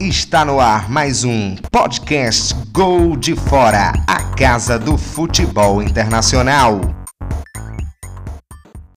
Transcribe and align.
Está 0.00 0.46
no 0.46 0.58
ar 0.58 0.90
mais 0.90 1.24
um 1.24 1.54
podcast 1.70 2.54
Gol 2.72 3.18
de 3.18 3.36
Fora, 3.36 3.92
a 4.08 4.34
casa 4.34 4.78
do 4.78 4.96
futebol 4.96 5.82
internacional. 5.82 6.80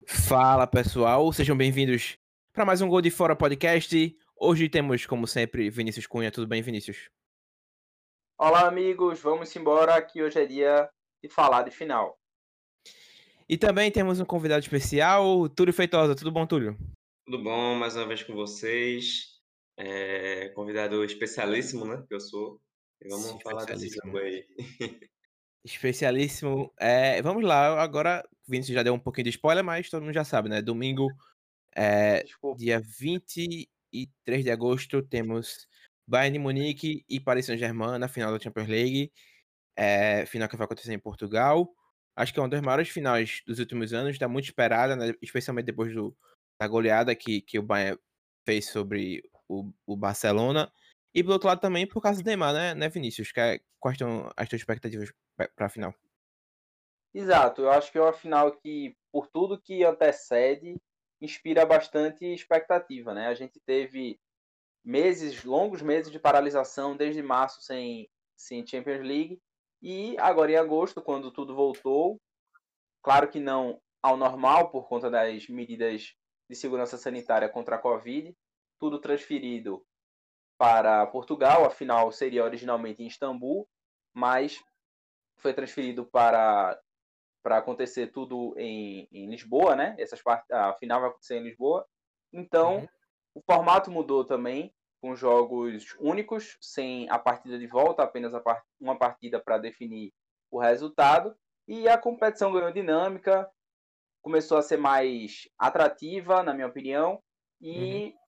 Fala 0.04 0.67
pessoal, 0.67 1.33
sejam 1.33 1.56
bem-vindos 1.56 2.19
para 2.53 2.67
mais 2.67 2.83
um 2.83 2.88
Gol 2.88 3.01
de 3.01 3.10
Fora 3.10 3.35
podcast. 3.35 4.15
Hoje 4.37 4.69
temos, 4.69 5.06
como 5.06 5.26
sempre, 5.26 5.71
Vinícius 5.71 6.06
Cunha. 6.06 6.31
Tudo 6.31 6.47
bem, 6.47 6.60
Vinícius? 6.60 7.08
Olá, 8.38 8.69
amigos. 8.69 9.21
Vamos 9.21 9.56
embora 9.56 10.03
que 10.03 10.22
hoje 10.22 10.38
é 10.38 10.44
dia 10.44 10.87
de 11.24 11.30
falar 11.30 11.62
de 11.62 11.71
final. 11.71 12.19
E 13.48 13.56
também 13.56 13.90
temos 13.90 14.21
um 14.21 14.26
convidado 14.26 14.60
especial, 14.60 15.48
Túlio 15.48 15.72
Feitosa. 15.72 16.14
Tudo 16.14 16.30
bom, 16.30 16.47
Túlio? 16.47 16.77
Tudo 17.25 17.43
bom, 17.43 17.75
mais 17.75 17.97
uma 17.97 18.07
vez 18.07 18.23
com 18.23 18.35
vocês. 18.35 19.30
É, 19.83 20.51
convidado 20.51 21.02
especialíssimo, 21.02 21.87
né? 21.87 22.05
Que 22.07 22.15
eu 22.15 22.20
sou. 22.20 22.61
E 23.01 23.09
vamos 23.09 23.43
falar 23.43 23.65
desse 23.65 23.89
jogo 23.89 24.19
aí. 24.19 24.47
Especialíssimo. 25.65 26.70
É, 26.79 27.23
vamos 27.23 27.43
lá, 27.43 27.83
agora, 27.83 28.27
Vinícius 28.47 28.75
já 28.75 28.83
deu 28.83 28.93
um 28.93 28.98
pouquinho 28.98 29.25
de 29.25 29.30
spoiler, 29.30 29.65
mas 29.65 29.89
todo 29.89 30.03
mundo 30.03 30.12
já 30.12 30.25
sabe, 30.25 30.51
né? 30.51 30.61
Domingo, 30.61 31.09
é, 31.75 32.25
dia 32.59 32.79
23 32.80 34.45
de 34.45 34.51
agosto, 34.51 35.03
temos 35.03 35.66
Bayern 36.06 36.34
de 36.34 36.39
Munique 36.39 37.03
e 37.09 37.19
Paris 37.19 37.47
Saint-Germain 37.47 37.98
na 37.98 38.09
final 38.09 38.33
da 38.33 38.39
Champions 38.39 38.69
League. 38.69 39.11
É, 39.77 40.27
final 40.27 40.47
que 40.47 40.56
vai 40.56 40.67
acontecer 40.67 40.92
em 40.92 40.98
Portugal. 40.98 41.73
Acho 42.15 42.34
que 42.34 42.39
é 42.39 42.42
uma 42.42 42.48
das 42.51 42.61
maiores 42.61 42.91
finais 42.91 43.41
dos 43.47 43.59
últimos 43.59 43.95
anos, 43.95 44.12
está 44.12 44.28
muito 44.28 44.45
esperada, 44.45 44.95
né? 44.95 45.15
especialmente 45.23 45.67
depois 45.67 45.95
do, 45.95 46.15
da 46.61 46.69
goleada 46.69 47.15
que, 47.15 47.41
que 47.41 47.59
o 47.59 47.62
Bayern 47.62 47.98
fez 48.45 48.67
sobre 48.67 49.23
o, 49.51 49.73
o 49.87 49.97
Barcelona. 49.97 50.73
E 51.12 51.23
do 51.23 51.33
outro 51.33 51.48
lado 51.48 51.61
também 51.61 51.87
por 51.87 52.01
causa 52.01 52.23
do 52.23 52.27
Neymar, 52.27 52.55
né, 52.55 52.75
né 52.75 52.89
Vinícius? 52.89 53.33
Que 53.33 53.41
é, 53.41 53.61
quais 53.81 53.98
são 53.98 54.31
as 54.37 54.48
tuas 54.48 54.61
expectativas 54.61 55.12
para 55.57 55.67
a 55.67 55.69
final? 55.69 55.92
Exato, 57.12 57.62
eu 57.62 57.70
acho 57.70 57.91
que 57.91 57.98
é 57.98 58.01
uma 58.01 58.12
final 58.12 58.53
que, 58.53 58.97
por 59.11 59.27
tudo 59.27 59.61
que 59.61 59.84
antecede, 59.84 60.77
inspira 61.20 61.67
bastante 61.67 62.25
expectativa, 62.25 63.12
né? 63.12 63.27
A 63.27 63.34
gente 63.34 63.59
teve 63.67 64.20
meses, 64.84 65.42
longos 65.42 65.83
meses 65.83 66.12
de 66.12 66.20
paralisação 66.20 66.97
desde 66.97 67.20
março 67.20 67.61
sem, 67.62 68.09
sem 68.37 68.64
Champions 68.64 69.01
League 69.01 69.41
e 69.83 70.17
agora 70.19 70.53
em 70.53 70.57
agosto, 70.57 71.03
quando 71.03 71.33
tudo 71.33 71.55
voltou, 71.55 72.20
claro 73.03 73.29
que 73.29 73.41
não 73.41 73.81
ao 74.01 74.17
normal 74.17 74.70
por 74.70 74.89
conta 74.89 75.11
das 75.11 75.48
medidas 75.48 76.14
de 76.48 76.57
segurança 76.57 76.97
sanitária 76.97 77.48
contra 77.48 77.77
a 77.77 77.79
Covid, 77.79 78.35
tudo 78.81 78.98
transferido 78.98 79.84
para 80.59 81.06
Portugal, 81.06 81.64
afinal 81.64 82.11
seria 82.11 82.45
originalmente 82.45 83.03
em 83.03 83.06
Istambul, 83.06 83.69
mas 84.12 84.62
foi 85.39 85.55
transferido 85.55 86.05
para 86.05 86.78
para 87.42 87.56
acontecer 87.56 88.08
tudo 88.08 88.55
em, 88.58 89.08
em 89.11 89.31
Lisboa, 89.31 89.75
né? 89.75 89.97
Essas 89.98 90.23
part... 90.23 90.45
A 90.53 90.75
final 90.75 91.01
vai 91.01 91.08
acontecer 91.08 91.39
em 91.39 91.42
Lisboa. 91.42 91.86
Então, 92.31 92.81
uhum. 92.81 92.89
o 93.36 93.41
formato 93.41 93.91
mudou 93.91 94.27
também, 94.27 94.75
com 95.01 95.17
jogos 95.17 95.97
únicos, 95.98 96.58
sem 96.61 97.08
a 97.08 97.19
partida 97.19 97.58
de 97.58 97.67
volta, 97.67 98.03
apenas 98.03 98.31
part... 98.42 98.62
uma 98.78 98.98
partida 98.98 99.41
para 99.41 99.56
definir 99.56 100.12
o 100.51 100.61
resultado. 100.61 101.34
E 101.67 101.89
a 101.89 101.97
competição 101.97 102.53
ganhou 102.53 102.70
dinâmica, 102.70 103.51
começou 104.23 104.58
a 104.58 104.62
ser 104.62 104.77
mais 104.77 105.48
atrativa, 105.58 106.42
na 106.42 106.53
minha 106.53 106.67
opinião, 106.67 107.23
e 107.58 108.05
uhum. 108.05 108.20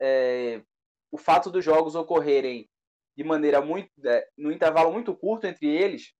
É, 0.00 0.62
o 1.10 1.18
fato 1.18 1.50
dos 1.50 1.64
jogos 1.64 1.94
ocorrerem 1.94 2.68
de 3.16 3.24
maneira 3.24 3.60
muito 3.60 3.90
é, 4.04 4.26
no 4.36 4.50
intervalo 4.50 4.92
muito 4.92 5.14
curto 5.14 5.46
entre 5.46 5.66
eles 5.66 6.14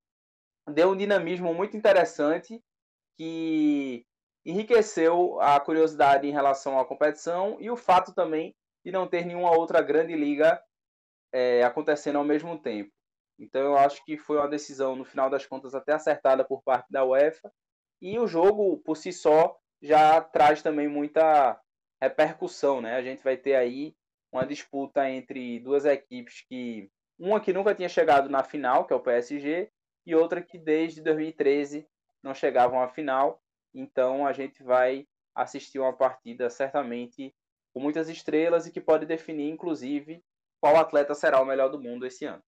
deu 0.69 0.91
um 0.91 0.97
dinamismo 0.97 1.55
muito 1.55 1.77
interessante 1.77 2.63
que 3.17 4.05
enriqueceu 4.45 5.41
a 5.41 5.61
curiosidade 5.61 6.27
em 6.27 6.33
relação 6.33 6.79
à 6.79 6.85
competição 6.85 7.57
e 7.61 7.71
o 7.71 7.77
fato 7.77 8.15
também 8.15 8.55
de 8.85 8.91
não 8.91 9.07
ter 9.07 9.25
nenhuma 9.25 9.55
outra 9.57 9.83
grande 9.83 10.15
liga 10.15 10.63
é, 11.33 11.63
acontecendo 11.63 12.17
ao 12.17 12.25
mesmo 12.25 12.59
tempo. 12.59 12.91
Então 13.39 13.61
eu 13.61 13.77
acho 13.77 14.05
que 14.05 14.17
foi 14.17 14.37
uma 14.37 14.49
decisão 14.49 14.97
no 14.97 15.05
final 15.05 15.29
das 15.29 15.47
contas 15.47 15.75
até 15.75 15.93
acertada 15.93 16.45
por 16.45 16.63
parte 16.63 16.91
da 16.91 17.05
UEFA 17.05 17.53
e 18.01 18.19
o 18.19 18.27
jogo, 18.27 18.79
por 18.79 18.97
si 18.97 19.13
só, 19.13 19.57
já 19.83 20.21
traz 20.21 20.63
também 20.63 20.89
muita 20.89 21.61
repercussão, 22.01 22.81
né? 22.81 22.97
A 22.97 23.03
gente 23.03 23.23
vai 23.23 23.37
ter 23.37 23.55
aí 23.55 23.95
uma 24.33 24.47
disputa 24.47 25.09
entre 25.09 25.61
duas 25.61 25.85
equipes 25.85 26.45
que 26.49 26.91
uma 27.19 27.41
que 27.41 27.53
nunca 27.53 27.75
tinha 27.75 27.89
chegado 27.89 28.31
na 28.31 28.43
final, 28.43 28.87
que 28.87 28.93
é 28.93 28.97
o 28.97 29.03
PSG, 29.03 29.71
e 30.07 30.15
outra 30.15 30.41
que 30.41 30.59
desde 30.59 31.03
2013 31.03 31.87
não 32.23 32.33
chegavam 32.33 32.81
à 32.81 32.89
final. 32.89 33.43
Então 33.75 34.27
a 34.27 34.33
gente 34.33 34.63
vai 34.63 35.07
assistir 35.35 35.79
uma 35.79 35.93
partida 35.93 36.49
certamente 36.49 37.35
com 37.73 37.81
muitas 37.81 38.09
estrelas 38.09 38.67
e 38.67 38.73
que 38.73 38.81
pode 38.81 39.07
definir, 39.07 39.51
inclusive, 39.51 40.23
qual 40.61 40.77
atleta 40.77 41.15
será 41.15 41.41
o 41.41 41.45
melhor 41.45 41.69
do 41.69 41.81
mundo 41.81 42.07
esse 42.07 42.25
ano. 42.25 42.43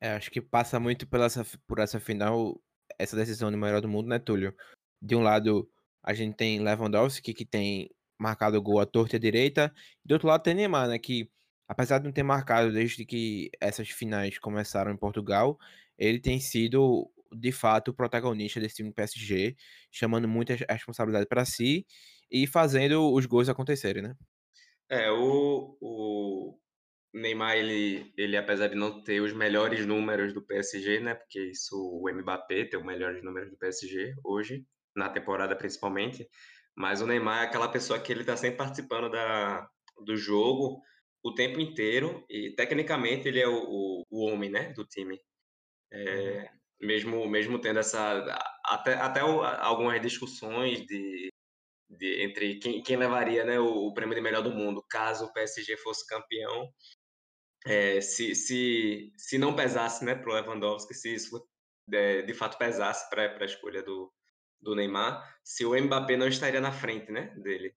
É, 0.00 0.10
acho 0.12 0.30
que 0.30 0.40
passa 0.40 0.78
muito 0.78 1.06
essa, 1.16 1.44
por 1.66 1.78
essa 1.78 1.98
final 1.98 2.60
essa 2.98 3.16
decisão 3.16 3.50
de 3.50 3.56
melhor 3.56 3.80
do 3.80 3.88
mundo, 3.88 4.08
né, 4.08 4.18
Túlio? 4.18 4.54
De 5.00 5.16
um 5.16 5.22
lado, 5.22 5.68
a 6.02 6.12
gente 6.12 6.36
tem 6.36 6.60
Lewandowski, 6.60 7.34
que 7.34 7.44
tem 7.44 7.90
marcado 8.18 8.60
gol 8.62 8.80
à 8.80 8.86
torta 8.86 9.16
e 9.16 9.18
à 9.18 9.20
direita, 9.20 9.72
e 10.04 10.08
do 10.08 10.12
outro 10.12 10.28
lado 10.28 10.42
tem 10.42 10.54
Neymar, 10.54 10.88
né, 10.88 10.98
que 10.98 11.30
apesar 11.68 11.98
de 11.98 12.04
não 12.04 12.12
ter 12.12 12.22
marcado 12.22 12.72
desde 12.72 13.04
que 13.04 13.50
essas 13.60 13.88
finais 13.88 14.38
começaram 14.38 14.92
em 14.92 14.96
Portugal, 14.96 15.58
ele 15.98 16.20
tem 16.20 16.38
sido 16.40 17.10
de 17.32 17.52
fato 17.52 17.90
o 17.90 17.94
protagonista 17.94 18.60
desse 18.60 18.76
time 18.76 18.90
do 18.90 18.94
PSG, 18.94 19.56
chamando 19.90 20.28
muita 20.28 20.54
responsabilidade 20.68 21.26
para 21.26 21.44
si 21.44 21.86
e 22.30 22.46
fazendo 22.46 23.12
os 23.12 23.26
gols 23.26 23.48
acontecerem, 23.48 24.02
né? 24.02 24.14
É, 24.88 25.10
o, 25.10 25.76
o 25.80 26.58
Neymar, 27.12 27.56
ele, 27.56 28.12
ele, 28.16 28.36
apesar 28.36 28.68
de 28.68 28.74
não 28.74 29.02
ter 29.02 29.20
os 29.20 29.32
melhores 29.32 29.86
números 29.86 30.32
do 30.32 30.42
PSG, 30.42 31.00
né? 31.00 31.14
Porque 31.14 31.40
isso 31.50 31.76
o 31.76 32.12
Mbappé 32.12 32.64
tem 32.64 32.78
os 32.78 32.84
melhores 32.84 33.22
números 33.22 33.50
do 33.50 33.56
PSG 33.56 34.14
hoje, 34.24 34.66
na 34.94 35.08
temporada 35.08 35.56
principalmente. 35.56 36.28
Mas 36.76 37.00
o 37.00 37.06
Neymar 37.06 37.42
é 37.42 37.46
aquela 37.46 37.68
pessoa 37.68 37.98
que 37.98 38.12
ele 38.12 38.20
está 38.20 38.36
sempre 38.36 38.58
participando 38.58 39.10
da, 39.10 39.68
do 40.04 40.16
jogo 40.16 40.82
o 41.22 41.34
tempo 41.34 41.60
inteiro 41.60 42.24
e 42.28 42.54
tecnicamente 42.54 43.28
ele 43.28 43.40
é 43.40 43.48
o, 43.48 43.56
o, 43.56 44.04
o 44.10 44.26
homem, 44.26 44.50
né? 44.50 44.72
Do 44.72 44.84
time. 44.84 45.18
É, 45.92 46.42
uhum. 46.42 46.86
mesmo, 46.86 47.28
mesmo 47.28 47.58
tendo 47.60 47.78
essa. 47.78 48.24
Até, 48.64 48.94
até 48.94 49.20
algumas 49.20 50.00
discussões 50.02 50.84
de, 50.86 51.30
de, 51.88 52.22
entre 52.22 52.58
quem, 52.58 52.82
quem 52.82 52.96
levaria 52.96 53.44
né, 53.44 53.58
o, 53.58 53.86
o 53.86 53.94
prêmio 53.94 54.14
de 54.14 54.20
melhor 54.20 54.42
do 54.42 54.50
mundo, 54.50 54.84
caso 54.88 55.26
o 55.26 55.32
PSG 55.32 55.76
fosse 55.78 56.06
campeão 56.06 56.70
é, 57.66 58.00
se, 58.00 58.34
se, 58.34 59.12
se 59.16 59.38
não 59.38 59.56
pesasse 59.56 60.04
né, 60.04 60.14
para 60.14 60.30
o 60.30 60.34
Lewandowski, 60.34 60.94
se 60.94 61.14
isso 61.14 61.46
de, 61.88 62.22
de 62.22 62.34
fato 62.34 62.58
pesasse 62.58 63.08
para 63.08 63.36
a 63.40 63.44
escolha 63.44 63.82
do, 63.82 64.12
do 64.64 64.74
Neymar, 64.74 65.38
se 65.44 65.64
o 65.64 65.80
Mbappé 65.80 66.16
não 66.16 66.26
estaria 66.26 66.60
na 66.60 66.72
frente 66.72 67.12
né, 67.12 67.34
dele. 67.36 67.74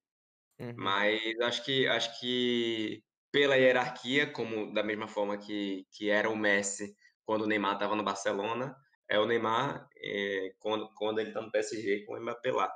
Uhum. 0.59 0.73
Mas 0.75 1.21
acho 1.41 1.63
que, 1.63 1.87
acho 1.87 2.19
que 2.19 3.03
pela 3.31 3.55
hierarquia, 3.55 4.25
como 4.25 4.73
da 4.73 4.81
mesma 4.81 5.07
forma 5.07 5.37
que, 5.37 5.85
que 5.91 6.09
era 6.09 6.29
o 6.29 6.35
Messi 6.35 6.95
quando 7.25 7.43
o 7.43 7.47
Neymar 7.47 7.73
estava 7.73 7.95
no 7.95 8.03
Barcelona, 8.03 8.75
é 9.09 9.19
o 9.19 9.25
Neymar 9.25 9.87
é, 9.97 10.53
quando, 10.59 10.89
quando 10.95 11.19
ele 11.19 11.29
está 11.29 11.41
no 11.41 11.51
PSG 11.51 12.05
com 12.05 12.15
o 12.15 12.21
Mbappé 12.21 12.51
lá. 12.51 12.71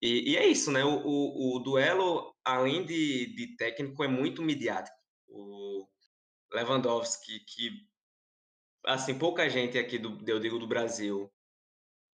E, 0.00 0.32
e 0.32 0.36
é 0.36 0.46
isso, 0.46 0.72
né? 0.72 0.84
O, 0.84 1.00
o, 1.04 1.56
o, 1.56 1.58
duelo, 1.60 2.34
além 2.44 2.84
de, 2.84 3.34
de 3.34 3.56
técnico, 3.56 4.02
é 4.02 4.08
muito 4.08 4.42
midiático. 4.42 4.96
O, 5.28 5.86
Lewandowski, 6.52 7.40
que 7.40 7.70
assim 8.84 9.18
pouca 9.18 9.48
gente 9.48 9.78
aqui 9.78 9.98
do 9.98 10.18
eu 10.28 10.38
digo 10.38 10.58
do 10.58 10.66
Brasil, 10.66 11.32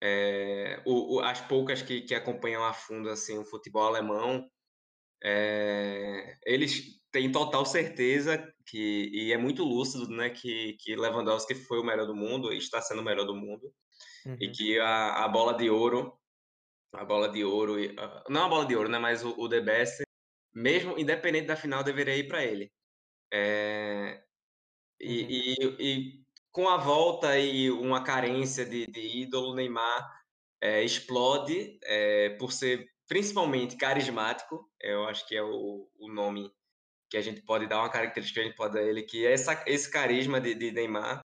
é, 0.01 0.81
o, 0.87 1.17
o, 1.17 1.21
as 1.21 1.41
poucas 1.41 1.83
que, 1.83 2.03
que 2.03 2.15
acompanham 2.15 2.65
a 2.65 2.73
fundo 2.73 3.09
assim 3.09 3.39
o 3.39 3.45
futebol 3.45 3.87
alemão, 3.87 4.49
é, 5.23 6.35
eles 6.47 7.01
têm 7.11 7.33
total 7.33 7.65
certeza 7.67 8.53
que 8.67 9.11
e 9.13 9.33
é 9.33 9.37
muito 9.37 9.65
lúcido, 9.65 10.09
né, 10.09 10.31
que 10.31 10.77
que 10.79 10.95
Lewandowski 10.95 11.55
foi 11.55 11.81
o 11.81 11.85
melhor 11.85 12.07
do 12.07 12.15
mundo 12.15 12.53
e 12.53 12.59
está 12.59 12.81
sendo 12.81 13.01
o 13.01 13.05
melhor 13.05 13.27
do 13.27 13.35
mundo 13.35 13.73
uhum. 14.27 14.37
e 14.41 14.51
que 14.51 14.79
a, 14.79 15.25
a 15.25 15.29
bola 15.29 15.55
de 15.55 15.69
ouro, 15.69 16.17
a 16.93 17.05
bola 17.05 17.29
de 17.29 17.45
ouro, 17.45 17.77
não 18.29 18.45
a 18.45 18.49
bola 18.49 18.67
de 18.67 18.77
ouro, 18.77 18.89
né, 18.89 18.99
mas 18.99 19.25
o, 19.25 19.31
o 19.39 19.49
The 19.49 19.61
Best, 19.61 20.03
mesmo 20.55 20.99
independente 20.99 21.47
da 21.47 21.57
final, 21.57 21.83
deveria 21.83 22.17
ir 22.17 22.29
para 22.29 22.45
ele. 22.45 22.71
É, 23.33 24.23
e, 25.01 25.23
uhum. 25.23 25.29
e, 25.31 25.77
e, 25.81 26.25
com 26.59 26.69
a 26.69 26.77
volta 26.77 27.39
e 27.39 27.71
uma 27.71 28.03
carência 28.03 28.67
de, 28.67 28.85
de 28.89 29.23
ídolo, 29.23 29.55
Neymar 29.55 30.13
é, 30.61 30.83
explode 30.83 31.79
é, 31.85 32.31
por 32.31 32.51
ser 32.51 32.85
principalmente 33.07 33.77
carismático, 33.77 34.69
eu 34.81 35.05
acho 35.05 35.25
que 35.29 35.37
é 35.37 35.43
o, 35.43 35.89
o 35.97 36.13
nome 36.13 36.53
que 37.09 37.17
a 37.17 37.21
gente 37.21 37.43
pode 37.43 37.69
dar 37.69 37.79
uma 37.79 37.89
característica 37.89 38.41
que 38.41 38.45
a 38.45 38.49
gente 38.49 38.57
pode 38.57 38.75
dar 38.75 38.81
a 38.81 38.83
ele, 38.83 39.05
que 39.05 39.25
é 39.25 39.35
essa, 39.35 39.63
esse 39.69 39.89
carisma 39.89 40.41
de, 40.41 40.53
de 40.57 40.73
Neymar 40.73 41.21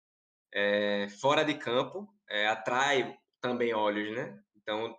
é, 0.53 1.07
fora 1.19 1.43
de 1.43 1.55
campo 1.55 2.07
atrai 2.51 3.17
também 3.41 3.73
olhos, 3.73 4.15
né? 4.15 4.39
Então, 4.55 4.95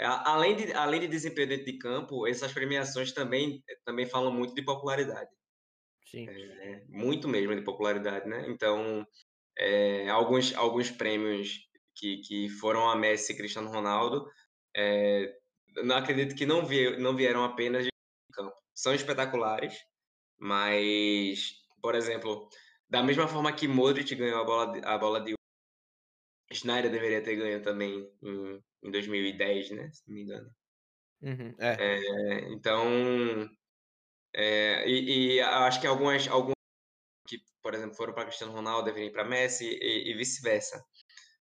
além 0.00 0.56
de, 0.56 0.72
além 0.72 1.00
de 1.00 1.06
desempenho 1.06 1.48
dentro 1.48 1.66
de 1.66 1.76
campo, 1.76 2.26
essas 2.26 2.50
premiações 2.50 3.12
também, 3.12 3.62
também 3.84 4.06
falam 4.06 4.32
muito 4.32 4.54
de 4.54 4.62
popularidade. 4.62 5.28
Sim. 6.06 6.26
É, 6.30 6.82
muito 6.88 7.28
mesmo 7.28 7.54
de 7.54 7.60
popularidade, 7.60 8.26
né? 8.26 8.46
Então, 8.48 9.06
é, 9.58 10.08
alguns, 10.08 10.54
alguns 10.54 10.90
prêmios 10.90 11.58
que, 11.94 12.18
que 12.18 12.48
foram 12.48 12.88
a 12.88 12.96
Messi 12.96 13.32
e 13.32 13.36
Cristiano 13.36 13.70
Ronaldo, 13.70 14.30
é, 14.76 15.34
não 15.84 15.96
acredito 15.96 16.34
que 16.34 16.46
não, 16.46 16.64
vi, 16.64 16.96
não 16.98 17.16
vieram 17.16 17.44
apenas 17.44 17.84
de 17.84 17.90
campo. 18.32 18.54
São 18.74 18.94
espetaculares, 18.94 19.74
mas, 20.38 21.52
por 21.82 21.94
exemplo, 21.94 22.48
da 22.88 23.02
mesma 23.02 23.26
forma 23.26 23.52
que 23.52 23.66
Modric 23.66 24.14
ganhou 24.14 24.40
a 24.40 24.44
bola 24.44 24.72
de, 24.72 24.86
a 24.86 24.98
bola 24.98 25.20
de 25.20 25.34
Schneider 26.52 26.90
deveria 26.90 27.22
ter 27.22 27.36
ganho 27.36 27.62
também 27.62 28.08
em, 28.22 28.62
em 28.82 28.90
2010, 28.90 29.70
né? 29.70 29.90
Se 29.92 30.02
não 30.06 30.14
me 30.14 30.22
engano. 30.22 30.50
Uhum, 31.22 31.54
é. 31.58 31.76
É, 31.80 32.52
então, 32.52 32.86
é, 34.34 34.88
e, 34.88 35.36
e, 35.36 35.40
acho 35.40 35.80
que 35.80 35.86
algumas, 35.86 36.28
algumas 36.28 36.55
por 37.66 37.74
exemplo, 37.74 37.96
foram 37.96 38.14
para 38.14 38.26
Cristiano 38.26 38.52
Ronaldo 38.52 38.96
ir 38.96 39.10
para 39.10 39.24
Messi 39.24 39.76
e, 39.82 40.12
e 40.12 40.14
vice-versa. 40.14 40.80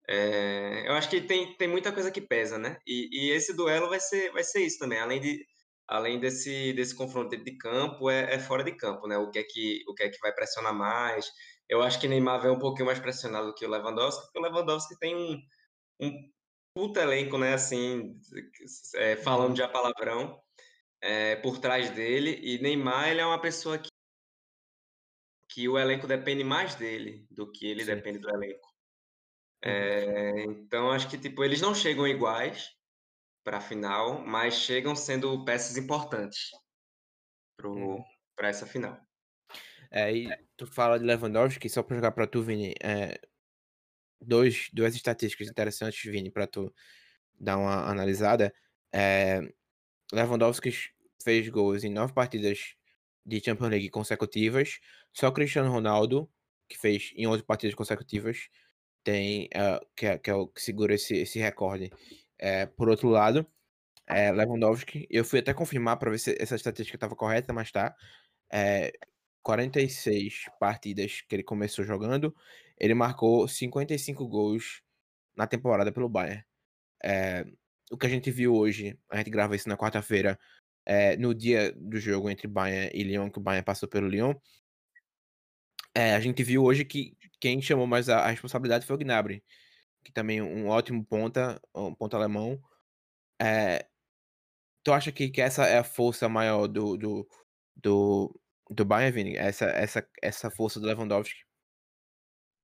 É, 0.07 0.88
eu 0.88 0.94
acho 0.94 1.07
que 1.07 1.21
tem, 1.21 1.56
tem 1.56 1.67
muita 1.67 1.91
coisa 1.91 2.09
que 2.09 2.19
pesa, 2.19 2.57
né? 2.57 2.79
E, 2.88 3.09
e, 3.11 3.29
esse 3.29 3.56
duelo 3.56 3.88
vai 3.88 4.00
ser, 4.00 4.31
vai 4.31 4.44
ser 4.44 4.61
isso 4.65 4.79
também. 4.79 4.97
Além, 4.97 5.21
de, 5.21 5.45
além 5.88 6.19
desse, 6.19 6.73
desse 6.73 6.95
confronto 6.95 7.38
de 7.38 7.57
campo, 7.59 8.09
é, 8.09 8.33
é, 8.33 8.39
fora 8.39 8.63
de 8.63 8.71
campo, 8.71 9.07
né? 9.07 9.19
O 9.19 9.29
que 9.29 9.38
é 9.38 9.44
que, 9.44 9.83
o 9.88 9.94
que 9.94 10.01
é 10.01 10.09
que 10.09 10.17
vai 10.19 10.33
pressionar 10.33 10.73
mais. 10.73 11.29
Eu 11.69 11.83
acho 11.83 12.00
que 12.01 12.07
Neymar 12.07 12.41
vem 12.41 12.50
um 12.50 12.57
pouquinho 12.57 12.88
mais 12.88 12.97
pressionado 12.97 13.45
do 13.45 13.53
que 13.53 13.67
o 13.67 13.69
Lewandowski, 13.69 14.23
porque 14.23 14.39
o 14.39 14.41
Lewandowski 14.41 14.97
tem 14.97 15.15
um, 15.15 15.39
um 16.01 16.11
puta 16.73 17.01
elenco, 17.03 17.38
né? 17.38 17.53
Assim, 17.53 18.19
é, 18.95 19.15
falando 19.17 19.56
já 19.56 19.67
palavrão, 19.67 20.41
é, 21.03 21.35
por 21.35 21.59
trás 21.59 21.91
dele. 21.91 22.39
E 22.41 22.59
Neymar, 22.63 23.09
ele 23.09 23.21
é 23.21 23.25
uma 23.27 23.39
pessoa 23.39 23.77
que, 23.77 23.88
que 25.50 25.68
o 25.68 25.78
elenco 25.78 26.07
depende 26.07 26.44
mais 26.44 26.75
dele 26.75 27.25
do 27.30 27.51
que 27.51 27.66
ele 27.66 27.84
Sim. 27.84 27.96
depende 27.96 28.19
do 28.19 28.30
elenco. 28.30 28.69
É, 29.62 30.44
então 30.44 30.92
acho 30.92 31.10
que 31.10 31.18
tipo 31.18 31.44
eles 31.44 31.60
não 31.60 31.75
chegam 31.75 32.07
iguais 32.07 32.69
para 33.44 33.57
a 33.57 33.62
final, 33.62 34.25
mas 34.25 34.54
chegam 34.54 34.96
sendo 34.96 35.44
peças 35.44 35.75
importantes 35.75 36.51
para 37.57 37.68
uhum. 37.68 38.04
essa 38.38 38.66
final. 38.66 38.98
É, 39.92 40.13
e 40.13 40.30
tu 40.56 40.68
fala 40.68 41.00
de 41.00 41.06
Lewandowski, 41.06 41.68
só 41.68 41.81
para 41.81 41.95
jogar 41.95 42.12
para 42.12 42.28
tu, 42.28 42.44
Vini, 42.44 42.75
é, 42.81 43.19
dois, 44.22 44.69
duas 44.72 44.95
estatísticas 44.95 45.48
interessantes, 45.48 46.00
Vini, 46.10 46.30
para 46.30 46.45
tu 46.45 46.74
dar 47.40 47.57
uma 47.57 47.90
analisada. 47.90 48.54
É, 48.94 49.42
Lewandowski 50.13 50.72
fez 51.24 51.50
gols 51.50 51.84
em 51.84 51.92
nove 51.92 52.13
partidas 52.13 52.75
de 53.30 53.44
Champions 53.44 53.70
League 53.70 53.90
consecutivas, 53.90 54.80
só 55.14 55.31
Cristiano 55.31 55.72
Ronaldo, 55.72 56.30
que 56.68 56.78
fez 56.78 57.12
em 57.16 57.28
11 57.28 57.44
partidas 57.44 57.76
consecutivas, 57.76 58.50
tem 59.04 59.46
uh, 59.48 59.86
que, 59.96 60.06
é, 60.06 60.18
que, 60.18 60.30
é 60.30 60.36
o 60.36 60.48
que 60.48 60.62
segura 60.62 60.94
esse, 60.94 61.16
esse 61.16 61.40
recorde. 61.40 61.92
É, 62.38 62.66
por 62.66 62.90
outro 62.90 63.10
lado, 63.10 63.46
é, 64.08 64.31
Lewandowski, 64.31 65.08
eu 65.10 65.24
fui 65.24 65.40
até 65.40 65.54
confirmar 65.54 65.98
para 65.98 66.12
ver 66.12 66.20
se 66.20 66.36
essa 66.40 66.56
estatística 66.56 66.96
estava 66.96 67.16
correta, 67.16 67.54
mas 67.54 67.72
tá. 67.72 67.96
É, 68.52 68.92
46 69.44 70.46
partidas 70.60 71.22
que 71.22 71.36
ele 71.36 71.44
começou 71.44 71.86
jogando, 71.86 72.36
ele 72.78 72.94
marcou 72.94 73.48
55 73.48 74.28
gols 74.28 74.81
na 75.36 75.48
temporada 75.48 75.92
pelo 75.92 76.10
Bayern. 76.10 76.44
É, 77.04 77.46
o 77.92 77.98
que 77.98 78.06
a 78.06 78.10
gente 78.10 78.31
viu 78.31 78.54
hoje, 78.54 78.98
a 79.10 79.18
gente 79.18 79.30
grava 79.30 79.56
isso 79.56 79.70
na 79.70 79.78
quarta-feira, 79.78 80.40
é, 80.89 81.15
no 81.15 81.36
dia 81.36 81.71
do 81.74 82.00
jogo 82.00 82.31
entre 82.31 82.47
Bayern 82.47 82.89
e 82.95 83.03
Lyon, 83.03 83.30
que 83.30 83.38
o 83.38 83.41
Bayern 83.41 83.63
passou 83.63 83.88
pelo 83.88 84.07
Lyon, 84.07 84.33
é, 85.94 86.15
a 86.15 86.19
gente 86.19 86.41
viu 86.41 86.63
hoje 86.63 86.83
que 86.83 87.15
quem 87.39 87.62
chamou 87.62 87.86
mais 87.86 88.09
a, 88.09 88.21
a 88.21 88.30
responsabilidade 88.30 88.88
foi 88.88 88.95
o 88.95 89.00
Gnabry, 89.00 89.44
que 90.03 90.12
também 90.12 90.39
é 90.39 90.44
um 90.44 90.68
ótimo 90.68 91.06
ponta, 91.06 91.62
um 91.75 91.94
ponta 91.94 92.18
alemão. 92.18 92.59
É, 93.39 93.88
tu 94.83 94.91
acha 94.91 95.12
que, 95.12 95.30
que 95.30 95.39
essa 95.39 95.68
é 95.68 95.77
a 95.77 95.83
força 95.83 96.27
maior 96.27 96.68
do, 96.68 96.97
do, 96.97 97.30
do, 97.75 98.42
do 98.68 98.83
Bayern, 98.83 99.12
Vini? 99.12 99.38
Essa, 99.38 99.65
essa, 99.65 100.09
essa 100.24 100.50
força 100.50 100.80
do 100.80 100.88
Lewandowski? 100.88 101.45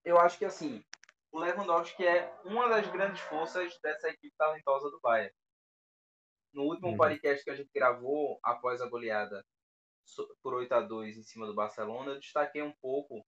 Eu 0.04 0.18
acho 0.18 0.40
que 0.40 0.46
assim, 0.46 0.84
o 1.32 1.38
Lewandowski 1.40 2.04
é 2.04 2.34
uma 2.44 2.68
das 2.70 2.88
grandes 2.88 3.22
forças 3.22 3.78
dessa 3.84 4.10
equipe 4.10 4.34
talentosa 4.36 4.90
do 4.90 5.00
Bayern. 5.00 5.32
No 6.56 6.64
último 6.64 6.88
uhum. 6.92 6.98
podcast 6.98 7.44
que 7.44 7.50
a 7.50 7.56
gente 7.56 7.70
gravou 7.76 8.40
após 8.42 8.82
a 8.82 8.88
goleada 8.88 9.46
por 10.42 10.54
8 10.54 10.72
a 10.74 10.82
2 10.82 11.18
em 11.18 11.24
cima 11.24 11.46
do 11.46 11.54
Barcelona, 11.54 12.12
eu 12.12 12.20
destaquei 12.20 12.62
um 12.62 12.74
pouco 12.82 13.26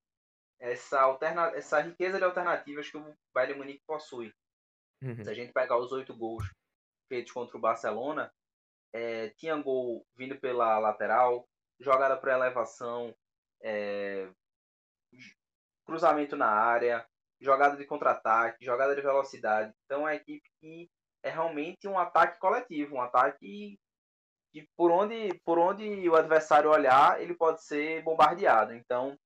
essa, 0.58 1.02
alterna 1.02 1.52
essa 1.54 1.78
riqueza 1.80 2.16
de 2.16 2.24
alternativas 2.24 2.90
que 2.90 2.96
o 2.96 3.14
Bayern 3.34 3.58
Munique 3.58 3.84
possui. 3.86 4.32
Uhum. 5.02 5.22
Se 5.22 5.28
a 5.28 5.34
gente 5.34 5.52
pegar 5.52 5.76
os 5.76 5.92
oito 5.92 6.16
gols 6.16 6.50
feitos 7.06 7.30
contra 7.30 7.58
o 7.58 7.60
Barcelona, 7.60 8.32
é, 8.94 9.28
tinha 9.30 9.60
gol 9.60 10.06
vindo 10.16 10.40
pela 10.40 10.78
lateral, 10.78 11.46
jogada 11.78 12.16
para 12.16 12.32
elevação, 12.32 13.14
é, 13.62 14.32
cruzamento 15.84 16.34
na 16.34 16.48
área, 16.48 17.06
jogada 17.38 17.76
de 17.76 17.84
contra-ataque, 17.84 18.64
jogada 18.64 18.96
de 18.96 19.02
velocidade. 19.02 19.74
Então 19.84 20.00
é 20.00 20.04
uma 20.04 20.14
equipe 20.14 20.48
que 20.60 20.90
é 21.22 21.30
realmente 21.30 21.86
um 21.88 21.98
ataque 21.98 22.38
coletivo, 22.38 22.96
um 22.96 23.00
ataque 23.00 23.78
que 24.52 24.66
por 24.76 24.90
onde, 24.90 25.34
por 25.44 25.58
onde 25.58 26.08
o 26.08 26.16
adversário 26.16 26.70
olhar, 26.70 27.20
ele 27.20 27.34
pode 27.34 27.62
ser 27.64 28.02
bombardeado. 28.02 28.74
Então, 28.74 29.16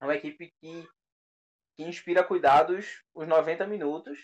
é 0.00 0.04
uma 0.04 0.14
equipe 0.14 0.52
que, 0.60 0.88
que 1.76 1.84
inspira 1.84 2.24
cuidados 2.24 3.02
os 3.14 3.28
90 3.28 3.66
minutos 3.66 4.18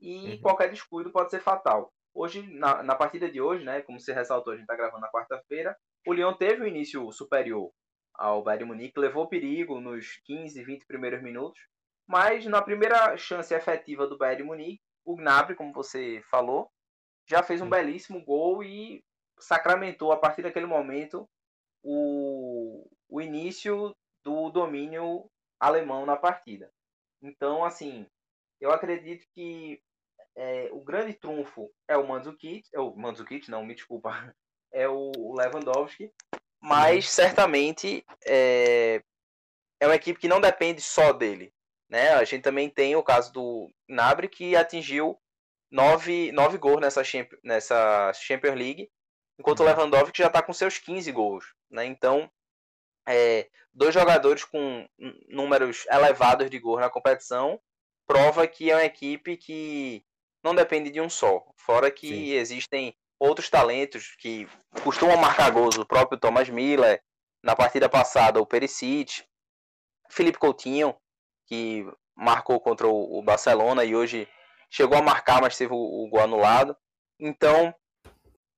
e 0.00 0.32
uhum. 0.32 0.40
qualquer 0.40 0.70
descuido 0.70 1.12
pode 1.12 1.30
ser 1.30 1.40
fatal. 1.40 1.92
Hoje, 2.14 2.42
na, 2.54 2.82
na 2.82 2.94
partida 2.94 3.30
de 3.30 3.40
hoje, 3.40 3.64
né, 3.64 3.80
como 3.82 3.98
você 3.98 4.12
ressaltou, 4.12 4.52
a 4.52 4.56
gente 4.56 4.64
está 4.64 4.76
gravando 4.76 5.00
na 5.00 5.10
quarta-feira, 5.10 5.76
o 6.06 6.12
Lyon 6.12 6.34
teve 6.34 6.62
um 6.62 6.66
início 6.66 7.10
superior 7.12 7.72
ao 8.14 8.42
Bayern 8.42 8.66
Munique, 8.66 9.00
levou 9.00 9.28
perigo 9.28 9.80
nos 9.80 10.16
15, 10.24 10.62
20 10.62 10.86
primeiros 10.86 11.22
minutos, 11.22 11.60
mas 12.06 12.44
na 12.44 12.60
primeira 12.60 13.16
chance 13.16 13.54
efetiva 13.54 14.06
do 14.06 14.18
Bayern 14.18 14.42
Munique, 14.42 14.82
o 15.04 15.16
Gnabry, 15.16 15.54
como 15.54 15.72
você 15.72 16.22
falou, 16.30 16.70
já 17.28 17.42
fez 17.42 17.60
um 17.60 17.68
belíssimo 17.68 18.24
gol 18.24 18.62
e 18.62 19.04
sacramentou 19.38 20.12
a 20.12 20.16
partir 20.16 20.42
daquele 20.42 20.66
momento 20.66 21.28
o, 21.82 22.88
o 23.08 23.20
início 23.20 23.94
do 24.24 24.50
domínio 24.50 25.28
alemão 25.58 26.06
na 26.06 26.16
partida. 26.16 26.70
Então, 27.22 27.64
assim, 27.64 28.06
eu 28.60 28.70
acredito 28.70 29.26
que 29.34 29.82
é, 30.36 30.68
o 30.72 30.80
grande 30.80 31.14
trunfo 31.14 31.72
é 31.88 31.96
o 31.96 32.06
Mandzukic, 32.06 32.68
é 32.72 32.80
o 32.80 32.94
Mandzukic, 32.96 33.50
não, 33.50 33.64
me 33.64 33.74
desculpa, 33.74 34.10
é 34.72 34.88
o 34.88 35.10
Lewandowski, 35.34 36.12
mas 36.60 37.10
certamente 37.10 38.04
é, 38.24 39.02
é 39.80 39.86
uma 39.86 39.96
equipe 39.96 40.20
que 40.20 40.28
não 40.28 40.40
depende 40.40 40.80
só 40.80 41.12
dele. 41.12 41.52
Né? 41.92 42.08
A 42.14 42.24
gente 42.24 42.40
também 42.40 42.70
tem 42.70 42.96
o 42.96 43.02
caso 43.02 43.30
do 43.34 43.70
Nabre, 43.86 44.26
que 44.26 44.56
atingiu 44.56 45.20
nove, 45.70 46.32
nove 46.32 46.56
gols 46.56 46.80
nessa, 46.80 47.02
nessa 47.44 48.10
Champions 48.14 48.54
League, 48.54 48.90
enquanto 49.38 49.60
o 49.60 49.62
uhum. 49.64 49.68
Lewandowski 49.68 50.22
já 50.22 50.28
está 50.28 50.40
com 50.40 50.54
seus 50.54 50.78
15 50.78 51.12
gols. 51.12 51.44
Né? 51.70 51.84
Então, 51.84 52.30
é, 53.06 53.46
dois 53.74 53.92
jogadores 53.92 54.42
com 54.42 54.88
números 55.28 55.84
elevados 55.90 56.48
de 56.48 56.58
gols 56.58 56.80
na 56.80 56.88
competição 56.88 57.60
prova 58.06 58.46
que 58.46 58.70
é 58.70 58.74
uma 58.74 58.84
equipe 58.84 59.36
que 59.36 60.02
não 60.42 60.54
depende 60.54 60.90
de 60.90 60.98
um 60.98 61.10
só. 61.10 61.44
Fora 61.58 61.90
que 61.90 62.08
Sim. 62.08 62.30
existem 62.32 62.96
outros 63.20 63.50
talentos 63.50 64.16
que 64.16 64.48
costumam 64.82 65.18
marcar 65.18 65.50
gols, 65.50 65.76
o 65.76 65.84
próprio 65.84 66.18
Thomas 66.18 66.48
Miller, 66.48 67.02
na 67.42 67.54
partida 67.54 67.86
passada 67.86 68.40
o 68.40 68.46
Perisic, 68.46 69.22
Felipe 70.10 70.38
Coutinho, 70.38 70.96
que 71.52 71.86
marcou 72.16 72.58
contra 72.58 72.88
o 72.88 73.20
Barcelona 73.22 73.84
e 73.84 73.94
hoje 73.94 74.26
chegou 74.70 74.96
a 74.96 75.02
marcar, 75.02 75.42
mas 75.42 75.54
teve 75.54 75.74
o, 75.74 76.08
gol 76.08 76.22
anulado. 76.22 76.74
Então, 77.20 77.74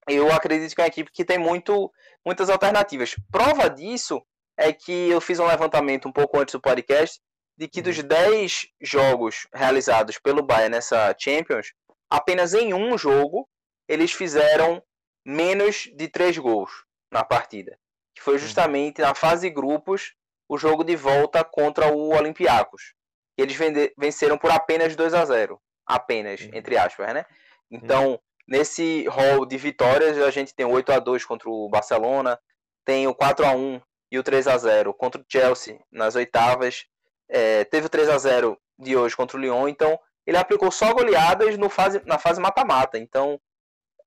eu 0.08 0.32
acredito 0.32 0.72
que 0.72 0.80
é 0.80 0.84
uma 0.84 0.88
equipe 0.88 1.10
que 1.10 1.24
tem 1.24 1.36
muito, 1.36 1.92
muitas 2.24 2.48
alternativas. 2.48 3.16
Prova 3.32 3.68
disso 3.68 4.24
é 4.56 4.72
que 4.72 5.10
eu 5.10 5.20
fiz 5.20 5.40
um 5.40 5.46
levantamento 5.46 6.06
um 6.06 6.12
pouco 6.12 6.38
antes 6.38 6.52
do 6.52 6.60
podcast 6.60 7.20
de 7.58 7.66
que 7.66 7.82
dos 7.82 8.00
10 8.00 8.68
jogos 8.80 9.48
realizados 9.52 10.16
pelo 10.20 10.44
Bayern 10.44 10.76
nessa 10.76 11.12
Champions, 11.18 11.72
apenas 12.08 12.54
em 12.54 12.74
um 12.74 12.96
jogo 12.96 13.48
eles 13.88 14.12
fizeram 14.12 14.80
menos 15.26 15.90
de 15.96 16.06
3 16.06 16.38
gols 16.38 16.70
na 17.10 17.24
partida. 17.24 17.76
que 18.14 18.22
foi 18.22 18.34
uhum. 18.34 18.38
justamente 18.38 19.00
na 19.00 19.16
fase 19.16 19.48
de 19.48 19.54
grupos 19.54 20.14
o 20.48 20.58
jogo 20.58 20.84
de 20.84 20.96
volta 20.96 21.42
contra 21.44 21.92
o 21.92 22.14
Olympiacos. 22.14 22.94
Eles 23.36 23.56
venceram 23.98 24.38
por 24.38 24.50
apenas 24.50 24.94
2 24.94 25.14
a 25.14 25.24
0 25.24 25.60
apenas, 25.86 26.40
uhum. 26.40 26.50
entre 26.54 26.78
aspas, 26.78 27.12
né? 27.12 27.26
Então, 27.70 28.12
uhum. 28.12 28.18
nesse 28.46 29.06
hall 29.08 29.44
de 29.44 29.56
vitórias, 29.56 30.18
a 30.18 30.30
gente 30.30 30.54
tem 30.54 30.64
o 30.64 30.70
8 30.70 30.92
a 30.92 30.98
2 30.98 31.24
contra 31.24 31.48
o 31.48 31.68
Barcelona, 31.68 32.38
tem 32.84 33.06
o 33.06 33.14
4 33.14 33.44
a 33.44 33.52
1 33.52 33.80
e 34.12 34.18
o 34.18 34.22
3 34.22 34.46
a 34.46 34.56
0 34.56 34.94
contra 34.94 35.20
o 35.20 35.24
Chelsea 35.28 35.80
nas 35.90 36.14
oitavas. 36.14 36.86
É, 37.28 37.64
teve 37.64 37.86
o 37.86 37.90
3 37.90 38.08
a 38.08 38.18
0 38.18 38.58
de 38.78 38.96
hoje 38.96 39.16
contra 39.16 39.36
o 39.36 39.40
Lyon, 39.40 39.68
então 39.68 39.98
ele 40.26 40.36
aplicou 40.36 40.70
só 40.70 40.92
goleadas 40.92 41.58
no 41.58 41.68
fase, 41.68 42.00
na 42.06 42.18
fase 42.18 42.40
mata-mata. 42.40 42.98
Então, 42.98 43.40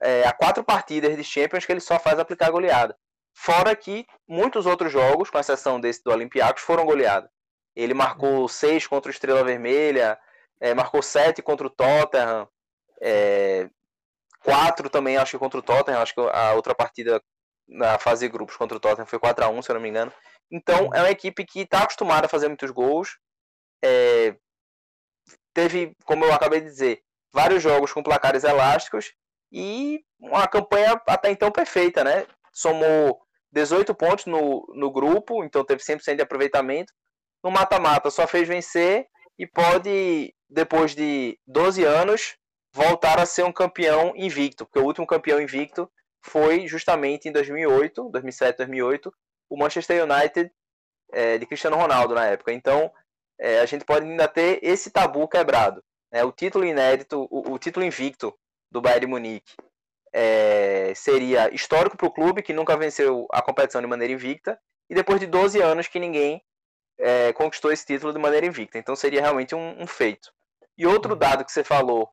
é, 0.02 0.26
há 0.26 0.32
quatro 0.32 0.64
partidas 0.64 1.16
de 1.16 1.24
Champions 1.24 1.66
que 1.66 1.72
ele 1.72 1.80
só 1.80 2.00
faz 2.00 2.20
aplicar 2.20 2.50
goleada. 2.50 2.98
Fora 3.40 3.76
que 3.76 4.06
muitos 4.28 4.66
outros 4.66 4.92
jogos, 4.92 5.30
com 5.30 5.38
exceção 5.38 5.80
desse 5.80 6.04
do 6.04 6.12
Olympiacos, 6.12 6.64
foram 6.64 6.84
goleados. 6.84 7.30
Ele 7.76 7.94
marcou 7.94 8.48
seis 8.50 8.88
contra 8.88 9.10
o 9.10 9.14
Estrela 9.14 9.44
Vermelha, 9.44 10.20
é, 10.60 10.74
marcou 10.74 11.04
sete 11.04 11.44
contra 11.44 11.68
o 11.68 11.70
Tottenham, 11.70 12.50
é, 13.00 13.70
quatro 14.44 14.90
também, 14.90 15.18
acho 15.18 15.34
que 15.34 15.38
contra 15.38 15.60
o 15.60 15.62
Tottenham. 15.62 16.02
Acho 16.02 16.16
que 16.16 16.20
a 16.20 16.54
outra 16.56 16.74
partida 16.74 17.22
na 17.68 18.00
fase 18.00 18.26
de 18.26 18.32
grupos 18.32 18.58
contra 18.58 18.76
o 18.76 18.80
Tottenham 18.80 19.06
foi 19.06 19.20
4 19.20 19.46
a 19.46 19.50
1 19.50 19.62
se 19.62 19.70
eu 19.70 19.76
não 19.76 19.82
me 19.82 19.90
engano. 19.90 20.12
Então, 20.50 20.90
é 20.92 21.00
uma 21.00 21.12
equipe 21.12 21.46
que 21.46 21.60
está 21.62 21.84
acostumada 21.84 22.26
a 22.26 22.30
fazer 22.30 22.48
muitos 22.48 22.72
gols. 22.72 23.20
É, 23.84 24.36
teve, 25.54 25.96
como 26.06 26.26
eu 26.26 26.34
acabei 26.34 26.60
de 26.60 26.66
dizer, 26.66 27.04
vários 27.32 27.62
jogos 27.62 27.94
com 27.94 28.02
placares 28.02 28.44
elásticos 28.44 29.14
e 29.52 30.04
uma 30.20 30.48
campanha 30.48 31.00
até 31.08 31.30
então 31.30 31.52
perfeita, 31.52 32.04
né? 32.04 32.26
Somou 32.52 33.27
18 33.58 33.96
pontos 33.96 34.26
no, 34.26 34.66
no 34.76 34.92
grupo, 34.92 35.44
então 35.44 35.66
teve 35.66 35.82
100% 35.82 36.16
de 36.16 36.22
aproveitamento. 36.22 36.94
No 37.44 37.50
mata-mata 37.50 38.12
só 38.12 38.28
fez 38.28 38.48
vencer 38.48 39.08
e 39.38 39.48
pode, 39.48 40.34
depois 40.48 40.94
de 40.94 41.40
12 41.48 41.84
anos, 41.84 42.38
voltar 42.72 43.20
a 43.20 43.26
ser 43.26 43.44
um 43.44 43.52
campeão 43.52 44.14
invicto, 44.16 44.66
porque 44.66 44.80
o 44.80 44.86
último 44.86 45.08
campeão 45.08 45.42
invicto 45.42 45.90
foi 46.24 46.68
justamente 46.68 47.28
em 47.28 47.32
2008, 47.32 48.10
2007, 48.12 48.58
2008, 48.58 49.12
o 49.50 49.58
Manchester 49.58 50.04
United 50.04 50.52
é, 51.12 51.38
de 51.38 51.46
Cristiano 51.46 51.78
Ronaldo 51.78 52.14
na 52.14 52.26
época. 52.26 52.54
Então, 52.54 52.92
é, 53.40 53.60
a 53.60 53.66
gente 53.66 53.86
pode 53.86 54.06
ainda 54.06 54.28
ter 54.28 54.60
esse 54.62 54.92
tabu 54.92 55.28
quebrado. 55.28 55.84
Né? 56.12 56.24
O 56.24 56.32
título 56.32 56.66
inédito, 56.66 57.28
o, 57.32 57.54
o 57.54 57.58
título 57.58 57.86
invicto 57.86 58.38
do 58.70 58.82
Bayern 58.82 59.06
de 59.06 59.08
Munique 59.08 59.54
é, 60.14 60.94
seria 60.96 61.54
histórico 61.54 61.98
para 61.98 62.08
o 62.08 62.12
clube, 62.12 62.42
que 62.42 62.54
nunca 62.54 62.78
venceu 62.78 63.28
a 63.32 63.42
competição 63.42 63.82
de 63.82 63.88
maneira 63.88 64.14
invicta, 64.14 64.60
e 64.90 64.96
depois 64.96 65.20
de 65.20 65.28
12 65.28 65.62
anos 65.62 65.88
que 65.88 66.00
ninguém 66.00 66.42
é, 67.00 67.34
conquistou 67.34 67.72
esse 67.72 67.86
título 67.86 68.14
de 68.14 68.20
maneira 68.20 68.46
invicta. 68.46 68.78
Então 68.78 68.96
seria 68.96 69.22
realmente 69.22 69.54
um, 69.54 69.82
um, 69.82 69.88
feito. 69.88 70.32
E 70.78 70.86
outro 70.86 71.14
uhum. 71.14 71.20
dado 71.20 71.46
que 71.46 71.52
você 71.52 71.64
falou, 71.64 72.10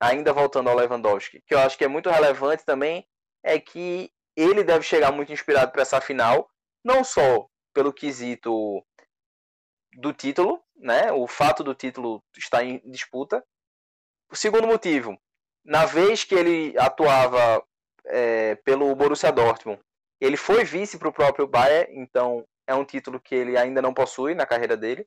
ainda 0.00 0.32
voltando 0.32 0.68
ao 0.68 0.76
Lewandowski, 0.76 1.42
que 1.46 1.54
eu 1.54 1.58
acho 1.58 1.78
que 1.78 1.84
é 1.84 1.88
muito 1.88 2.10
relevante 2.10 2.64
também, 2.64 3.06
é 3.44 3.58
que 3.58 4.10
ele 4.36 4.62
deve 4.62 4.84
chegar 4.84 5.12
muito 5.12 5.32
inspirado 5.32 5.72
para 5.72 5.82
essa 5.82 6.00
final, 6.00 6.50
não 6.84 7.02
só 7.02 7.48
pelo 7.72 7.92
quesito 7.92 8.84
do 9.94 10.12
título, 10.12 10.62
né? 10.76 11.10
O 11.12 11.26
fato 11.26 11.64
do 11.64 11.74
título 11.74 12.22
estar 12.36 12.64
em 12.64 12.78
disputa. 12.90 13.42
O 14.30 14.36
segundo 14.36 14.66
motivo, 14.66 15.16
na 15.66 15.84
vez 15.84 16.24
que 16.24 16.34
ele 16.34 16.74
atuava 16.78 17.62
é, 18.06 18.54
pelo 18.56 18.94
Borussia 18.94 19.32
Dortmund, 19.32 19.80
ele 20.20 20.36
foi 20.36 20.64
vice 20.64 20.96
para 20.98 21.08
o 21.08 21.12
próprio 21.12 21.46
Bayern, 21.46 21.92
então 22.00 22.46
é 22.66 22.74
um 22.74 22.84
título 22.84 23.20
que 23.20 23.34
ele 23.34 23.58
ainda 23.58 23.82
não 23.82 23.92
possui 23.92 24.34
na 24.34 24.46
carreira 24.46 24.76
dele. 24.76 25.06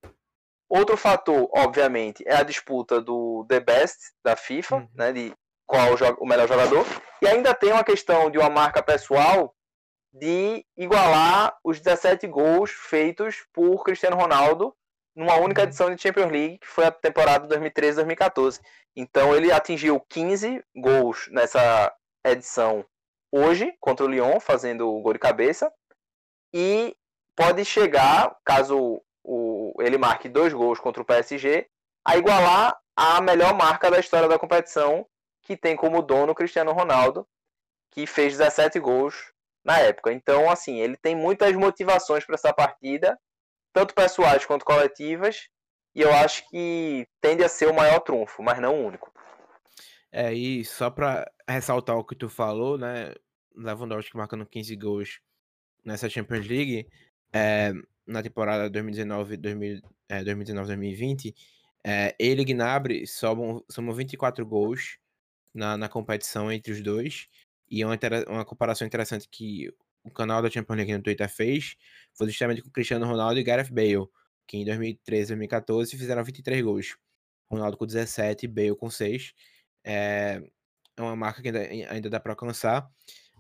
Outro 0.70 0.96
fator, 0.96 1.50
obviamente, 1.52 2.24
é 2.28 2.36
a 2.36 2.44
disputa 2.44 3.02
do 3.02 3.46
The 3.50 3.60
Best 3.60 3.98
da 4.24 4.36
FIFA, 4.36 4.76
uhum. 4.76 4.90
né, 4.94 5.12
de 5.12 5.34
qual 5.66 5.96
o 6.20 6.26
melhor 6.28 6.48
jogador. 6.48 6.86
E 7.22 7.28
ainda 7.28 7.56
tem 7.56 7.72
uma 7.72 7.84
questão 7.84 8.30
de 8.30 8.38
uma 8.38 8.50
marca 8.50 8.84
pessoal 8.84 9.56
de 10.12 10.66
igualar 10.78 11.58
os 11.64 11.80
17 11.80 12.28
gols 12.28 12.72
feitos 12.72 13.46
por 13.54 13.84
Cristiano 13.84 14.16
Ronaldo 14.16 14.76
numa 15.20 15.36
única 15.36 15.64
edição 15.64 15.94
de 15.94 16.02
Champions 16.02 16.32
League, 16.32 16.60
que 16.60 16.68
foi 16.68 16.86
a 16.86 16.92
temporada 16.92 17.46
2013-2014. 17.60 18.62
Então 18.96 19.36
ele 19.36 19.52
atingiu 19.52 20.00
15 20.00 20.64
gols 20.78 21.28
nessa 21.30 21.94
edição 22.26 22.86
hoje 23.30 23.76
contra 23.82 24.06
o 24.06 24.10
Lyon, 24.10 24.40
fazendo 24.40 24.90
o 24.90 25.02
gol 25.02 25.12
de 25.12 25.20
cabeça. 25.20 25.70
E 26.54 26.96
pode 27.36 27.66
chegar, 27.66 28.34
caso 28.46 29.04
o, 29.22 29.74
ele 29.82 29.98
marque 29.98 30.30
dois 30.30 30.54
gols 30.54 30.80
contra 30.80 31.02
o 31.02 31.06
PSG, 31.06 31.68
a 32.08 32.16
igualar 32.16 32.80
a 32.96 33.20
melhor 33.20 33.54
marca 33.54 33.92
da 33.92 34.00
história 34.00 34.30
da 34.30 34.40
competição, 34.40 35.06
que 35.44 35.58
tem 35.58 35.76
como 35.76 36.02
dono 36.02 36.34
Cristiano 36.34 36.72
Ronaldo, 36.72 37.28
que 37.92 38.08
fez 38.08 38.38
17 38.38 38.80
gols 38.80 39.34
na 39.66 39.80
época. 39.80 40.14
Então, 40.14 40.50
assim, 40.50 40.80
ele 40.80 40.96
tem 40.96 41.14
muitas 41.14 41.54
motivações 41.56 42.24
para 42.24 42.36
essa 42.36 42.54
partida, 42.54 43.20
tanto 43.74 43.94
pessoais 43.94 44.46
quanto 44.46 44.66
coletivas, 44.66 45.50
e 45.96 46.02
eu 46.02 46.14
acho 46.14 46.48
que 46.50 47.08
tende 47.22 47.44
a 47.44 47.50
ser 47.50 47.68
o 47.68 47.74
maior 47.74 48.00
trunfo, 48.00 48.42
mas 48.42 48.60
não 48.60 48.76
o 48.76 48.88
único. 48.88 49.12
É, 50.12 50.34
e 50.34 50.66
só 50.66 50.90
para 50.90 51.30
ressaltar 51.48 51.98
o 51.98 52.04
que 52.04 52.16
tu 52.16 52.30
falou, 52.30 52.78
né? 52.78 53.14
Lewandowski 53.56 54.16
marcando 54.16 54.46
15 54.46 54.76
gols 54.76 55.20
nessa 55.84 56.10
Champions 56.10 56.48
League, 56.48 56.88
é, 57.34 57.74
na 58.08 58.24
temporada 58.24 58.70
2019-2020, 58.70 59.82
é, 60.08 60.24
2019, 60.24 61.34
é, 61.86 62.16
ele 62.20 62.42
e 62.42 62.46
Gnabry 62.46 63.08
somam, 63.08 63.64
somam 63.70 63.94
24 63.94 64.46
gols 64.46 64.98
na, 65.54 65.78
na 65.78 65.88
competição 65.88 66.52
entre 66.52 66.72
os 66.72 66.82
dois. 66.82 67.28
E 67.70 67.86
uma, 67.86 67.98
uma 68.28 68.46
comparação 68.46 68.86
interessante 68.86 69.28
que 69.30 69.72
o 70.04 70.12
canal 70.12 70.42
da 70.42 70.50
Champions 70.50 70.78
League 70.78 70.94
no 70.94 71.04
Twitter 71.04 71.30
fez 71.30 71.76
foi 72.14 72.28
justamente 72.28 72.62
com 72.62 72.70
Cristiano 72.70 73.06
Ronaldo 73.06 73.40
e 73.40 73.44
Gareth 73.44 73.72
Bale 73.72 74.08
que 74.50 74.58
em 74.58 74.66
2013 74.66 75.26
e 75.26 75.36
2014 75.36 75.96
fizeram 75.96 76.24
23 76.24 76.64
gols. 76.64 76.98
Ronaldo 77.52 77.78
com 77.78 77.86
17, 77.86 78.48
Bale 78.48 78.76
com 78.76 78.90
6. 78.90 79.32
É, 79.86 80.42
é 80.98 81.02
uma 81.02 81.16
marca 81.16 81.40
que 81.40 81.50
ainda, 81.50 81.94
ainda 81.94 82.10
dá 82.10 82.20
para 82.20 82.32
alcançar. 82.32 82.90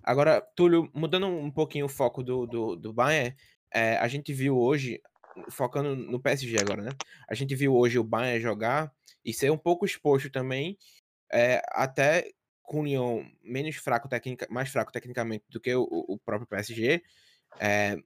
Agora, 0.03 0.39
Túlio, 0.55 0.89
mudando 0.93 1.25
um 1.25 1.51
pouquinho 1.51 1.87
o 1.87 1.89
foco 1.89 2.23
do, 2.23 2.45
do, 2.45 2.75
do 2.75 2.93
Bayern, 2.93 3.35
é, 3.73 3.97
a 3.97 4.07
gente 4.07 4.31
viu 4.31 4.55
hoje, 4.57 5.01
focando 5.49 5.95
no 5.95 6.19
PSG 6.19 6.57
agora, 6.59 6.83
né? 6.83 6.91
A 7.27 7.33
gente 7.33 7.55
viu 7.55 7.75
hoje 7.75 7.97
o 7.97 8.03
Bayern 8.03 8.39
jogar 8.39 8.91
e 9.25 9.33
ser 9.33 9.51
um 9.51 9.57
pouco 9.57 9.85
exposto 9.87 10.29
também, 10.29 10.77
é, 11.33 11.59
até 11.71 12.29
com 12.69 12.81
o 12.81 12.83
Lyon 12.83 13.25
menos 13.41 13.77
fraco 13.77 14.07
tecnica, 14.07 14.45
mais 14.47 14.69
fraco 14.69 14.91
tecnicamente 14.91 15.43
do 15.49 15.59
que 15.59 15.73
o, 15.73 15.87
o 15.89 16.19
próprio 16.19 16.47
PSG. 16.47 17.01
É, 17.59 17.97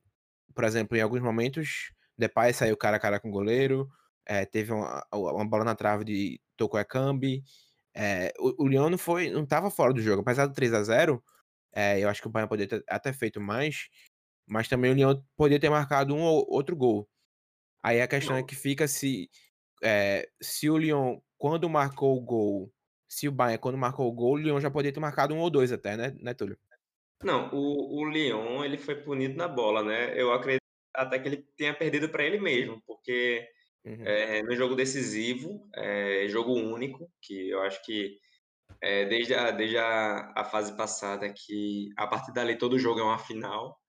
por 0.55 0.63
exemplo, 0.63 0.95
em 0.95 1.01
alguns 1.01 1.21
momentos 1.21 1.91
Depay 2.17 2.53
saiu 2.53 2.77
cara 2.77 2.95
a 2.95 2.99
cara 2.99 3.19
com 3.19 3.27
o 3.27 3.31
goleiro, 3.31 3.89
é, 4.25 4.45
teve 4.45 4.71
uma, 4.71 5.05
uma, 5.11 5.45
bola 5.45 5.65
na 5.65 5.75
trave 5.75 6.05
de 6.05 6.39
Toko 6.55 6.79
Ekambi. 6.79 7.43
É, 7.93 8.31
o, 8.39 8.63
o 8.63 8.67
Lyon 8.69 8.89
não 8.89 8.97
foi, 8.97 9.29
não 9.29 9.43
estava 9.43 9.69
fora 9.69 9.93
do 9.93 10.01
jogo, 10.01 10.21
apesar 10.21 10.45
do 10.45 10.53
3 10.53 10.73
a 10.73 10.83
0 10.83 11.21
é, 11.75 11.99
eu 11.99 12.07
acho 12.07 12.21
que 12.21 12.27
o 12.27 12.31
Bayern 12.31 12.47
poderia 12.47 12.79
ter 12.79 12.85
até 12.87 13.11
feito 13.11 13.41
mais, 13.41 13.89
mas 14.47 14.69
também 14.69 14.91
o 14.91 14.93
Lyon 14.93 15.21
poderia 15.35 15.59
ter 15.59 15.69
marcado 15.69 16.15
um 16.15 16.21
ou 16.21 16.47
outro 16.49 16.73
gol. 16.73 17.09
Aí 17.83 18.01
a 18.01 18.07
questão 18.07 18.37
é 18.37 18.39
não. 18.39 18.45
é 18.45 18.47
que 18.47 18.55
fica 18.55 18.87
se 18.87 19.29
se 20.41 20.69
o 20.69 20.77
Lyon, 20.77 21.19
quando 21.37 21.69
marcou 21.69 22.15
o 22.15 22.21
gol, 22.21 22.71
se 23.13 23.27
o 23.27 23.31
Bayern, 23.31 23.61
quando 23.61 23.77
marcou 23.77 24.09
o 24.09 24.11
gol, 24.11 24.33
o 24.33 24.37
Lyon 24.37 24.59
já 24.59 24.71
poderia 24.71 24.91
ter 24.91 24.99
marcado 24.99 25.35
um 25.35 25.39
ou 25.39 25.49
dois 25.49 25.71
até, 25.71 25.95
né, 25.95 26.15
né 26.19 26.33
Túlio? 26.33 26.57
Não, 27.23 27.49
o, 27.53 27.99
o 28.01 28.09
Lyon, 28.09 28.63
ele 28.63 28.77
foi 28.77 28.95
punido 28.95 29.37
na 29.37 29.47
bola, 29.47 29.83
né? 29.83 30.19
Eu 30.19 30.33
acredito 30.33 30.63
até 30.93 31.19
que 31.19 31.27
ele 31.29 31.45
tenha 31.55 31.73
perdido 31.73 32.09
para 32.09 32.23
ele 32.23 32.39
mesmo, 32.39 32.81
porque 32.85 33.47
uhum. 33.85 34.03
é, 34.03 34.41
no 34.41 34.55
jogo 34.55 34.75
decisivo, 34.75 35.69
é, 35.75 36.27
jogo 36.27 36.53
único, 36.53 37.09
que 37.21 37.49
eu 37.49 37.61
acho 37.61 37.83
que 37.85 38.17
é, 38.81 39.05
desde, 39.05 39.35
a, 39.35 39.51
desde 39.51 39.77
a, 39.77 40.33
a, 40.35 40.43
fase 40.43 40.75
passada, 40.75 41.31
que 41.31 41.89
a 41.95 42.07
partir 42.07 42.33
dali 42.33 42.57
todo 42.57 42.79
jogo 42.79 42.99
é 42.99 43.03
uma 43.03 43.19
final, 43.19 43.79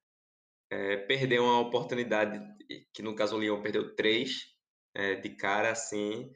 é, 0.70 0.98
perdeu 0.98 1.44
uma 1.44 1.60
oportunidade, 1.60 2.40
que 2.92 3.02
no 3.02 3.16
caso 3.16 3.36
o 3.36 3.40
Lyon 3.40 3.62
perdeu 3.62 3.94
três 3.94 4.52
de 5.22 5.30
cara, 5.30 5.72
assim, 5.72 6.30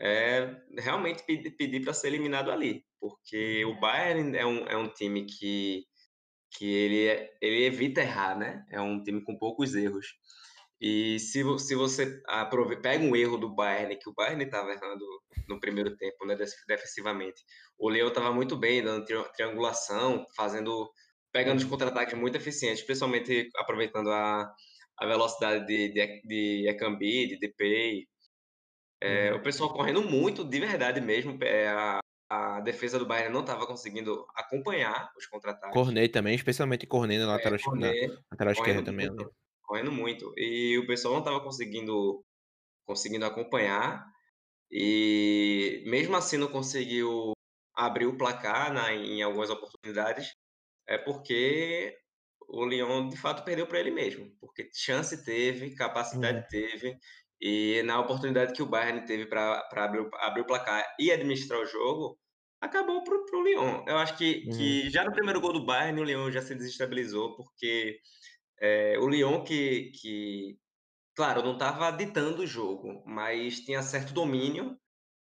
é 0.00 0.54
realmente 0.78 1.22
pedir, 1.24 1.80
para 1.82 1.94
ser 1.94 2.08
eliminado 2.08 2.50
ali, 2.50 2.84
porque 3.00 3.64
o 3.64 3.78
Bayern 3.80 4.36
é 4.36 4.46
um, 4.46 4.66
é 4.66 4.76
um 4.76 4.88
time 4.88 5.24
que 5.24 5.84
que 6.56 6.64
ele, 6.64 7.06
é, 7.08 7.30
ele 7.42 7.64
evita 7.66 8.00
errar, 8.00 8.38
né? 8.38 8.64
É 8.70 8.80
um 8.80 9.02
time 9.02 9.22
com 9.22 9.36
poucos 9.36 9.74
erros. 9.74 10.06
E 10.80 11.18
se, 11.18 11.42
se 11.58 11.74
você 11.74 12.20
aprove, 12.26 12.76
pega 12.76 13.02
um 13.02 13.16
erro 13.16 13.38
do 13.38 13.54
Bayern, 13.54 13.98
que 13.98 14.08
o 14.08 14.14
Bayern 14.14 14.44
estava 14.44 14.70
errando 14.72 15.04
no 15.48 15.58
primeiro 15.60 15.96
tempo, 15.96 16.26
né, 16.26 16.36
defensivamente. 16.68 17.42
O 17.78 17.88
Leão 17.88 18.08
estava 18.08 18.32
muito 18.32 18.56
bem, 18.56 18.82
dando 18.82 19.04
tri 19.04 19.16
triangulação, 19.34 20.26
fazendo 20.36 20.90
pegando 21.32 21.58
os 21.58 21.64
contra-ataques 21.64 22.18
muito 22.18 22.36
eficientes, 22.36 22.80
especialmente 22.80 23.50
aproveitando 23.56 24.10
a, 24.10 24.50
a 24.98 25.06
velocidade 25.06 25.66
de, 25.66 25.88
de, 25.92 26.22
de 26.24 26.68
Ekambi, 26.68 27.28
de 27.28 27.38
DPay. 27.38 28.06
É, 29.00 29.30
uhum. 29.30 29.38
O 29.38 29.42
pessoal 29.42 29.72
correndo 29.72 30.02
muito, 30.02 30.44
de 30.44 30.60
verdade 30.60 31.00
mesmo. 31.00 31.38
É, 31.42 31.68
a, 31.68 32.00
a 32.28 32.60
defesa 32.60 32.98
do 32.98 33.06
Bayern 33.06 33.32
não 33.32 33.40
estava 33.40 33.66
conseguindo 33.66 34.26
acompanhar 34.34 35.10
os 35.16 35.26
contra-ataques. 35.26 35.72
Cornei 35.72 36.08
também, 36.08 36.34
especialmente 36.34 36.86
Cornei 36.86 37.18
na 37.18 37.26
lateral, 37.26 37.58
é, 37.58 37.62
Corney, 37.62 38.06
na 38.08 38.16
lateral 38.32 38.52
esquerda 38.52 38.82
também. 38.82 39.08
Muito, 39.08 39.30
correndo 39.62 39.92
muito. 39.92 40.32
E 40.36 40.78
o 40.78 40.86
pessoal 40.86 41.14
não 41.14 41.20
estava 41.20 41.40
conseguindo, 41.40 42.24
conseguindo 42.86 43.24
acompanhar. 43.24 44.04
E 44.70 45.84
mesmo 45.86 46.16
assim 46.16 46.36
não 46.36 46.48
conseguiu 46.48 47.32
abrir 47.74 48.06
o 48.06 48.16
placar 48.16 48.72
na, 48.72 48.92
em 48.92 49.22
algumas 49.22 49.50
oportunidades. 49.50 50.34
É 50.88 50.98
porque 50.98 51.96
o 52.48 52.64
Lyon 52.64 53.08
de 53.08 53.16
fato 53.16 53.44
perdeu 53.44 53.66
para 53.66 53.78
ele 53.78 53.90
mesmo. 53.90 54.30
Porque 54.40 54.68
chance 54.72 55.24
teve, 55.24 55.74
capacidade 55.74 56.38
uhum. 56.38 56.46
teve. 56.48 56.98
E 57.40 57.82
na 57.82 58.00
oportunidade 58.00 58.54
que 58.54 58.62
o 58.62 58.66
Bayern 58.66 59.04
teve 59.04 59.26
para 59.26 59.66
abrir, 59.72 60.08
abrir 60.20 60.40
o 60.40 60.46
placar 60.46 60.84
e 60.98 61.12
administrar 61.12 61.60
o 61.60 61.66
jogo, 61.66 62.18
acabou 62.60 63.02
para 63.04 63.14
o 63.14 63.42
Lyon. 63.42 63.84
Eu 63.86 63.98
acho 63.98 64.16
que, 64.16 64.44
uhum. 64.46 64.56
que 64.56 64.90
já 64.90 65.04
no 65.04 65.12
primeiro 65.12 65.40
gol 65.40 65.52
do 65.52 65.64
Bayern, 65.64 66.00
o 66.00 66.04
Lyon 66.04 66.30
já 66.30 66.40
se 66.40 66.54
desestabilizou, 66.54 67.36
porque 67.36 68.00
é, 68.60 68.98
o 68.98 69.08
Lyon 69.08 69.44
que, 69.44 69.92
que, 70.00 70.58
claro, 71.14 71.42
não 71.42 71.54
estava 71.54 71.90
ditando 71.90 72.42
o 72.42 72.46
jogo, 72.46 73.02
mas 73.06 73.60
tinha 73.60 73.82
certo 73.82 74.14
domínio, 74.14 74.78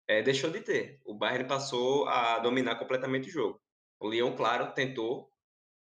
é, 0.08 0.22
deixou 0.22 0.50
de 0.50 0.60
ter. 0.60 1.00
O 1.04 1.14
Bayern 1.14 1.48
passou 1.48 2.06
a 2.08 2.38
dominar 2.38 2.76
completamente 2.76 3.28
o 3.28 3.32
jogo. 3.32 3.60
O 3.98 4.08
Lyon, 4.08 4.36
claro, 4.36 4.72
tentou, 4.72 5.30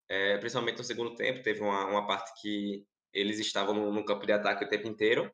é, 0.08 0.38
principalmente 0.38 0.78
no 0.78 0.84
segundo 0.84 1.14
tempo, 1.14 1.42
teve 1.42 1.60
uma, 1.60 1.86
uma 1.86 2.06
parte 2.06 2.32
que 2.40 2.86
eles 3.12 3.38
estavam 3.38 3.74
no, 3.74 3.92
no 3.92 4.04
campo 4.04 4.26
de 4.26 4.32
ataque 4.32 4.64
o 4.64 4.68
tempo 4.68 4.88
inteiro, 4.88 5.30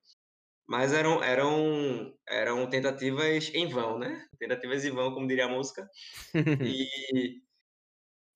mas 0.70 0.92
eram, 0.92 1.20
eram, 1.20 2.16
eram 2.28 2.70
tentativas 2.70 3.52
em 3.52 3.66
vão, 3.66 3.98
né? 3.98 4.28
Tentativas 4.38 4.84
em 4.84 4.92
vão, 4.92 5.12
como 5.12 5.26
diria 5.26 5.46
a 5.46 5.48
música. 5.48 5.90
e, 6.32 7.42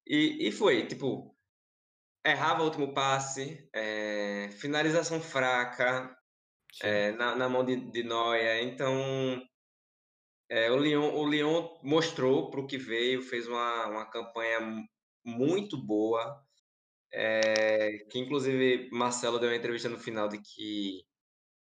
e, 0.04 0.48
e 0.48 0.50
foi, 0.50 0.84
tipo, 0.84 1.32
errava 2.26 2.62
o 2.62 2.64
último 2.64 2.92
passe, 2.92 3.68
é, 3.72 4.48
finalização 4.50 5.20
fraca 5.20 6.12
é, 6.82 7.12
na, 7.12 7.36
na, 7.36 7.48
mão 7.48 7.64
de, 7.64 7.76
de 7.76 8.02
Noia. 8.02 8.60
Então, 8.64 9.40
é, 10.48 10.72
o, 10.72 10.76
Lyon, 10.76 11.14
o 11.14 11.28
Lyon 11.28 11.78
mostrou 11.84 12.50
para 12.50 12.58
o 12.58 12.66
que 12.66 12.76
veio, 12.76 13.22
fez 13.22 13.46
uma, 13.46 13.86
uma 13.86 14.10
campanha 14.10 14.58
muito 15.24 15.76
boa. 15.78 16.44
que 18.10 18.18
inclusive 18.18 18.90
Marcelo 18.90 19.38
deu 19.38 19.50
uma 19.50 19.56
entrevista 19.56 19.88
no 19.88 20.00
final 20.00 20.28
de 20.28 20.38
que 20.38 21.04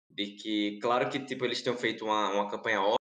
de 0.10 0.36
que, 0.36 0.80
claro 0.80 1.10
que 1.10 1.20
tipo, 1.20 1.46
eles 1.46 1.62
tenham 1.62 1.78
feito 1.78 2.06
uma, 2.06 2.30
uma 2.32 2.50
campanha 2.50 2.82
ótima, 2.82 2.98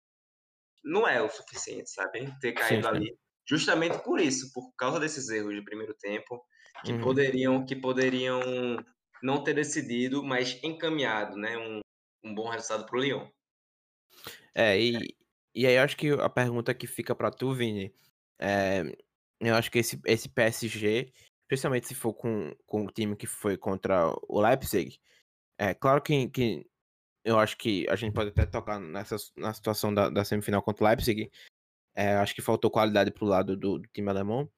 não 0.85 1.07
é 1.07 1.21
o 1.21 1.29
suficiente, 1.29 1.91
sabe? 1.91 2.33
Ter 2.41 2.53
caído 2.53 2.87
sim, 2.87 2.91
sim. 2.91 2.97
ali. 2.97 3.19
Justamente 3.49 3.99
por 3.99 4.21
isso, 4.21 4.53
por 4.53 4.73
causa 4.77 5.01
desses 5.01 5.29
erros 5.29 5.55
de 5.55 5.65
primeiro 5.65 5.95
tempo, 5.95 6.43
que 6.85 6.93
uhum. 6.93 7.01
poderiam 7.01 7.65
que 7.67 7.77
poderiam 7.77 8.41
não 9.23 9.43
ter 9.43 9.55
decidido, 9.55 10.23
mas 10.23 10.59
encaminhado, 10.63 11.37
né? 11.37 11.57
Um, 11.59 11.81
um 12.25 12.35
bom 12.35 12.49
resultado 12.49 12.87
para 12.87 12.97
o 12.97 13.01
Lyon. 13.01 13.29
É, 14.55 14.81
e, 14.81 15.17
e 15.55 15.67
aí 15.67 15.75
eu 15.75 15.83
acho 15.83 15.97
que 15.97 16.11
a 16.11 16.29
pergunta 16.29 16.75
que 16.75 16.87
fica 16.87 17.15
para 17.15 17.31
tu, 17.31 17.55
Vini, 17.55 17.93
é, 18.39 18.83
eu 19.41 19.55
acho 19.55 19.71
que 19.71 19.79
esse, 19.79 20.01
esse 20.07 20.29
PSG, 20.29 21.13
especialmente 21.43 21.89
se 21.89 21.95
for 21.95 22.15
com, 22.15 22.55
com 22.67 22.85
o 22.85 22.91
time 22.91 23.17
que 23.17 23.27
foi 23.27 23.57
contra 23.57 24.13
o 24.29 24.41
Leipzig, 24.41 24.99
é 25.59 25.75
claro 25.75 26.03
que, 26.03 26.29
que 26.29 26.67
eu 27.25 27.39
acho 27.39 27.57
que 27.57 27.87
a 27.89 27.97
gente 27.97 28.15
pode 28.15 28.31
até 28.31 28.47
tocar 28.47 28.81
nessa 28.81 29.17
na 29.37 29.53
situação 29.53 29.93
da, 29.93 30.09
da 30.11 30.25
semifinal 30.25 30.63
contra 30.63 30.85
o 30.85 30.89
Leipzig. 30.89 31.31
É, 31.95 32.15
acho 32.17 32.35
que 32.35 32.43
faltou 32.43 32.71
qualidade 32.71 33.11
pro 33.11 33.27
lado 33.27 33.57
do, 33.57 33.79
do 33.79 33.89
time 33.89 34.09
alemão. 34.11 34.51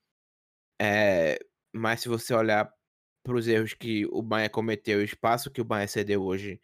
É, 0.80 1.38
mas 1.72 2.00
se 2.00 2.08
você 2.08 2.34
olhar 2.34 2.72
para 3.24 3.34
os 3.36 3.48
erros 3.48 3.74
que 3.74 4.06
o 4.06 4.22
Bayern 4.22 4.52
cometeu 4.52 5.00
e 5.00 5.02
o 5.02 5.04
espaço 5.04 5.50
que 5.50 5.60
o 5.60 5.64
Bayern 5.64 5.88
cedeu 5.88 6.22
hoje 6.22 6.60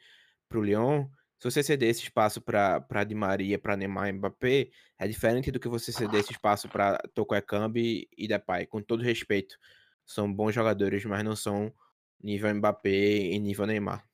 para 0.49 0.59
o 0.59 0.63
Lyon, 0.63 1.09
se 1.39 1.51
você 1.51 1.63
ceder 1.63 1.91
esse 1.91 2.03
espaço 2.03 2.41
para 2.41 3.05
Di 3.05 3.15
Maria, 3.15 3.59
para 3.59 3.77
Neymar 3.77 4.09
e 4.09 4.13
Mbappé, 4.13 4.71
é 4.99 5.07
diferente 5.07 5.53
do 5.53 5.61
que 5.61 5.69
você 5.69 5.93
ceder 5.93 6.21
esse 6.21 6.33
espaço 6.33 6.69
para 6.69 6.99
Toko 7.15 7.35
Ekambi 7.35 8.09
e 8.17 8.27
Depay. 8.27 8.67
Com 8.67 8.83
todo 8.83 9.05
respeito, 9.05 9.57
são 10.05 10.33
bons 10.33 10.53
jogadores, 10.53 11.05
mas 11.05 11.25
não 11.25 11.37
são 11.37 11.73
nível 12.21 12.53
Mbappé 12.55 12.91
e 12.91 13.39
nível 13.39 13.67
Neymar. 13.67 14.08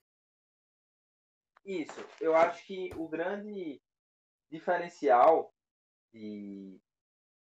Isso. 1.64 2.06
Eu 2.20 2.36
acho 2.36 2.64
que 2.66 2.90
o 2.96 3.08
grande 3.08 3.80
diferencial 4.50 5.52
de, 6.12 6.78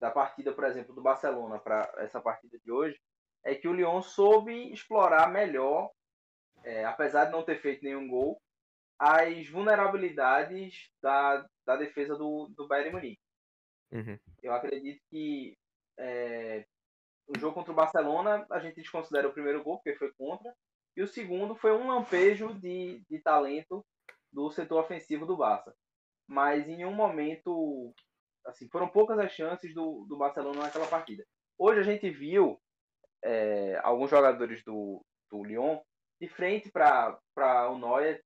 da 0.00 0.10
partida, 0.10 0.52
por 0.52 0.64
exemplo, 0.64 0.94
do 0.94 1.02
Barcelona 1.02 1.58
para 1.58 1.92
essa 1.98 2.20
partida 2.20 2.58
de 2.58 2.70
hoje 2.70 2.98
é 3.44 3.54
que 3.54 3.66
o 3.66 3.72
Lyon 3.72 4.00
soube 4.00 4.72
explorar 4.72 5.30
melhor, 5.30 5.90
é, 6.62 6.84
apesar 6.84 7.26
de 7.26 7.32
não 7.32 7.44
ter 7.44 7.60
feito 7.60 7.82
nenhum 7.82 8.06
gol, 8.06 8.40
as 8.98 9.48
vulnerabilidades 9.48 10.90
da, 11.02 11.44
da 11.66 11.76
defesa 11.76 12.16
do, 12.16 12.48
do 12.56 12.68
Bayern 12.68 12.92
Munique. 12.92 13.20
Uhum. 13.90 14.18
Eu 14.42 14.54
acredito 14.54 15.02
que 15.10 15.58
é, 15.98 16.64
o 17.26 17.38
jogo 17.38 17.54
contra 17.54 17.72
o 17.72 17.76
Barcelona 17.76 18.46
a 18.50 18.60
gente 18.60 18.76
desconsidera 18.76 19.28
o 19.28 19.32
primeiro 19.32 19.62
gol, 19.62 19.78
porque 19.78 19.98
foi 19.98 20.12
contra, 20.12 20.54
e 20.96 21.02
o 21.02 21.08
segundo 21.08 21.56
foi 21.56 21.72
um 21.72 21.88
lampejo 21.88 22.54
de, 22.54 23.02
de 23.10 23.18
talento 23.20 23.84
do 24.32 24.50
setor 24.50 24.80
ofensivo 24.80 25.26
do 25.26 25.36
Barça. 25.36 25.74
Mas 26.26 26.66
em 26.68 26.84
um 26.84 26.92
momento, 26.92 27.92
assim, 28.46 28.68
foram 28.68 28.88
poucas 28.88 29.18
as 29.18 29.32
chances 29.32 29.74
do, 29.74 30.06
do 30.08 30.16
Barcelona 30.16 30.62
naquela 30.62 30.86
partida. 30.86 31.24
Hoje 31.58 31.80
a 31.80 31.82
gente 31.82 32.10
viu 32.10 32.60
é, 33.22 33.78
alguns 33.82 34.10
jogadores 34.10 34.64
do, 34.64 35.04
do 35.30 35.44
Lyon 35.44 35.80
de 36.20 36.28
frente 36.28 36.70
para 36.70 37.70
o 37.70 37.78
Neuer, 37.78 38.22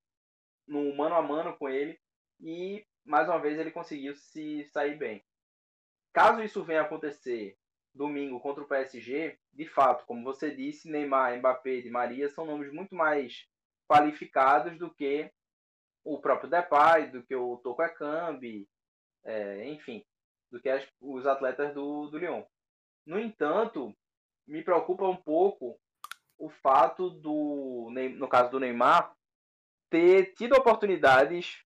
no 0.67 0.95
mano 0.95 1.15
a 1.15 1.21
mano 1.21 1.57
com 1.57 1.67
ele, 1.67 1.99
e 2.39 2.85
mais 3.05 3.27
uma 3.27 3.39
vez 3.39 3.57
ele 3.57 3.71
conseguiu 3.71 4.15
se 4.15 4.63
sair 4.65 4.97
bem. 4.97 5.23
Caso 6.13 6.43
isso 6.43 6.63
venha 6.63 6.81
a 6.81 6.85
acontecer 6.85 7.57
domingo 7.93 8.39
contra 8.39 8.63
o 8.63 8.67
PSG, 8.67 9.37
de 9.51 9.65
fato, 9.65 10.05
como 10.05 10.23
você 10.23 10.53
disse, 10.53 10.89
Neymar, 10.89 11.37
Mbappé 11.37 11.79
e 11.79 11.89
Maria 11.89 12.29
são 12.29 12.45
nomes 12.45 12.71
muito 12.71 12.93
mais 12.93 13.47
qualificados 13.87 14.77
do 14.77 14.93
que 14.93 15.31
o 16.07 16.19
próprio 16.19 16.49
Depay, 16.49 17.11
do 17.11 17.21
que 17.23 17.35
o 17.35 17.57
Toko 17.57 17.83
Ekambi, 17.83 18.67
é, 19.25 19.67
enfim, 19.67 20.03
do 20.49 20.59
que 20.59 20.69
as, 20.69 20.87
os 21.01 21.27
atletas 21.27 21.73
do, 21.73 22.07
do 22.07 22.17
Lyon. 22.17 22.43
No 23.05 23.19
entanto, 23.19 23.93
me 24.47 24.63
preocupa 24.63 25.05
um 25.05 25.17
pouco 25.17 25.77
o 26.37 26.49
fato 26.49 27.09
do, 27.09 27.91
no 28.15 28.27
caso 28.29 28.51
do 28.51 28.59
Neymar, 28.59 29.13
ter 29.89 30.33
tido 30.33 30.53
oportunidades 30.53 31.63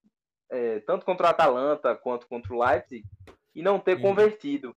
é, 0.49 0.79
tanto 0.81 1.05
contra 1.05 1.27
o 1.27 1.29
Atalanta 1.29 1.95
quanto 1.95 2.27
contra 2.27 2.53
o 2.53 2.59
Leipzig 2.63 3.03
e 3.53 3.61
não 3.61 3.79
ter 3.79 4.01
convertido. 4.01 4.75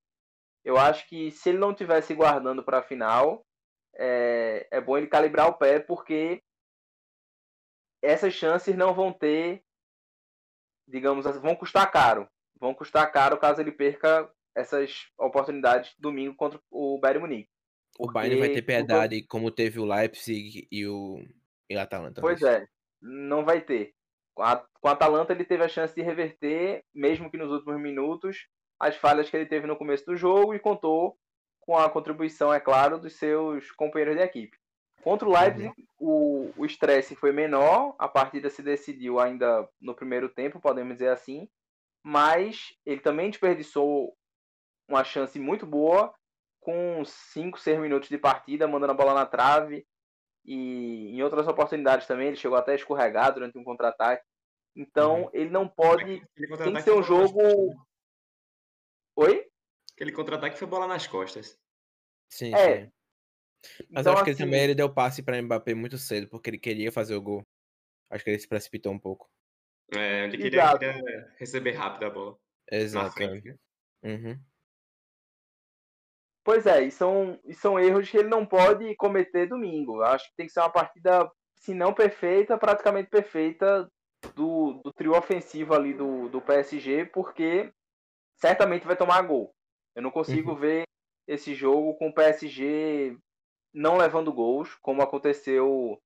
Eu 0.64 0.76
acho 0.76 1.08
que 1.08 1.30
se 1.30 1.50
ele 1.50 1.58
não 1.58 1.74
tivesse 1.74 2.14
guardando 2.14 2.62
para 2.62 2.78
a 2.78 2.82
final, 2.82 3.44
é, 3.96 4.66
é 4.70 4.80
bom 4.80 4.96
ele 4.96 5.06
calibrar 5.06 5.48
o 5.48 5.54
pé, 5.54 5.78
porque 5.78 6.42
essas 8.04 8.34
chances 8.34 8.76
não 8.76 8.94
vão 8.94 9.12
ter, 9.12 9.64
digamos 10.86 11.26
assim, 11.26 11.40
vão 11.40 11.56
custar 11.56 11.90
caro. 11.90 12.28
Vão 12.60 12.74
custar 12.74 13.10
caro 13.10 13.38
caso 13.38 13.60
ele 13.60 13.72
perca 13.72 14.30
essas 14.54 15.08
oportunidades 15.18 15.94
domingo 15.98 16.36
contra 16.36 16.60
o 16.70 16.98
Bayern 16.98 17.20
Munique. 17.20 17.50
O 17.98 18.10
Bayern 18.10 18.38
vai 18.38 18.50
ter 18.50 18.62
piedade 18.62 19.22
como 19.26 19.50
teve 19.50 19.80
o 19.80 19.84
Leipzig 19.84 20.66
e 20.70 20.86
o, 20.86 21.24
e 21.68 21.76
o 21.76 21.80
Atalanta. 21.80 22.20
Pois 22.20 22.42
é, 22.42 22.66
não 23.00 23.44
vai 23.44 23.60
ter. 23.60 23.94
Com 24.34 24.42
a, 24.42 24.56
com 24.80 24.88
a 24.88 24.92
Atalanta 24.92 25.32
ele 25.32 25.44
teve 25.44 25.62
a 25.62 25.68
chance 25.68 25.94
de 25.94 26.02
reverter, 26.02 26.84
mesmo 26.92 27.30
que 27.30 27.36
nos 27.36 27.50
últimos 27.50 27.80
minutos, 27.80 28.48
as 28.78 28.96
falhas 28.96 29.30
que 29.30 29.36
ele 29.36 29.46
teve 29.46 29.66
no 29.66 29.76
começo 29.76 30.04
do 30.04 30.16
jogo 30.16 30.54
e 30.54 30.58
contou 30.58 31.16
com 31.60 31.78
a 31.78 31.88
contribuição, 31.88 32.52
é 32.52 32.60
claro, 32.60 32.98
dos 32.98 33.14
seus 33.14 33.70
companheiros 33.72 34.16
de 34.16 34.22
equipe. 34.22 34.56
Contra 35.04 35.28
o 35.28 35.32
Leipzig, 35.32 35.74
uhum. 36.00 36.50
o 36.56 36.64
estresse 36.64 37.14
foi 37.14 37.30
menor, 37.30 37.94
a 37.98 38.08
partida 38.08 38.48
se 38.48 38.62
decidiu 38.62 39.20
ainda 39.20 39.68
no 39.78 39.94
primeiro 39.94 40.30
tempo, 40.30 40.58
podemos 40.58 40.94
dizer 40.94 41.10
assim, 41.10 41.46
mas 42.02 42.74
ele 42.86 43.00
também 43.00 43.28
desperdiçou 43.28 44.16
uma 44.88 45.04
chance 45.04 45.38
muito 45.38 45.66
boa, 45.66 46.14
com 46.58 47.04
5, 47.04 47.60
6 47.60 47.78
minutos 47.78 48.08
de 48.08 48.16
partida, 48.16 48.66
mandando 48.66 48.92
a 48.92 48.96
bola 48.96 49.12
na 49.12 49.26
trave, 49.26 49.86
e 50.42 51.10
em 51.10 51.22
outras 51.22 51.46
oportunidades 51.46 52.06
também, 52.06 52.28
ele 52.28 52.36
chegou 52.36 52.56
até 52.56 52.72
a 52.72 52.76
escorregar 52.76 53.34
durante 53.34 53.58
um 53.58 53.64
contra-ataque. 53.64 54.24
Então, 54.74 55.24
uhum. 55.24 55.30
ele 55.34 55.50
não 55.50 55.68
pode. 55.68 56.26
Tem 56.34 56.72
que 56.72 56.80
ser 56.80 56.92
um 56.92 57.02
jogo. 57.02 57.42
Né? 57.42 57.74
Oi? 59.16 59.46
Aquele 59.92 60.12
contra-ataque 60.12 60.58
foi 60.58 60.66
bola 60.66 60.86
nas 60.86 61.06
costas. 61.06 61.58
Sim, 62.30 62.54
é, 62.54 62.86
sim. 62.86 62.92
Mas 63.90 64.02
então, 64.02 64.12
acho 64.12 64.24
que 64.24 64.30
ele 64.30 64.38
também 64.38 64.60
assim 64.60 64.64
ele 64.64 64.74
deu 64.74 64.92
passe 64.92 65.22
para 65.22 65.40
Mbappé 65.40 65.74
muito 65.74 65.98
cedo, 65.98 66.28
porque 66.28 66.50
ele 66.50 66.58
queria 66.58 66.92
fazer 66.92 67.14
o 67.14 67.22
gol. 67.22 67.42
Acho 68.10 68.24
que 68.24 68.30
ele 68.30 68.38
se 68.38 68.48
precipitou 68.48 68.92
um 68.92 68.98
pouco. 68.98 69.28
É, 69.94 70.24
ele 70.24 70.38
queria, 70.38 70.78
queria 70.78 71.34
receber 71.38 71.72
rápido 71.72 72.04
a 72.04 72.10
bola. 72.10 72.36
Exato. 72.70 73.22
É. 73.22 73.56
Uhum. 74.02 74.38
Pois 76.44 76.66
é, 76.66 76.82
e 76.82 76.90
são, 76.90 77.40
e 77.44 77.54
são 77.54 77.80
erros 77.80 78.10
que 78.10 78.18
ele 78.18 78.28
não 78.28 78.44
pode 78.44 78.94
cometer 78.96 79.46
domingo. 79.46 79.96
Eu 79.96 80.04
acho 80.04 80.28
que 80.28 80.36
tem 80.36 80.46
que 80.46 80.52
ser 80.52 80.60
uma 80.60 80.70
partida, 80.70 81.30
se 81.58 81.72
não 81.72 81.94
perfeita, 81.94 82.58
praticamente 82.58 83.08
perfeita 83.08 83.90
do, 84.34 84.74
do 84.84 84.92
trio 84.92 85.16
ofensivo 85.16 85.74
ali 85.74 85.94
do, 85.94 86.28
do 86.28 86.42
PSG, 86.42 87.06
porque 87.06 87.72
certamente 88.36 88.86
vai 88.86 88.94
tomar 88.94 89.22
gol. 89.22 89.54
Eu 89.94 90.02
não 90.02 90.10
consigo 90.10 90.50
uhum. 90.50 90.56
ver 90.56 90.82
esse 91.26 91.54
jogo 91.54 91.94
com 91.96 92.08
o 92.08 92.14
PSG 92.14 93.16
não 93.74 93.96
levando 93.96 94.32
gols, 94.32 94.74
como 94.76 95.02
aconteceu 95.02 96.00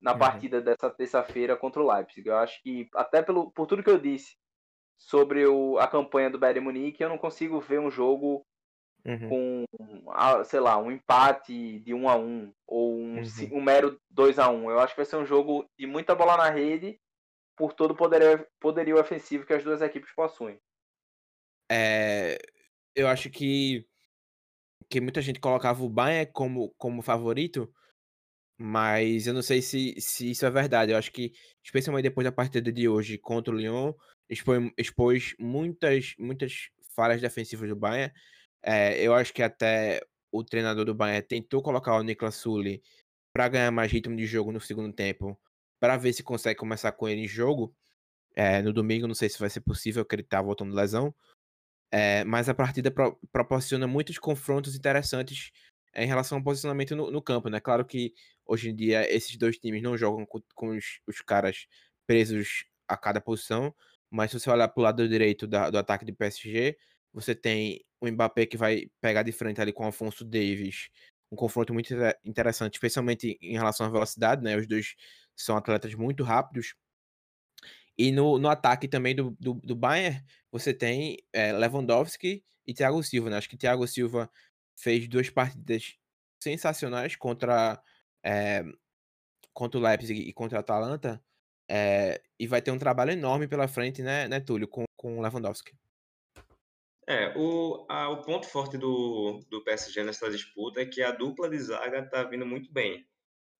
na 0.00 0.12
uhum. 0.12 0.18
partida 0.18 0.60
dessa 0.60 0.90
terça-feira 0.90 1.56
contra 1.56 1.82
o 1.82 1.90
Leipzig. 1.90 2.28
Eu 2.28 2.36
acho 2.36 2.62
que, 2.62 2.88
até 2.94 3.22
pelo, 3.22 3.50
por 3.50 3.66
tudo 3.66 3.82
que 3.82 3.90
eu 3.90 3.98
disse 3.98 4.36
sobre 4.98 5.46
o, 5.46 5.78
a 5.78 5.88
campanha 5.88 6.28
do 6.28 6.38
Bayern 6.38 6.60
Munique, 6.60 7.02
eu 7.02 7.08
não 7.08 7.18
consigo 7.18 7.58
ver 7.60 7.80
um 7.80 7.90
jogo 7.90 8.46
uhum. 9.04 9.28
com, 9.28 9.64
sei 10.44 10.60
lá, 10.60 10.78
um 10.78 10.90
empate 10.90 11.80
de 11.80 11.94
1 11.94 12.08
a 12.08 12.16
1 12.16 12.54
ou 12.66 12.94
um, 12.94 13.16
uhum. 13.16 13.24
um 13.52 13.62
mero 13.62 13.98
2 14.10 14.38
a 14.38 14.50
1 14.50 14.70
Eu 14.70 14.78
acho 14.78 14.94
que 14.94 15.00
vai 15.00 15.06
ser 15.06 15.16
um 15.16 15.26
jogo 15.26 15.68
de 15.78 15.86
muita 15.86 16.14
bola 16.14 16.36
na 16.36 16.50
rede 16.50 17.00
por 17.56 17.72
todo 17.72 17.92
o 17.92 17.96
poderio, 17.96 18.46
poderio 18.60 19.00
ofensivo 19.00 19.46
que 19.46 19.54
as 19.54 19.64
duas 19.64 19.80
equipes 19.80 20.12
possuem. 20.14 20.58
É, 21.70 22.38
eu 22.94 23.08
acho 23.08 23.30
que 23.30 23.86
que 24.88 25.00
muita 25.00 25.22
gente 25.22 25.40
colocava 25.40 25.82
o 25.82 25.88
Bayern 25.88 26.30
como, 26.32 26.74
como 26.78 27.02
favorito, 27.02 27.72
mas 28.58 29.26
eu 29.26 29.34
não 29.34 29.42
sei 29.42 29.60
se, 29.62 29.94
se 30.00 30.30
isso 30.30 30.46
é 30.46 30.50
verdade. 30.50 30.92
Eu 30.92 30.98
acho 30.98 31.12
que, 31.12 31.32
especialmente 31.62 32.04
depois 32.04 32.24
da 32.24 32.32
partida 32.32 32.72
de 32.72 32.88
hoje 32.88 33.18
contra 33.18 33.52
o 33.52 33.56
Lyon, 33.56 33.92
expôs, 34.28 34.70
expôs 34.78 35.34
muitas, 35.38 36.14
muitas 36.18 36.68
falhas 36.94 37.20
defensivas 37.20 37.68
do 37.68 37.76
Bayern. 37.76 38.12
É, 38.62 39.00
eu 39.02 39.14
acho 39.14 39.32
que 39.32 39.42
até 39.42 40.00
o 40.32 40.42
treinador 40.44 40.84
do 40.84 40.94
Bayern 40.94 41.26
tentou 41.26 41.62
colocar 41.62 41.96
o 41.96 42.02
Niklas 42.02 42.36
Sully 42.36 42.82
para 43.32 43.48
ganhar 43.48 43.70
mais 43.70 43.90
ritmo 43.90 44.16
de 44.16 44.26
jogo 44.26 44.52
no 44.52 44.60
segundo 44.60 44.92
tempo, 44.92 45.38
para 45.80 45.96
ver 45.96 46.12
se 46.12 46.22
consegue 46.22 46.58
começar 46.58 46.92
com 46.92 47.08
ele 47.08 47.22
em 47.22 47.28
jogo. 47.28 47.74
É, 48.36 48.62
no 48.62 48.72
domingo, 48.72 49.06
não 49.06 49.14
sei 49.14 49.28
se 49.28 49.38
vai 49.38 49.50
ser 49.50 49.60
possível, 49.60 50.04
que 50.04 50.14
ele 50.14 50.22
tá 50.22 50.40
voltando 50.42 50.70
de 50.70 50.76
lesão. 50.76 51.14
É, 51.90 52.24
mas 52.24 52.48
a 52.48 52.54
partida 52.54 52.90
pro, 52.90 53.18
proporciona 53.32 53.86
muitos 53.86 54.18
confrontos 54.18 54.74
interessantes 54.74 55.52
em 55.94 56.06
relação 56.06 56.38
ao 56.38 56.44
posicionamento 56.44 56.96
no, 56.96 57.10
no, 57.10 57.22
campo, 57.22 57.48
né? 57.48 57.60
Claro 57.60 57.84
que 57.84 58.12
hoje 58.44 58.70
em 58.70 58.74
dia 58.74 59.08
esses 59.12 59.36
dois 59.36 59.58
times 59.58 59.82
não 59.82 59.96
jogam 59.96 60.26
com, 60.26 60.42
com 60.54 60.68
os, 60.76 61.00
os, 61.06 61.20
caras 61.20 61.66
presos 62.06 62.66
a 62.88 62.96
cada 62.96 63.20
posição, 63.20 63.74
mas 64.10 64.30
se 64.30 64.40
você 64.40 64.50
olhar 64.50 64.68
para 64.68 64.80
o 64.80 64.84
lado 64.84 65.08
direito 65.08 65.46
da, 65.46 65.70
do 65.70 65.78
ataque 65.78 66.04
do 66.04 66.14
PSG, 66.14 66.76
você 67.12 67.34
tem 67.34 67.84
o 68.00 68.08
Mbappé 68.10 68.46
que 68.46 68.56
vai 68.56 68.86
pegar 69.00 69.22
de 69.22 69.32
frente 69.32 69.60
ali 69.60 69.72
com 69.72 69.84
o 69.84 69.86
Alfonso 69.86 70.24
Davis, 70.24 70.88
um 71.30 71.36
confronto 71.36 71.72
muito 71.72 71.94
interessante, 72.24 72.74
especialmente 72.74 73.38
em 73.40 73.52
relação 73.54 73.86
à 73.86 73.90
velocidade, 73.90 74.42
né? 74.42 74.56
Os 74.56 74.66
dois 74.66 74.94
são 75.36 75.56
atletas 75.56 75.94
muito 75.94 76.22
rápidos. 76.22 76.74
E 77.96 78.10
no, 78.10 78.38
no 78.38 78.48
ataque 78.48 78.88
também 78.88 79.14
do, 79.14 79.36
do, 79.38 79.54
do 79.54 79.76
Bayern, 79.76 80.20
você 80.54 80.72
tem 80.72 81.18
é, 81.32 81.52
Lewandowski 81.52 82.44
e 82.64 82.72
Thiago 82.72 83.02
Silva. 83.02 83.28
Né? 83.28 83.38
Acho 83.38 83.48
que 83.48 83.56
Thiago 83.56 83.84
Silva 83.88 84.30
fez 84.76 85.08
duas 85.08 85.28
partidas 85.28 85.96
sensacionais 86.40 87.16
contra, 87.16 87.82
é, 88.24 88.62
contra 89.52 89.80
o 89.80 89.82
Leipzig 89.82 90.20
e 90.20 90.32
contra 90.32 90.58
a 90.58 90.60
Atalanta. 90.60 91.20
É, 91.68 92.22
e 92.38 92.46
vai 92.46 92.62
ter 92.62 92.70
um 92.70 92.78
trabalho 92.78 93.10
enorme 93.10 93.48
pela 93.48 93.66
frente, 93.66 94.00
né, 94.00 94.28
né 94.28 94.38
Túlio, 94.38 94.68
com, 94.68 94.84
com 94.96 95.20
Lewandowski. 95.20 95.72
É, 97.08 97.36
o, 97.36 97.84
a, 97.88 98.08
o 98.10 98.22
ponto 98.22 98.46
forte 98.46 98.78
do, 98.78 99.40
do 99.50 99.64
PSG 99.64 100.04
nessa 100.04 100.30
disputa 100.30 100.80
é 100.80 100.86
que 100.86 101.02
a 101.02 101.10
dupla 101.10 101.50
de 101.50 101.58
zaga 101.58 101.98
está 101.98 102.22
vindo 102.22 102.46
muito 102.46 102.72
bem. 102.72 103.04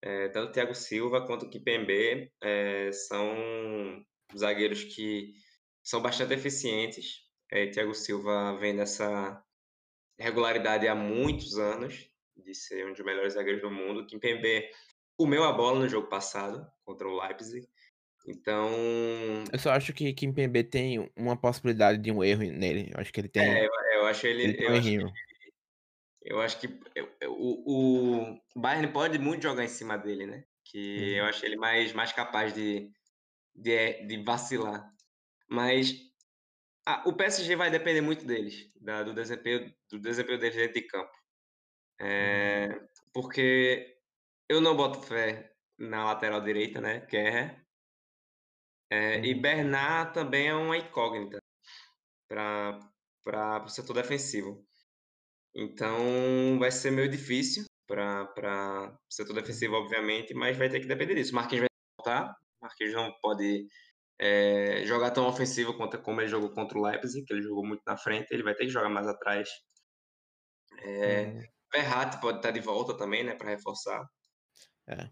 É, 0.00 0.28
tanto 0.28 0.50
o 0.50 0.52
Thiago 0.52 0.74
Silva 0.76 1.26
quanto 1.26 1.46
o 1.46 1.50
Kipembe 1.50 2.32
é, 2.40 2.92
são 2.92 3.34
zagueiros 4.36 4.84
que 4.84 5.34
são 5.84 6.00
bastante 6.00 6.32
eficientes. 6.32 7.22
É, 7.52 7.66
Thiago 7.66 7.94
Silva 7.94 8.56
vem 8.58 8.72
nessa 8.72 9.40
regularidade 10.18 10.88
há 10.88 10.94
muitos 10.94 11.58
anos, 11.58 12.10
de 12.36 12.54
ser 12.54 12.86
um 12.86 12.92
dos 12.92 13.04
melhores 13.04 13.34
zagueiros 13.34 13.62
do 13.62 13.70
mundo. 13.70 14.06
Kimpembe 14.06 14.68
comeu 15.16 15.44
a 15.44 15.52
bola 15.52 15.80
no 15.80 15.88
jogo 15.88 16.08
passado 16.08 16.66
contra 16.84 17.06
o 17.06 17.20
Leipzig. 17.20 17.68
Então. 18.26 18.70
Eu 19.52 19.58
só 19.58 19.72
acho 19.72 19.92
que 19.92 20.14
Kimpembe 20.14 20.64
tem 20.64 21.12
uma 21.14 21.36
possibilidade 21.36 21.98
de 21.98 22.10
um 22.10 22.24
erro 22.24 22.42
nele. 22.42 22.90
Eu 22.92 23.00
acho 23.00 23.12
que 23.12 23.20
ele 23.20 23.28
tem. 23.28 23.42
É, 23.42 23.66
eu, 23.66 23.70
eu 23.98 24.06
acho 24.06 24.26
ele. 24.26 24.42
ele 24.44 24.64
eu, 24.64 24.72
acho 24.72 24.88
que, 24.88 24.98
eu, 26.22 26.40
acho 26.40 26.60
que, 26.60 26.80
o, 27.28 28.32
o 28.32 28.60
Bayern 28.60 28.90
pode 28.90 29.18
muito 29.18 29.42
jogar 29.42 29.62
em 29.62 29.68
cima 29.68 29.98
dele, 29.98 30.26
né? 30.26 30.44
Que 30.64 31.12
uhum. 31.12 31.16
eu 31.18 31.24
acho 31.26 31.44
ele 31.44 31.56
mais, 31.56 31.92
mais 31.92 32.12
capaz 32.12 32.54
de, 32.54 32.90
de, 33.54 34.06
de 34.06 34.22
vacilar. 34.24 34.93
Mas 35.48 35.94
o 37.06 37.12
PSG 37.12 37.56
vai 37.56 37.70
depender 37.70 38.00
muito 38.00 38.26
deles, 38.26 38.70
da, 38.76 39.02
do, 39.02 39.14
desempenho, 39.14 39.74
do 39.90 39.98
desempenho 39.98 40.38
deles 40.38 40.56
dentro 40.56 40.74
de 40.74 40.82
campo. 40.82 41.12
É, 42.00 42.68
uhum. 42.68 42.88
porque 43.12 43.98
eu 44.48 44.60
não 44.60 44.76
boto 44.76 45.00
fé 45.02 45.54
na 45.78 46.04
lateral 46.04 46.40
direita, 46.40 46.80
né? 46.80 47.00
Kerr. 47.00 47.64
É, 48.90 49.16
uhum. 49.16 49.24
E 49.24 49.34
Bernard 49.34 50.12
também 50.12 50.48
é 50.48 50.54
uma 50.54 50.76
incógnita 50.76 51.38
para 52.28 53.64
o 53.64 53.68
setor 53.68 53.94
defensivo. 53.94 54.66
Então 55.54 56.58
vai 56.58 56.70
ser 56.70 56.90
meio 56.90 57.08
difícil 57.08 57.64
para 57.86 58.92
o 59.08 59.12
setor 59.12 59.34
defensivo, 59.34 59.74
obviamente, 59.74 60.34
mas 60.34 60.56
vai 60.56 60.68
ter 60.68 60.80
que 60.80 60.86
depender 60.86 61.14
disso. 61.14 61.34
Marquinhos 61.34 61.62
vai 61.62 61.68
voltar, 61.98 62.36
Marquinhos 62.60 62.94
não 62.94 63.12
pode 63.20 63.66
é, 64.24 64.86
jogar 64.86 65.10
tão 65.10 65.26
ofensivo 65.26 65.76
quanto 65.76 65.98
como 65.98 66.18
ele 66.18 66.28
jogou 66.28 66.48
contra 66.48 66.78
o 66.78 66.82
Leipzig, 66.82 67.26
que 67.26 67.32
ele 67.34 67.42
jogou 67.42 67.62
muito 67.62 67.82
na 67.86 67.98
frente, 67.98 68.32
ele 68.32 68.42
vai 68.42 68.54
ter 68.54 68.64
que 68.64 68.70
jogar 68.70 68.88
mais 68.88 69.06
atrás. 69.06 69.50
É, 70.80 71.26
hum. 71.26 71.42
Verratti 71.70 72.18
pode 72.22 72.38
estar 72.38 72.50
de 72.50 72.60
volta 72.60 72.96
também, 72.96 73.22
né, 73.22 73.34
para 73.34 73.50
reforçar. 73.50 74.08
É. 74.86 75.10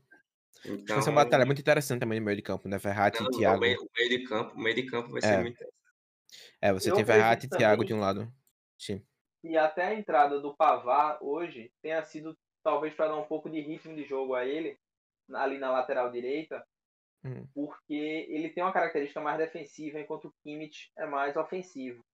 Então, 0.64 0.96
vai 0.96 1.03
ser 1.03 1.11
uma 1.11 1.25
batalha 1.25 1.44
muito 1.44 1.61
interessante 1.61 2.01
também 2.01 2.20
no 2.20 2.25
meio 2.25 2.37
de 2.37 2.42
campo, 2.42 2.68
né? 2.68 2.79
Verratti 2.79 3.22
e 3.22 3.31
Thiago. 3.31 3.59
O 3.59 3.61
meio, 3.61 3.83
o 3.83 3.88
meio, 3.98 4.09
de 4.09 4.25
campo, 4.25 4.59
meio 4.59 4.77
de 4.77 4.87
campo 4.87 5.11
vai 5.11 5.18
é. 5.18 5.22
ser 5.22 5.40
muito 5.40 5.55
interessante. 5.57 5.83
É, 6.62 6.72
você 6.72 6.90
Eu 6.90 6.94
tem 6.94 7.05
Verratti 7.05 7.46
e 7.46 7.51
Thiago 7.51 7.85
de 7.85 7.92
um 7.92 8.01
lado. 8.01 8.33
Sim. 8.79 9.05
E 9.44 9.59
até 9.59 9.88
a 9.88 9.94
entrada 9.94 10.40
do 10.40 10.57
Pavar 10.57 11.18
hoje 11.20 11.70
tenha 11.83 12.03
sido 12.03 12.38
talvez 12.62 12.94
para 12.94 13.09
dar 13.09 13.16
um 13.16 13.25
pouco 13.25 13.51
de 13.51 13.61
ritmo 13.61 13.94
de 13.94 14.05
jogo 14.05 14.35
a 14.35 14.46
ele, 14.46 14.79
ali 15.35 15.59
na 15.59 15.70
lateral 15.70 16.11
direita, 16.11 16.64
Hum. 17.24 17.46
Porque 17.54 18.26
ele 18.28 18.50
tem 18.50 18.62
uma 18.62 18.72
característica 18.72 19.20
mais 19.20 19.38
defensiva, 19.38 20.00
enquanto 20.00 20.26
o 20.26 20.35
Kimmich 20.42 20.90
é 20.96 21.06
mais 21.06 21.37
ofensivo. 21.37 22.04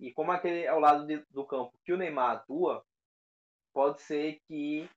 E 0.00 0.12
como 0.12 0.32
aquele 0.32 0.64
é 0.64 0.72
o 0.72 0.80
lado 0.80 1.06
de, 1.06 1.24
do 1.30 1.44
campo 1.46 1.72
que 1.84 1.92
o 1.92 1.96
Neymar 1.96 2.36
atua, 2.36 2.84
pode 3.72 4.00
ser 4.02 4.38
que 4.46 4.88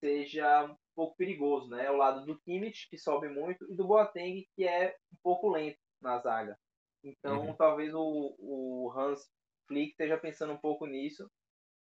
seja 0.00 0.64
um 0.64 0.76
pouco 0.94 1.16
perigoso, 1.16 1.68
né? 1.68 1.86
É 1.86 1.90
o 1.90 1.96
lado 1.96 2.24
do 2.24 2.38
Kimmich, 2.40 2.88
que 2.88 2.98
sobe 2.98 3.28
muito, 3.28 3.70
e 3.70 3.74
do 3.74 3.86
Boateng, 3.86 4.46
que 4.54 4.64
é 4.64 4.96
um 5.12 5.16
pouco 5.22 5.48
lento 5.48 5.78
na 6.00 6.18
zaga. 6.18 6.56
Então, 7.02 7.46
uhum. 7.46 7.54
talvez 7.54 7.94
o, 7.94 8.34
o 8.38 8.92
Hans 8.96 9.28
Flick 9.66 9.90
esteja 9.90 10.16
pensando 10.16 10.52
um 10.52 10.58
pouco 10.58 10.86
nisso. 10.86 11.28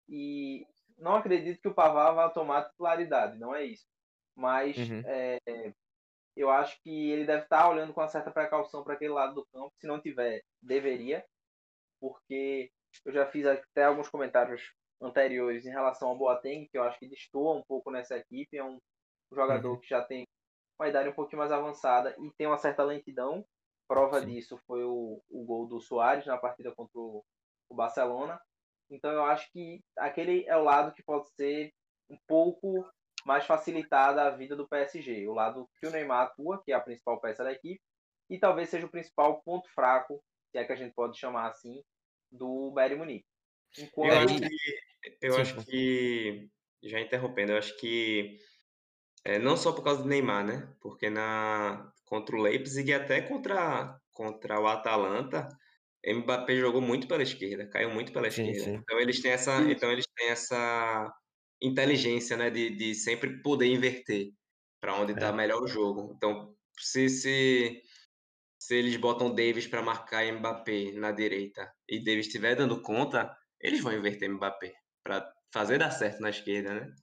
E 0.08 0.66
não 0.98 1.16
acredito 1.16 1.60
que 1.60 1.68
o 1.68 1.74
Pavar 1.74 2.14
vá 2.14 2.28
tomar 2.28 2.68
titularidade, 2.68 3.38
não 3.38 3.54
é 3.54 3.64
isso. 3.64 3.86
Mas 4.36 4.76
uhum. 4.76 5.02
é, 5.06 5.38
eu 6.36 6.50
acho 6.50 6.80
que 6.82 7.10
ele 7.10 7.24
deve 7.24 7.44
estar 7.44 7.68
olhando 7.68 7.92
com 7.92 8.00
uma 8.00 8.08
certa 8.08 8.30
precaução 8.30 8.82
para 8.82 8.94
aquele 8.94 9.12
lado 9.12 9.34
do 9.34 9.46
campo. 9.46 9.72
Se 9.80 9.86
não 9.86 10.00
tiver, 10.00 10.42
deveria, 10.62 11.24
porque 12.00 12.70
eu 13.04 13.12
já 13.12 13.26
fiz 13.26 13.46
até 13.46 13.84
alguns 13.84 14.08
comentários 14.08 14.72
anteriores 15.00 15.64
em 15.66 15.70
relação 15.70 16.08
ao 16.08 16.18
Boateng, 16.18 16.66
que 16.70 16.78
eu 16.78 16.82
acho 16.82 16.98
que 16.98 17.08
destoa 17.08 17.56
um 17.56 17.62
pouco 17.62 17.90
nessa 17.90 18.16
equipe. 18.16 18.56
É 18.56 18.64
um 18.64 18.78
jogador 19.32 19.72
uhum. 19.72 19.80
que 19.80 19.88
já 19.88 20.02
tem 20.02 20.26
uma 20.78 20.88
idade 20.88 21.08
um 21.08 21.14
pouquinho 21.14 21.38
mais 21.38 21.52
avançada 21.52 22.14
e 22.18 22.30
tem 22.36 22.46
uma 22.46 22.58
certa 22.58 22.82
lentidão. 22.82 23.44
Prova 23.86 24.20
Sim. 24.20 24.26
disso 24.26 24.58
foi 24.66 24.82
o, 24.82 25.22
o 25.28 25.44
gol 25.44 25.66
do 25.66 25.80
Soares 25.80 26.26
na 26.26 26.38
partida 26.38 26.74
contra 26.74 26.98
o, 26.98 27.22
o 27.68 27.74
Barcelona. 27.74 28.40
Então 28.90 29.10
eu 29.10 29.24
acho 29.24 29.50
que 29.52 29.80
aquele 29.96 30.46
é 30.46 30.56
o 30.56 30.64
lado 30.64 30.94
que 30.94 31.02
pode 31.02 31.28
ser 31.34 31.72
um 32.10 32.18
pouco 32.26 32.86
mais 33.24 33.46
facilitada 33.46 34.22
a 34.22 34.30
vida 34.30 34.54
do 34.54 34.68
PSG. 34.68 35.26
O 35.26 35.32
lado 35.32 35.68
que 35.80 35.86
o 35.86 35.90
Neymar 35.90 36.26
atua, 36.26 36.62
que 36.62 36.72
é 36.72 36.74
a 36.74 36.80
principal 36.80 37.20
peça 37.20 37.42
da 37.42 37.52
equipe, 37.52 37.80
e 38.28 38.38
talvez 38.38 38.68
seja 38.68 38.86
o 38.86 38.90
principal 38.90 39.42
ponto 39.42 39.68
fraco, 39.74 40.22
se 40.50 40.58
é 40.58 40.64
que 40.64 40.72
a 40.72 40.76
gente 40.76 40.94
pode 40.94 41.18
chamar 41.18 41.48
assim, 41.48 41.82
do 42.30 42.70
Bayern 42.72 42.96
Munique. 42.96 43.26
Enquanto... 43.78 44.12
Eu 44.12 44.18
acho 44.18 44.36
que, 44.38 45.18
eu 45.20 45.36
acho 45.36 45.64
que 45.64 46.48
já 46.82 47.00
interrompendo, 47.00 47.52
eu 47.52 47.58
acho 47.58 47.76
que 47.78 48.38
é, 49.24 49.38
não 49.38 49.56
só 49.56 49.72
por 49.72 49.82
causa 49.82 50.02
do 50.02 50.08
Neymar, 50.08 50.44
né? 50.44 50.68
Porque 50.80 51.08
na 51.08 51.90
contra 52.04 52.36
o 52.36 52.40
Leipzig 52.40 52.90
e 52.90 52.94
até 52.94 53.22
contra, 53.22 53.98
contra 54.12 54.60
o 54.60 54.66
Atalanta, 54.66 55.48
Mbappé 56.06 56.56
jogou 56.56 56.82
muito 56.82 57.08
pela 57.08 57.22
esquerda, 57.22 57.66
caiu 57.66 57.90
muito 57.90 58.12
pela 58.12 58.30
sim, 58.30 58.50
esquerda. 58.50 58.70
Sim. 58.70 58.82
Então 58.82 59.00
eles 59.00 59.20
têm 59.20 59.32
essa, 59.32 59.60
então 59.62 59.90
eles 59.90 60.06
têm 60.14 60.28
essa 60.28 61.12
inteligência, 61.66 62.36
né, 62.36 62.50
de, 62.50 62.70
de 62.70 62.94
sempre 62.94 63.40
poder 63.42 63.66
inverter 63.66 64.32
para 64.80 65.00
onde 65.00 65.12
está 65.12 65.28
é. 65.28 65.32
melhor 65.32 65.62
o 65.62 65.68
jogo. 65.68 66.12
Então, 66.16 66.54
se, 66.78 67.08
se 67.08 67.82
se 68.64 68.74
eles 68.74 68.96
botam 68.96 69.34
Davis 69.34 69.66
para 69.66 69.82
marcar 69.82 70.24
Mbappé 70.32 70.92
na 70.92 71.12
direita 71.12 71.70
e 71.86 72.02
Davis 72.02 72.26
estiver 72.26 72.56
dando 72.56 72.80
conta, 72.80 73.36
eles 73.60 73.82
vão 73.82 73.92
inverter 73.92 74.30
Mbappé 74.30 74.72
para 75.02 75.30
fazer 75.52 75.78
dar 75.78 75.90
certo 75.90 76.20
na 76.20 76.30
esquerda, 76.30 76.72
né? 76.72 76.94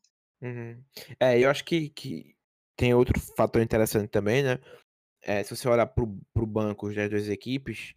Uhum. 0.42 0.84
É, 1.20 1.40
eu 1.40 1.52
acho 1.52 1.64
que, 1.64 1.90
que 1.90 2.36
tem 2.76 2.96
outro 2.96 3.20
fator 3.38 3.62
interessante 3.62 4.08
também, 4.08 4.42
né? 4.42 4.58
É, 5.22 5.44
se 5.44 5.56
você 5.56 5.70
olhar 5.70 5.86
para 5.86 6.04
o 6.04 6.48
banco 6.48 6.92
das 6.92 7.08
duas 7.08 7.30
equipes, 7.30 7.94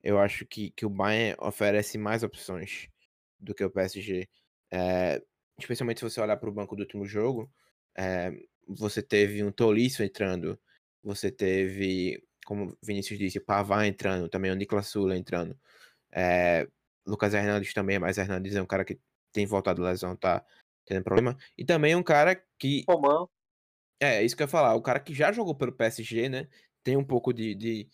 eu 0.00 0.16
acho 0.20 0.46
que, 0.46 0.70
que 0.70 0.86
o 0.86 0.90
Bayern 0.90 1.36
oferece 1.40 1.98
mais 1.98 2.22
opções 2.22 2.88
do 3.36 3.52
que 3.52 3.64
o 3.64 3.70
PSG. 3.70 4.28
É, 4.70 5.20
especialmente 5.58 6.00
se 6.00 6.04
você 6.04 6.20
olhar 6.20 6.36
para 6.36 6.48
o 6.48 6.52
banco 6.52 6.76
do 6.76 6.80
último 6.80 7.06
jogo, 7.06 7.50
é, 7.96 8.32
você 8.66 9.02
teve 9.02 9.42
um 9.42 9.50
Tolisso 9.50 10.02
entrando, 10.02 10.58
você 11.02 11.30
teve, 11.30 12.22
como 12.44 12.76
Vinícius 12.82 13.18
disse, 13.18 13.40
Pavard 13.40 13.88
entrando, 13.88 14.28
também 14.28 14.50
o 14.50 14.54
Niklas 14.54 14.88
Sula 14.88 15.16
entrando. 15.16 15.58
É, 16.12 16.68
Lucas 17.06 17.34
Hernandes 17.34 17.72
também, 17.72 17.98
mas 17.98 18.18
Hernandes 18.18 18.54
é 18.54 18.62
um 18.62 18.66
cara 18.66 18.84
que 18.84 19.00
tem 19.32 19.46
voltado 19.46 19.82
lesão, 19.82 20.14
tá 20.14 20.44
tendo 20.84 21.02
problema. 21.02 21.36
E 21.56 21.64
também 21.64 21.94
um 21.94 22.02
cara 22.02 22.40
que. 22.58 22.84
Romão. 22.88 23.28
É, 24.00 24.22
isso 24.22 24.36
que 24.36 24.42
eu 24.42 24.46
ia 24.46 24.50
falar. 24.50 24.74
O 24.74 24.82
cara 24.82 25.00
que 25.00 25.14
já 25.14 25.32
jogou 25.32 25.54
pelo 25.54 25.72
PSG, 25.72 26.28
né? 26.28 26.48
Tem 26.82 26.96
um 26.96 27.04
pouco 27.04 27.32
de. 27.32 27.54
de 27.54 27.88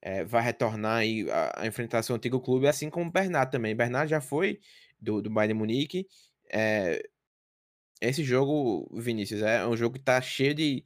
é, 0.00 0.24
vai 0.24 0.42
retornar 0.42 1.04
e 1.04 1.28
a, 1.30 1.62
a, 1.62 1.66
enfrentar 1.66 2.02
seu 2.02 2.14
antigo 2.14 2.40
clube, 2.40 2.68
assim 2.68 2.88
como 2.88 3.08
o 3.08 3.12
Bernard 3.12 3.50
também. 3.50 3.74
Bernard 3.74 4.08
já 4.08 4.20
foi 4.20 4.60
do, 5.00 5.20
do 5.20 5.30
Bayern 5.30 5.54
Munique. 5.54 6.06
É, 6.50 7.02
esse 8.00 8.22
jogo, 8.22 8.88
Vinícius, 8.98 9.42
é 9.42 9.66
um 9.66 9.76
jogo 9.76 9.96
que 9.96 10.04
tá 10.04 10.20
cheio 10.20 10.54
de, 10.54 10.84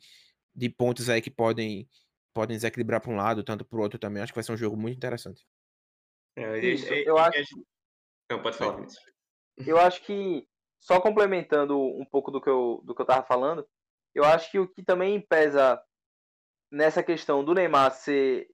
de 0.55 0.69
pontos 0.69 1.09
aí 1.09 1.21
que 1.21 1.31
podem, 1.31 1.89
podem 2.33 2.57
desequilibrar 2.57 3.01
para 3.01 3.13
um 3.13 3.17
lado, 3.17 3.45
tanto 3.45 3.65
para 3.65 3.79
o 3.79 3.83
outro 3.83 3.99
também. 3.99 4.23
Acho 4.23 4.33
que 4.33 4.37
vai 4.37 4.45
ser 4.45 4.53
um 4.53 4.57
jogo 4.57 4.77
muito 4.77 4.97
interessante. 4.97 5.47
É, 6.37 6.59
Isso, 6.59 6.93
eu 6.93 7.19
acho. 7.19 7.65
Não, 8.31 8.43
pode 8.43 8.57
falar, 8.57 8.77
Vinícius. 8.77 9.05
Eu 9.59 9.79
acho 9.79 10.03
que, 10.03 10.49
só 10.81 11.01
complementando 11.01 11.79
um 11.79 12.05
pouco 12.05 12.31
do 12.31 12.41
que 12.41 12.49
eu, 12.49 12.81
do 12.85 12.95
que 12.95 13.03
eu 13.03 13.07
tava 13.07 13.27
falando, 13.27 13.67
eu 14.15 14.25
acho 14.25 14.51
que 14.51 14.59
o 14.59 14.69
que 14.69 14.83
também 14.83 15.21
pesa 15.21 15.83
nessa 16.71 17.03
questão 17.03 17.45
do 17.45 17.53
Neymar 17.53 17.93
ser 17.93 18.49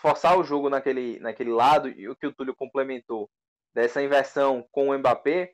forçar 0.00 0.38
o 0.38 0.44
jogo 0.44 0.70
naquele, 0.70 1.18
naquele 1.18 1.50
lado, 1.50 1.88
e 1.88 2.08
o 2.08 2.14
que 2.14 2.26
o 2.26 2.32
Túlio 2.32 2.54
complementou 2.54 3.28
dessa 3.74 4.02
inversão 4.02 4.66
com 4.70 4.90
o 4.90 4.98
Mbappé, 4.98 5.52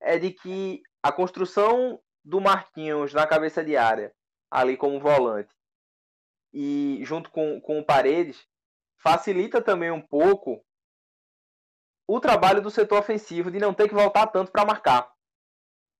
é 0.00 0.18
de 0.18 0.30
que 0.32 0.82
a 1.02 1.12
construção 1.12 2.00
do 2.24 2.40
Marquinhos 2.40 3.12
na 3.12 3.26
cabeça 3.26 3.64
de 3.64 3.76
área, 3.76 4.12
ali 4.50 4.76
como 4.76 5.00
volante, 5.00 5.54
e 6.52 7.00
junto 7.02 7.30
com, 7.30 7.60
com 7.60 7.78
o 7.78 7.84
Paredes, 7.84 8.46
facilita 8.96 9.62
também 9.62 9.90
um 9.90 10.00
pouco 10.00 10.64
o 12.06 12.20
trabalho 12.20 12.60
do 12.60 12.70
setor 12.70 12.98
ofensivo 12.98 13.50
de 13.50 13.58
não 13.58 13.72
ter 13.72 13.88
que 13.88 13.94
voltar 13.94 14.26
tanto 14.26 14.50
para 14.50 14.64
marcar. 14.64 15.10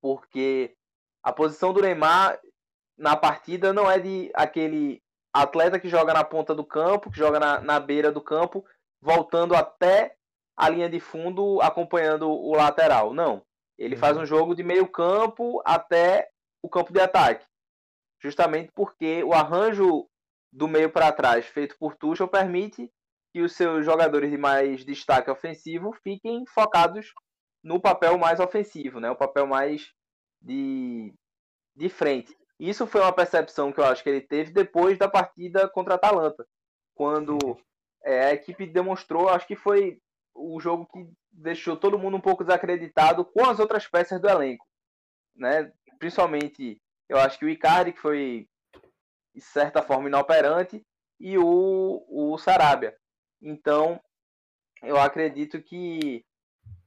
Porque 0.02 0.76
a 1.22 1.32
posição 1.32 1.72
do 1.72 1.80
Neymar 1.80 2.40
na 2.98 3.16
partida 3.16 3.72
não 3.72 3.90
é 3.90 3.98
de 3.98 4.30
aquele 4.34 5.02
atleta 5.32 5.78
que 5.78 5.88
joga 5.88 6.12
na 6.12 6.24
ponta 6.24 6.54
do 6.54 6.64
campo, 6.64 7.10
que 7.10 7.18
joga 7.18 7.38
na, 7.38 7.60
na 7.60 7.80
beira 7.80 8.10
do 8.10 8.20
campo, 8.20 8.64
voltando 9.00 9.54
até 9.54 10.16
a 10.56 10.68
linha 10.68 10.88
de 10.88 11.00
fundo, 11.00 11.60
acompanhando 11.62 12.28
o 12.28 12.54
lateral. 12.54 13.14
Não. 13.14 13.42
Ele 13.80 13.94
uhum. 13.94 14.00
faz 14.00 14.16
um 14.18 14.26
jogo 14.26 14.54
de 14.54 14.62
meio 14.62 14.86
campo 14.86 15.62
até 15.64 16.28
o 16.62 16.68
campo 16.68 16.92
de 16.92 17.00
ataque. 17.00 17.46
Justamente 18.22 18.70
porque 18.74 19.24
o 19.24 19.32
arranjo 19.32 20.06
do 20.52 20.68
meio 20.68 20.90
para 20.90 21.10
trás 21.10 21.46
feito 21.46 21.78
por 21.78 21.96
Tuchel 21.96 22.28
permite 22.28 22.92
que 23.32 23.40
os 23.40 23.54
seus 23.54 23.84
jogadores 23.84 24.30
de 24.30 24.36
mais 24.36 24.84
destaque 24.84 25.30
ofensivo 25.30 25.92
fiquem 26.02 26.44
focados 26.46 27.14
no 27.62 27.80
papel 27.80 28.18
mais 28.18 28.38
ofensivo, 28.38 29.00
né? 29.00 29.10
O 29.10 29.16
papel 29.16 29.46
mais 29.46 29.90
de, 30.42 31.14
de 31.74 31.88
frente. 31.88 32.36
Isso 32.58 32.86
foi 32.86 33.00
uma 33.00 33.12
percepção 33.12 33.72
que 33.72 33.80
eu 33.80 33.84
acho 33.84 34.02
que 34.02 34.10
ele 34.10 34.20
teve 34.20 34.52
depois 34.52 34.98
da 34.98 35.08
partida 35.08 35.66
contra 35.68 35.94
a 35.94 35.96
Atalanta, 35.96 36.46
quando 36.94 37.38
é, 38.04 38.26
a 38.26 38.34
equipe 38.34 38.66
demonstrou, 38.66 39.30
acho 39.30 39.46
que 39.46 39.56
foi 39.56 39.98
o 40.34 40.60
jogo 40.60 40.86
que 40.86 41.10
deixou 41.32 41.76
todo 41.76 41.98
mundo 41.98 42.16
um 42.16 42.20
pouco 42.20 42.44
desacreditado 42.44 43.24
com 43.24 43.44
as 43.44 43.58
outras 43.58 43.86
peças 43.86 44.20
do 44.20 44.28
elenco, 44.28 44.66
né? 45.34 45.72
Principalmente, 45.98 46.80
eu 47.08 47.18
acho 47.18 47.38
que 47.38 47.44
o 47.44 47.48
Icardi 47.48 47.92
que 47.92 48.00
foi 48.00 48.48
de 49.34 49.40
certa 49.40 49.82
forma 49.82 50.08
inoperante 50.08 50.84
e 51.18 51.38
o, 51.38 52.04
o 52.08 52.38
Sarabia. 52.38 52.96
Então, 53.40 54.00
eu 54.82 54.98
acredito 54.98 55.62
que 55.62 56.24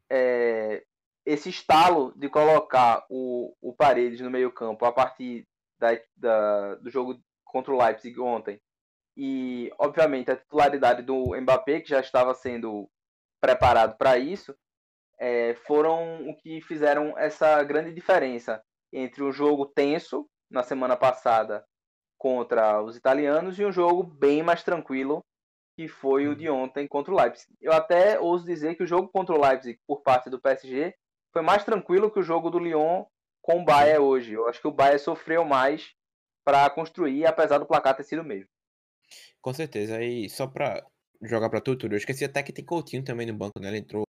é, 0.10 0.84
esse 1.26 1.50
estalo 1.50 2.14
de 2.18 2.30
colocar 2.30 3.06
o, 3.10 3.56
o 3.62 3.74
Paredes 3.74 4.20
no 4.20 4.30
meio 4.30 4.52
campo 4.52 4.86
a 4.86 4.92
partir 4.92 5.48
da, 5.80 5.90
da, 6.16 6.76
do 6.76 6.90
jogo 6.90 7.20
contra 7.46 7.74
o 7.74 7.78
Leipzig 7.78 8.20
ontem 8.20 8.60
e, 9.16 9.72
obviamente, 9.78 10.32
a 10.32 10.36
titularidade 10.36 11.04
do 11.04 11.40
Mbappé, 11.40 11.82
que 11.82 11.90
já 11.90 12.00
estava 12.00 12.34
sendo 12.34 12.90
preparado 13.44 13.98
para 13.98 14.18
isso, 14.18 14.56
é, 15.20 15.54
foram 15.68 16.30
o 16.30 16.38
que 16.38 16.62
fizeram 16.62 17.20
essa 17.20 17.62
grande 17.62 17.94
diferença 17.94 18.64
entre 18.94 19.22
um 19.22 19.34
jogo 19.34 19.66
tenso 19.66 20.26
na 20.50 20.64
semana 20.64 20.96
passada 20.96 21.66
contra 22.18 22.82
os 22.82 22.96
italianos 22.96 23.60
e 23.60 23.66
um 23.66 23.72
jogo 23.72 24.02
bem 24.02 24.42
mais 24.42 24.64
tranquilo 24.64 25.22
que 25.76 25.90
foi 25.90 26.30
o 26.30 26.36
de 26.36 26.50
uhum. 26.50 26.64
ontem 26.64 26.88
contra 26.88 27.14
o 27.14 27.18
Leipzig. 27.18 27.54
Eu 27.60 27.74
até 27.74 28.18
ouso 28.18 28.46
dizer 28.46 28.76
que 28.76 28.84
o 28.84 28.88
jogo 28.88 29.10
contra 29.10 29.36
o 29.36 29.42
Leipzig 29.42 29.78
por 29.86 30.02
parte 30.02 30.30
do 30.30 30.40
PSG 30.40 30.96
foi 31.34 31.42
mais 31.42 31.66
tranquilo 31.66 32.10
que 32.10 32.20
o 32.20 32.24
jogo 32.24 32.50
do 32.50 32.60
Lyon 32.60 33.04
com 33.42 33.60
o 33.60 33.66
Bayern 33.66 34.00
hoje. 34.00 34.32
Eu 34.32 34.48
acho 34.48 34.62
que 34.62 34.68
o 34.70 34.74
Bayern 34.74 35.00
sofreu 35.00 35.44
mais 35.44 35.94
para 36.46 36.70
construir, 36.70 37.26
apesar 37.26 37.58
do 37.58 37.66
placar 37.66 37.94
ter 37.94 38.04
sido 38.04 38.24
mesmo. 38.24 38.48
Com 39.42 39.54
certeza. 39.54 40.02
E 40.02 40.30
só 40.30 40.48
para 40.48 40.82
jogar 41.24 41.50
para 41.50 41.62
tudo, 41.62 41.88
eu 41.88 41.98
esqueci 41.98 42.26
até 42.26 42.44
que 42.44 42.54
tem 42.54 42.66
Coutinho 42.66 43.04
também 43.04 43.28
no 43.28 43.34
banco, 43.34 43.60
né? 43.60 43.70
Ele 43.70 43.80
entrou. 43.80 44.04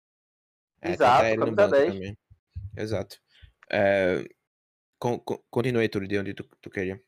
É, 0.80 0.90
Exato, 0.90 1.24
ele 1.24 1.36
no 1.36 1.52
banco 1.52 1.70
10. 1.70 1.94
também. 1.94 2.18
Exato. 2.76 3.20
É, 3.70 4.24
con, 4.98 5.18
con, 5.20 5.38
continue, 5.50 5.88
Túlio, 5.88 6.08
de 6.08 6.18
onde 6.18 6.34
tu, 6.34 6.44
tu 6.60 6.70
queria. 6.70 7.00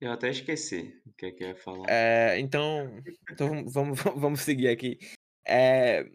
Eu 0.00 0.12
até 0.12 0.28
esqueci 0.28 1.00
o 1.06 1.12
que, 1.12 1.26
é 1.26 1.32
que 1.32 1.44
eu 1.44 1.48
ia 1.48 1.56
falar. 1.56 1.86
É, 1.88 2.38
então, 2.38 3.02
então 3.30 3.64
vamos, 3.68 3.98
vamos 4.16 4.40
seguir 4.40 4.68
aqui. 4.68 4.98
É, 5.46 6.10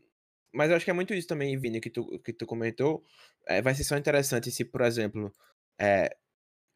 mas 0.53 0.69
eu 0.69 0.75
acho 0.75 0.85
que 0.85 0.91
é 0.91 0.93
muito 0.93 1.13
isso 1.13 1.27
também, 1.27 1.57
Vini, 1.57 1.79
que 1.79 1.89
tu, 1.89 2.19
que 2.19 2.33
tu 2.33 2.45
comentou. 2.45 3.03
É, 3.47 3.61
vai 3.61 3.73
ser 3.73 3.83
só 3.83 3.97
interessante 3.97 4.51
se, 4.51 4.63
por 4.65 4.81
exemplo, 4.81 5.31
é, 5.79 6.15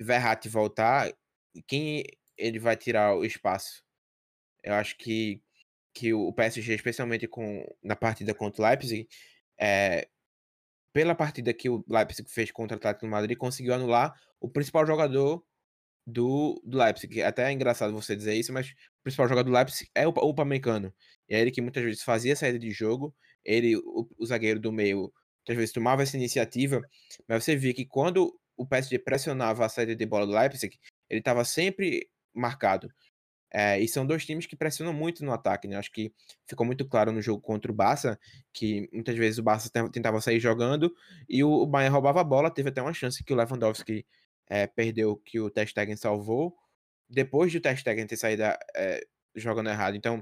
Verratti 0.01 0.49
voltar, 0.49 1.12
quem 1.67 2.03
ele 2.38 2.60
vai 2.60 2.75
tirar 2.75 3.15
o 3.15 3.23
espaço? 3.23 3.84
Eu 4.63 4.73
acho 4.73 4.97
que 4.97 5.41
que 5.95 6.13
o 6.13 6.34
PSG, 6.34 6.75
especialmente 6.75 7.25
com, 7.25 7.65
na 7.81 7.95
partida 7.95 8.36
contra 8.36 8.62
o 8.62 8.67
Leipzig, 8.67 9.08
é, 9.58 10.10
pela 10.93 11.15
partida 11.15 11.53
que 11.53 11.69
o 11.69 11.84
Leipzig 11.88 12.29
fez 12.29 12.51
contra 12.51 12.75
o 12.75 12.77
Atlético 12.77 13.08
Madrid, 13.08 13.38
conseguiu 13.38 13.73
anular 13.73 14.13
o 14.39 14.49
principal 14.49 14.86
jogador 14.86 15.41
do, 16.05 16.62
do 16.65 16.77
Leipzig. 16.77 17.21
Até 17.23 17.45
é 17.45 17.51
engraçado 17.51 17.93
você 17.93 18.13
dizer 18.13 18.36
isso, 18.36 18.51
mas 18.51 18.67
o 18.69 19.03
principal 19.03 19.27
jogador 19.29 19.49
do 19.49 19.55
Leipzig 19.55 19.89
é 19.95 20.05
o, 20.05 20.12
o. 20.12 20.36
E 21.29 21.36
é 21.36 21.39
ele 21.39 21.51
que 21.51 21.62
muitas 21.62 21.84
vezes 21.84 22.03
fazia 22.03 22.36
saída 22.36 22.60
de 22.60 22.71
jogo, 22.71 23.15
ele, 23.43 23.77
o, 23.77 24.08
o 24.19 24.25
zagueiro 24.25 24.60
do 24.60 24.71
meio, 24.71 25.13
muitas 25.39 25.55
vezes 25.55 25.71
tomava 25.71 26.03
essa 26.03 26.17
iniciativa, 26.17 26.81
mas 27.27 27.43
você 27.43 27.55
via 27.55 27.73
que 27.73 27.86
quando 27.86 28.38
o 28.58 28.67
PSG 28.67 28.99
pressionava 28.99 29.65
a 29.65 29.69
saída 29.69 29.95
de 29.95 30.05
bola 30.05 30.25
do 30.25 30.34
Leipzig, 30.34 30.77
ele 31.10 31.19
estava 31.19 31.45
sempre 31.45 32.10
marcado. 32.34 32.89
É, 33.58 33.80
e 33.80 33.88
são 33.88 34.06
dois 34.06 34.26
times 34.26 34.46
que 34.46 34.54
pressionam 34.54 34.91
muito 34.91 35.24
no 35.24 35.32
ataque, 35.32 35.65
né? 35.65 35.78
Acho 35.78 35.89
que 35.89 36.13
ficou 36.46 36.65
muito 36.65 36.86
claro 36.86 37.13
no 37.13 37.22
jogo 37.22 37.41
contra 37.41 37.72
o 37.72 37.74
Barça 37.74 38.20
que 38.52 38.89
muitas 38.91 39.15
vezes 39.15 39.39
o 39.39 39.44
Barça 39.44 39.70
tentava 39.89 40.20
sair 40.20 40.41
jogando 40.41 40.94
e 41.30 41.41
o, 41.41 41.65
Bayern 41.65 41.94
roubava 41.94 42.20
a 42.20 42.24
bola. 42.26 42.52
Teve 42.54 42.68
até 42.68 42.82
uma 42.82 42.94
chance 42.94 43.24
que 43.24 43.32
o 43.32 43.36
Lewandowski 43.38 44.06
é, 44.50 44.68
perdeu, 44.68 45.15
que 45.15 45.39
o 45.39 45.50
Testegen 45.50 45.96
salvou, 45.96 46.54
depois 47.10 47.50
de 47.50 47.60
o 47.60 47.62
Testegen 47.62 48.06
ter 48.06 48.18
saído 48.18 48.44
é, 48.76 49.02
jogando 49.34 49.70
errado. 49.70 49.96
Então, 49.96 50.22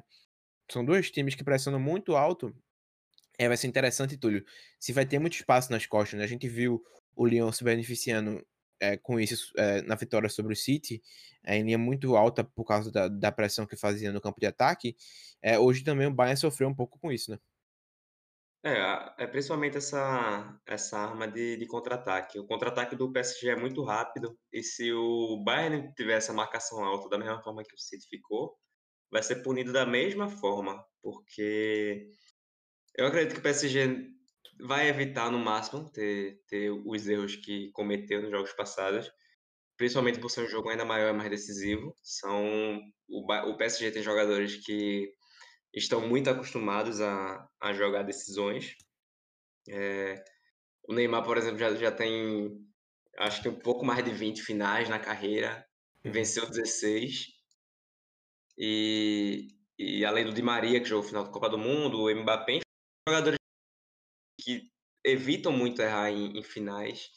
são 0.72 0.86
dois 0.86 1.10
times 1.10 1.34
que 1.34 1.44
pressionam 1.44 1.80
muito 1.80 2.16
alto. 2.16 2.56
É, 3.40 3.48
vai 3.48 3.58
ser 3.58 3.66
interessante, 3.66 4.16
Túlio, 4.16 4.46
se 4.80 4.94
vai 4.94 5.08
ter 5.08 5.18
muito 5.18 5.34
espaço 5.34 5.72
nas 5.72 5.88
costas. 5.88 6.20
Né? 6.20 6.24
A 6.24 6.30
gente 6.30 6.48
viu 6.48 6.84
o 7.16 7.26
Lyon 7.26 7.52
se 7.52 7.64
beneficiando 7.64 8.46
é, 8.84 8.98
com 8.98 9.20
isso 9.20 9.52
é, 9.58 9.82
na 9.84 9.96
vitória 9.96 10.28
sobre 10.28 10.54
o 10.54 10.56
City, 10.56 11.02
é, 11.44 11.58
em 11.58 11.64
linha 11.64 11.78
muito 11.78 12.16
alta 12.16 12.44
por 12.44 12.66
causa 12.66 12.92
da, 12.92 13.08
da 13.08 13.32
pressão 13.32 13.66
que 13.66 13.78
fazia 13.78 14.12
no 14.12 14.22
campo 14.22 14.40
de 14.40 14.46
ataque, 14.46 14.96
hoje 15.60 15.84
também 15.84 16.08
o 16.08 16.14
Bayern 16.14 16.38
sofreu 16.38 16.70
um 16.70 16.76
pouco 16.76 16.98
com 17.00 17.12
isso, 17.12 17.32
né? 17.32 17.40
É, 18.66 19.24
é 19.24 19.28
principalmente 19.28 19.76
essa, 19.76 20.58
essa 20.66 20.98
arma 20.98 21.28
de, 21.28 21.58
de 21.58 21.66
contra-ataque. 21.66 22.40
O 22.40 22.46
contra-ataque 22.46 22.96
do 22.96 23.12
PSG 23.12 23.50
é 23.50 23.56
muito 23.58 23.84
rápido, 23.84 24.38
e 24.54 24.64
se 24.64 24.94
o 24.94 25.44
Bayern 25.44 25.94
tiver 25.96 26.14
essa 26.14 26.32
marcação 26.32 26.82
alta 26.82 27.10
da 27.10 27.18
mesma 27.18 27.42
forma 27.42 27.64
que 27.64 27.76
o 27.76 27.78
City 27.78 28.08
ficou, 28.08 28.58
vai 29.12 29.22
ser 29.22 29.44
punido 29.44 29.74
da 29.74 29.86
mesma 29.86 30.30
forma, 30.30 30.82
porque 31.02 32.10
eu 32.96 33.06
acredito 33.06 33.34
que 33.34 33.40
o 33.40 33.44
PSG 33.44 34.14
vai 34.64 34.88
evitar 34.88 35.30
no 35.30 35.38
máximo 35.38 35.90
ter, 35.92 36.40
ter 36.48 36.72
os 36.72 37.08
erros 37.08 37.36
que 37.36 37.70
cometeu 37.72 38.22
nos 38.22 38.32
jogos 38.32 38.54
passados, 38.54 39.12
principalmente 39.78 40.20
por 40.20 40.30
ser 40.30 40.46
um 40.46 40.50
jogo 40.50 40.70
ainda 40.70 40.86
maior 40.86 41.14
e 41.14 41.18
mais 41.18 41.30
decisivo. 41.30 41.96
São 42.02 42.80
o, 43.08 43.34
o 43.50 43.58
PSG 43.58 43.92
tem 43.92 44.02
jogadores 44.02 44.66
que 44.66 45.12
estão 45.74 46.08
muito 46.08 46.30
acostumados 46.30 47.02
a, 47.02 47.48
a 47.62 47.74
jogar 47.74 48.04
decisões. 48.04 48.74
É, 49.70 50.24
o 50.88 50.94
Neymar, 50.94 51.24
por 51.24 51.38
exemplo, 51.38 51.58
já, 51.58 51.74
já 51.76 51.92
tem 51.92 52.50
acho 53.18 53.42
que 53.42 53.50
um 53.50 53.60
pouco 53.60 53.86
mais 53.86 54.04
de 54.04 54.12
20 54.12 54.42
finais 54.42 54.90
na 54.90 55.00
carreira, 55.00 55.66
uhum. 56.06 56.12
venceu 56.12 56.50
16. 56.50 57.28
E, 58.58 59.48
e 59.78 60.06
além 60.06 60.26
do 60.26 60.34
Di 60.34 60.42
Maria, 60.42 60.80
que 60.80 60.88
jogou 60.88 61.04
o 61.04 61.08
final 61.08 61.24
da 61.24 61.32
Copa 61.32 61.50
do 61.50 61.58
Mundo, 61.58 62.04
o 62.04 62.16
Mbappé, 62.16 62.60
jogadores 63.08 63.38
que 64.40 64.70
evitam 65.06 65.52
muito 65.52 65.82
errar 65.82 66.10
em, 66.10 66.38
em 66.38 66.44
finais. 66.44 67.12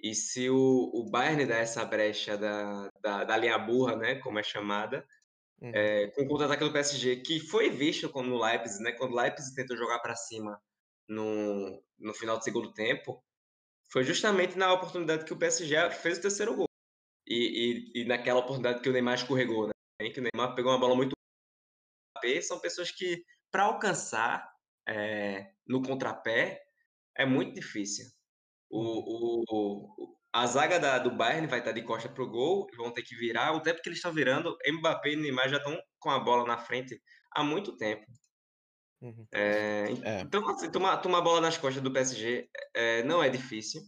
E 0.00 0.14
se 0.14 0.50
o, 0.50 0.90
o 0.92 1.08
Bayern 1.10 1.46
der 1.46 1.62
essa 1.62 1.84
brecha 1.84 2.36
da, 2.36 2.90
da, 3.02 3.24
da 3.24 3.36
linha 3.36 3.58
burra, 3.58 3.96
né, 3.96 4.16
como 4.16 4.38
é 4.38 4.42
chamada, 4.42 5.06
uhum. 5.60 5.72
é, 5.74 6.08
com 6.08 6.22
o 6.22 6.28
contra-ataque 6.28 6.64
do 6.64 6.72
PSG, 6.72 7.16
que 7.22 7.40
foi 7.40 7.70
visto 7.70 8.08
quando 8.10 8.32
o 8.32 8.42
Leipzig, 8.42 8.82
né, 8.82 8.92
quando 8.92 9.12
o 9.12 9.16
Leipzig 9.16 9.54
tentou 9.54 9.76
jogar 9.76 10.00
para 10.00 10.14
cima 10.14 10.60
no, 11.08 11.82
no 11.98 12.14
final 12.14 12.36
do 12.36 12.44
segundo 12.44 12.72
tempo, 12.72 13.22
foi 13.90 14.04
justamente 14.04 14.58
na 14.58 14.72
oportunidade 14.72 15.24
que 15.24 15.32
o 15.32 15.38
PSG 15.38 15.90
fez 15.90 16.18
o 16.18 16.22
terceiro 16.22 16.54
gol. 16.54 16.68
E, 17.26 17.92
e, 17.94 18.02
e 18.02 18.04
naquela 18.04 18.40
oportunidade 18.40 18.80
que 18.80 18.88
o 18.88 18.92
Neymar 18.92 19.14
escorregou, 19.14 19.68
né, 19.68 20.10
que 20.10 20.20
o 20.20 20.22
Neymar 20.22 20.54
pegou 20.54 20.70
uma 20.72 20.78
bola 20.78 20.94
muito 20.94 21.14
são 22.42 22.58
pessoas 22.58 22.90
que, 22.90 23.22
para 23.50 23.64
alcançar 23.64 24.53
é, 24.86 25.50
no 25.66 25.82
contrapé, 25.82 26.62
é 27.16 27.24
muito 27.24 27.54
difícil. 27.54 28.06
O, 28.70 28.80
uhum. 28.80 29.44
o, 29.48 30.16
a 30.32 30.46
zaga 30.46 30.80
da, 30.80 30.98
do 30.98 31.10
Bayern 31.10 31.46
vai 31.46 31.60
estar 31.60 31.72
de 31.72 31.82
costa 31.82 32.08
para 32.08 32.24
o 32.24 32.30
gol, 32.30 32.66
vão 32.76 32.92
ter 32.92 33.02
que 33.02 33.14
virar. 33.14 33.52
O 33.52 33.60
tempo 33.60 33.80
que 33.80 33.88
eles 33.88 33.98
estão 33.98 34.12
virando, 34.12 34.56
Mbappé 34.66 35.12
e 35.12 35.16
Neymar 35.16 35.48
já 35.48 35.58
estão 35.58 35.80
com 35.98 36.10
a 36.10 36.18
bola 36.18 36.46
na 36.46 36.58
frente 36.58 37.00
há 37.30 37.42
muito 37.42 37.76
tempo. 37.76 38.04
Uhum. 39.00 39.26
É, 39.32 39.84
é. 40.02 40.20
Então, 40.22 40.48
assim, 40.48 40.70
tomar, 40.70 40.96
tomar 40.98 41.20
bola 41.20 41.40
nas 41.40 41.58
costas 41.58 41.82
do 41.82 41.92
PSG 41.92 42.48
é, 42.74 43.02
não 43.02 43.22
é 43.22 43.28
difícil. 43.28 43.82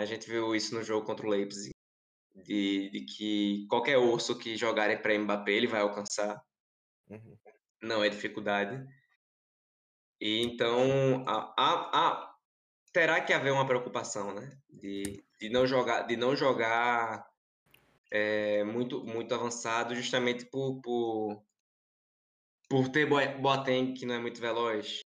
A 0.00 0.04
gente 0.04 0.28
viu 0.28 0.54
isso 0.54 0.74
no 0.74 0.82
jogo 0.82 1.06
contra 1.06 1.26
o 1.26 1.30
Leipzig, 1.30 1.70
de, 2.44 2.90
de 2.90 3.06
que 3.06 3.66
qualquer 3.70 3.96
osso 3.96 4.38
que 4.38 4.54
jogarem 4.54 5.00
para 5.00 5.18
Mbappé 5.18 5.52
ele 5.52 5.66
vai 5.66 5.80
alcançar. 5.80 6.38
Uhum. 7.08 7.38
Não 7.80 8.04
é 8.04 8.10
dificuldade. 8.10 8.86
E 10.22 10.40
então 10.40 11.24
a, 11.26 11.52
a, 11.58 12.08
a, 12.08 12.34
terá 12.92 13.20
que 13.20 13.32
haver 13.32 13.52
uma 13.52 13.66
preocupação, 13.66 14.32
né? 14.32 14.56
De, 14.70 15.20
de 15.40 15.48
não 15.50 15.66
jogar, 15.66 16.02
de 16.02 16.16
não 16.16 16.36
jogar 16.36 17.28
é, 18.08 18.62
muito, 18.62 19.02
muito 19.04 19.34
avançado, 19.34 19.96
justamente 19.96 20.44
por, 20.46 20.80
por, 20.80 21.42
por 22.70 22.88
ter 22.90 23.04
Boateng 23.40 23.94
que 23.94 24.06
não 24.06 24.14
é 24.14 24.20
muito 24.20 24.40
veloz, 24.40 25.00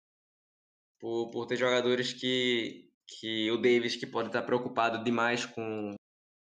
por, 0.99 1.31
por 1.31 1.45
ter 1.45 1.55
jogadores 1.55 2.11
que, 2.11 2.91
que 3.07 3.49
o 3.51 3.55
Davis 3.55 3.95
que 3.95 4.05
pode 4.05 4.27
estar 4.27 4.41
preocupado 4.41 5.01
demais 5.01 5.45
com, 5.45 5.95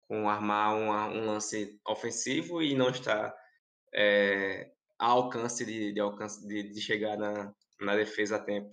com 0.07 0.27
armar 0.27 0.73
um, 0.73 1.19
um 1.19 1.25
lance 1.27 1.79
ofensivo 1.87 2.63
e 2.63 2.73
não 2.73 2.89
está 2.89 3.31
é, 3.93 4.71
a 4.97 5.05
alcance 5.05 5.63
de, 5.63 5.93
de, 5.93 5.99
alcance 5.99 6.47
de, 6.47 6.63
de 6.63 6.81
chegar 6.81 7.15
na, 7.15 7.53
na 7.79 7.95
defesa 7.95 8.37
a 8.37 8.39
tempo. 8.39 8.71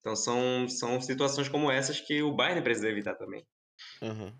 Então 0.00 0.14
são, 0.14 0.68
são 0.68 1.00
situações 1.00 1.48
como 1.48 1.70
essas 1.70 2.00
que 2.00 2.22
o 2.22 2.32
Bayern 2.32 2.62
precisa 2.62 2.88
evitar 2.88 3.14
também. 3.14 3.44
Uhum. 4.00 4.32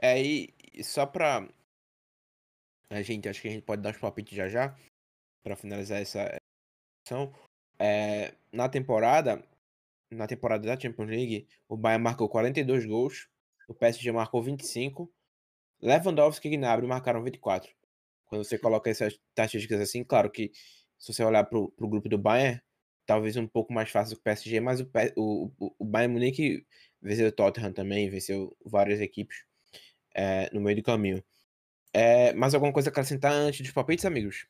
É, 0.00 0.20
e 0.20 0.54
só 0.82 1.06
pra. 1.06 1.48
A 2.90 3.02
gente, 3.02 3.28
acho 3.28 3.42
que 3.42 3.48
a 3.48 3.50
gente 3.50 3.64
pode 3.64 3.82
dar 3.82 3.92
os 3.92 4.00
palpites 4.00 4.34
já 4.34 4.48
já, 4.48 4.74
para 5.42 5.56
finalizar 5.56 6.00
essa 6.00 6.38
edição. 7.02 7.34
É, 7.78 8.34
na 8.50 8.68
temporada, 8.68 9.46
na 10.10 10.26
temporada 10.26 10.66
da 10.66 10.78
Champions 10.78 11.10
League, 11.10 11.46
o 11.68 11.76
Bayern 11.76 12.02
marcou 12.02 12.28
42 12.28 12.86
gols, 12.86 13.28
o 13.68 13.74
PSG 13.74 14.10
marcou 14.10 14.42
25, 14.42 15.12
Lewandowski 15.82 16.48
e 16.48 16.56
Gnabry 16.56 16.86
marcaram 16.86 17.22
24. 17.22 17.70
Quando 18.26 18.44
você 18.44 18.58
coloca 18.58 18.90
essas 18.90 19.14
estatísticas 19.14 19.80
assim, 19.80 20.02
claro 20.04 20.30
que 20.30 20.50
se 20.98 21.12
você 21.12 21.22
olhar 21.22 21.44
para 21.44 21.58
o 21.58 21.88
grupo 21.88 22.08
do 22.08 22.18
Bayern, 22.18 22.60
talvez 23.06 23.36
um 23.36 23.46
pouco 23.46 23.72
mais 23.72 23.90
fácil 23.90 24.16
que 24.16 24.20
o 24.20 24.24
PSG, 24.24 24.60
mas 24.60 24.80
o, 24.80 24.86
o, 25.16 25.74
o 25.78 25.84
Bayern 25.84 26.12
Munique 26.12 26.66
venceu 27.00 27.28
o 27.28 27.32
Tottenham 27.32 27.72
também, 27.72 28.10
venceu 28.10 28.56
várias 28.64 29.00
equipes 29.00 29.44
é, 30.14 30.50
no 30.52 30.60
meio 30.60 30.76
do 30.76 30.82
caminho. 30.82 31.24
É, 31.92 32.32
mais 32.34 32.54
alguma 32.54 32.72
coisa 32.72 32.90
a 32.90 32.92
acrescentar 32.92 33.32
antes 33.32 33.60
dos 33.60 33.72
palpites, 33.72 34.04
amigos? 34.04 34.46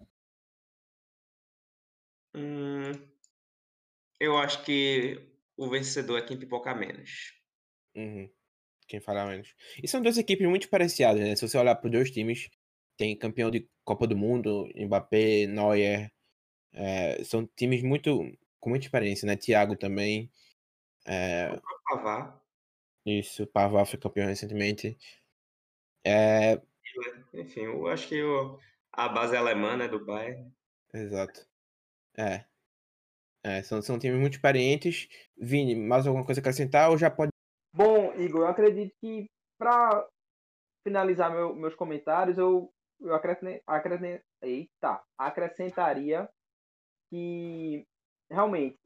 Hum, 2.35 2.93
eu 4.19 4.37
acho 4.37 4.65
que 4.65 5.21
o 5.57 5.69
vencedor 5.69 6.19
é 6.19 6.23
quem 6.23 6.39
pipoca 6.39 6.75
menos. 6.75 7.33
Uhum. 7.95 8.29
Quem 8.87 9.01
fala 9.01 9.27
menos. 9.27 9.55
E 9.83 9.87
são 9.87 10.01
duas 10.01 10.19
equipes 10.19 10.49
muito 10.49 10.69
parecidas, 10.69 11.21
né? 11.21 11.37
Se 11.37 11.47
você 11.47 11.59
olhar 11.59 11.75
para 11.77 11.87
os 11.87 11.93
dois 11.93 12.11
times, 12.11 12.49
tem 12.97 13.17
campeão 13.17 13.51
de 13.51 13.69
Copa 13.85 14.07
do 14.07 14.17
Mundo, 14.17 14.69
Mbappé, 14.75 15.47
Neuer, 15.47 16.11
é, 16.73 17.23
são 17.25 17.47
times 17.47 17.83
muito 17.83 18.31
com 18.61 18.71
muita 18.71 18.87
experiência, 18.87 19.27
né? 19.27 19.37
Thiago 19.37 19.77
também. 19.77 20.31
É... 21.07 21.59
Pavá. 21.85 22.41
Isso, 23.07 23.47
Pavá 23.47 23.85
foi 23.85 23.99
campeão 23.99 24.27
recentemente. 24.27 24.99
É... 26.05 26.61
Enfim, 27.33 27.63
eu 27.63 27.87
acho 27.89 28.09
que 28.09 28.17
eu... 28.17 28.59
a 28.93 29.09
base 29.09 29.35
é 29.35 29.39
alemã, 29.39 29.77
né, 29.77 29.89
do 29.89 30.05
Bayern. 30.05 30.53
Exato. 30.93 31.47
É. 32.17 32.45
é 33.45 33.63
são, 33.63 33.81
são 33.81 33.99
times 33.99 34.21
muito 34.21 34.35
experientes. 34.35 35.09
Vini, 35.37 35.75
mais 35.75 36.07
alguma 36.07 36.25
coisa 36.25 36.41
a 36.41 36.43
acrescentar 36.43 36.91
ou 36.91 36.99
já 36.99 37.11
pode. 37.11 37.31
Bom, 37.73 38.13
Igor, 38.15 38.43
eu 38.43 38.49
acredito 38.49 38.95
que 39.01 39.31
para 39.59 40.07
finalizar 40.87 41.31
meu, 41.31 41.55
meus 41.55 41.75
comentários, 41.75 42.39
eu, 42.39 42.73
eu 43.01 43.15
acrescent, 43.15 43.61
acrescent, 43.67 44.23
eita, 44.43 45.03
acrescentaria 45.17 46.29
que 47.11 47.87
realmente 48.31 48.79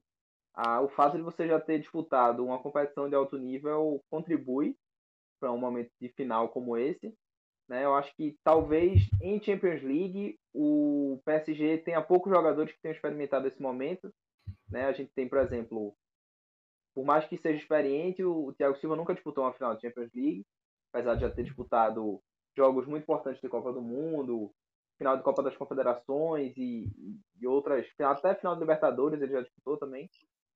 a, 0.54 0.80
o 0.80 0.88
fato 0.88 1.16
de 1.16 1.22
você 1.22 1.46
já 1.46 1.58
ter 1.60 1.78
disputado 1.78 2.44
uma 2.44 2.58
competição 2.58 3.08
de 3.08 3.14
alto 3.14 3.38
nível 3.38 4.02
contribui 4.10 4.76
para 5.40 5.52
um 5.52 5.58
momento 5.58 5.90
de 6.00 6.08
final 6.10 6.48
como 6.48 6.76
esse. 6.76 7.14
Né? 7.68 7.84
Eu 7.84 7.94
acho 7.94 8.14
que 8.14 8.36
talvez 8.44 9.08
em 9.20 9.42
Champions 9.42 9.82
League 9.82 10.38
o 10.54 11.20
PSG 11.24 11.78
tenha 11.78 12.02
poucos 12.02 12.32
jogadores 12.32 12.72
que 12.72 12.80
tenham 12.80 12.94
experimentado 12.94 13.48
esse 13.48 13.60
momento. 13.60 14.12
Né? 14.68 14.84
A 14.84 14.92
gente 14.92 15.12
tem, 15.14 15.28
por 15.28 15.38
exemplo, 15.38 15.94
por 16.94 17.04
mais 17.04 17.26
que 17.26 17.38
seja 17.38 17.58
experiente, 17.58 18.22
o 18.22 18.52
Thiago 18.54 18.76
Silva 18.76 18.96
nunca 18.96 19.14
disputou 19.14 19.44
uma 19.44 19.54
final 19.54 19.74
de 19.74 19.82
Champions 19.82 20.10
League, 20.14 20.46
apesar 20.92 21.14
de 21.14 21.22
já 21.22 21.30
ter 21.30 21.44
disputado 21.44 22.20
jogos 22.56 22.86
muito 22.86 23.02
importantes 23.02 23.40
de 23.40 23.48
Copa 23.48 23.72
do 23.72 23.80
Mundo, 23.80 24.52
final 25.02 25.16
de 25.16 25.24
Copa 25.24 25.42
das 25.42 25.56
Confederações 25.56 26.56
e, 26.56 26.88
e 27.40 27.46
outras, 27.46 27.84
até 27.98 28.36
final 28.36 28.54
de 28.54 28.60
Libertadores 28.60 29.20
ele 29.20 29.32
já 29.32 29.42
disputou 29.42 29.76
também, 29.76 30.08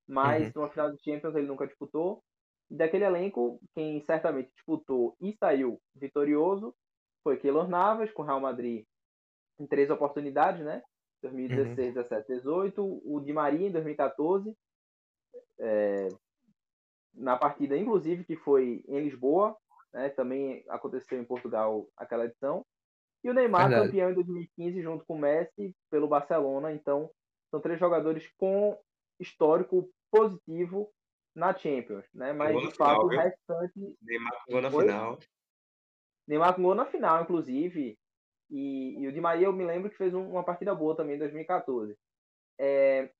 mas 0.06 0.54
uhum. 0.54 0.62
uma 0.62 0.70
final 0.70 0.92
de 0.92 1.02
Champions 1.02 1.34
ele 1.34 1.48
nunca 1.48 1.66
disputou. 1.66 2.22
E 2.70 2.76
daquele 2.76 3.04
elenco, 3.04 3.60
quem 3.74 4.00
certamente 4.04 4.52
disputou 4.54 5.16
e 5.20 5.36
saiu 5.36 5.80
vitorioso 5.96 6.72
foi 7.24 7.38
Keylor 7.38 7.68
Navas, 7.68 8.12
com 8.12 8.22
o 8.22 8.24
Real 8.24 8.40
Madrid 8.40 8.84
em 9.58 9.66
três 9.66 9.90
oportunidades, 9.90 10.64
né? 10.64 10.80
2016, 11.22 11.88
uhum. 11.88 12.02
17, 12.02 12.28
18. 12.28 13.02
O 13.04 13.20
Di 13.20 13.32
Maria 13.32 13.66
em 13.66 13.72
2014, 13.72 14.54
é, 15.58 16.08
na 17.14 17.36
partida, 17.36 17.76
inclusive, 17.76 18.24
que 18.24 18.36
foi 18.36 18.84
em 18.86 19.00
Lisboa, 19.00 19.56
né? 19.92 20.08
Também 20.10 20.64
aconteceu 20.68 21.20
em 21.20 21.24
Portugal 21.24 21.88
aquela 21.96 22.26
edição. 22.26 22.64
E 23.26 23.28
o 23.28 23.34
Neymar, 23.34 23.68
Verdade. 23.68 23.88
campeão 23.88 24.10
em 24.12 24.14
2015, 24.14 24.82
junto 24.82 25.04
com 25.04 25.14
o 25.14 25.18
Messi, 25.18 25.74
pelo 25.90 26.06
Barcelona. 26.06 26.72
Então, 26.72 27.10
são 27.50 27.60
três 27.60 27.76
jogadores 27.76 28.32
com 28.38 28.80
histórico 29.18 29.90
positivo 30.12 30.88
na 31.34 31.52
Champions, 31.52 32.04
né? 32.14 32.32
Mas 32.32 32.56
de 32.56 32.72
fato 32.76 33.00
final, 33.00 33.04
o 33.04 33.08
restante. 33.08 33.96
Neymar 34.00 34.44
com 34.44 34.52
gol 34.52 34.62
na 34.62 34.70
final. 34.70 35.18
Neymar 36.28 36.54
com 36.54 36.62
gol 36.62 36.74
na 36.76 36.86
final, 36.86 37.20
inclusive. 37.20 37.98
E, 38.48 39.00
e, 39.00 39.08
o 39.08 39.12
Di 39.12 39.20
Maria 39.20 39.46
eu 39.46 39.52
me 39.52 39.64
lembro 39.64 39.90
que 39.90 39.96
fez 39.96 40.14
um, 40.14 40.30
uma 40.30 40.44
partida 40.44 40.72
boa 40.72 40.94
também 40.94 41.16
em 41.16 41.18
2014. 41.18 41.98
É, 42.60 43.10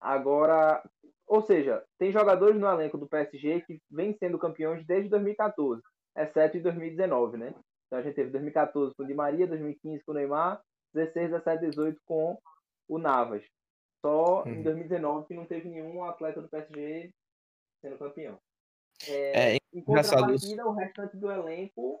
agora, 0.00 0.82
ou 1.26 1.42
seja, 1.42 1.84
tem 1.98 2.10
jogadores 2.10 2.58
no 2.58 2.66
elenco 2.66 2.96
do 2.96 3.06
PSG 3.06 3.60
que 3.66 3.82
vêm 3.90 4.14
sendo 4.14 4.38
campeões 4.38 4.82
desde 4.86 5.10
2014, 5.10 5.82
exceto 6.16 6.56
em 6.56 6.62
2019, 6.62 7.36
né? 7.36 7.54
Então 7.94 8.00
a 8.00 8.02
gente 8.02 8.16
teve 8.16 8.30
2014 8.30 8.92
com 8.96 9.04
o 9.04 9.06
Di 9.06 9.14
Maria, 9.14 9.46
2015 9.46 10.02
com 10.02 10.10
o 10.10 10.14
Neymar, 10.16 10.60
16, 10.94 11.30
17, 11.30 11.70
18 11.70 12.00
com 12.04 12.36
o 12.88 12.98
Navas. 12.98 13.44
Só 14.04 14.42
em 14.46 14.62
2019 14.64 15.18
uhum. 15.18 15.24
que 15.24 15.34
não 15.34 15.46
teve 15.46 15.68
nenhum 15.68 16.02
atleta 16.02 16.42
do 16.42 16.48
PSG 16.48 17.12
sendo 17.80 17.96
campeão. 17.96 18.36
É, 19.06 19.54
é 19.54 19.58
em 19.72 19.80
contrapartida, 19.80 20.66
o 20.66 20.72
restante 20.72 21.16
do 21.16 21.30
elenco 21.30 22.00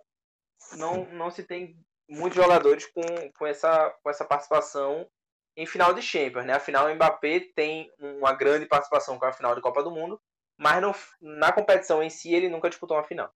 não, 0.76 1.04
não 1.12 1.30
se 1.30 1.44
tem 1.44 1.78
muitos 2.08 2.36
jogadores 2.36 2.86
com, 2.86 3.02
com, 3.38 3.46
essa, 3.46 3.90
com 4.02 4.10
essa 4.10 4.24
participação 4.24 5.08
em 5.56 5.64
final 5.64 5.94
de 5.94 6.02
Champions, 6.02 6.44
né? 6.44 6.54
Afinal, 6.54 6.88
o 6.88 6.94
Mbappé 6.94 7.52
tem 7.54 7.88
uma 8.00 8.32
grande 8.32 8.66
participação 8.66 9.16
com 9.16 9.26
a 9.26 9.32
final 9.32 9.54
de 9.54 9.60
Copa 9.60 9.80
do 9.80 9.92
Mundo, 9.92 10.20
mas 10.58 10.82
no, 10.82 10.92
na 11.20 11.52
competição 11.52 12.02
em 12.02 12.10
si 12.10 12.34
ele 12.34 12.48
nunca 12.48 12.68
disputou 12.68 12.96
uma 12.96 13.04
final. 13.04 13.32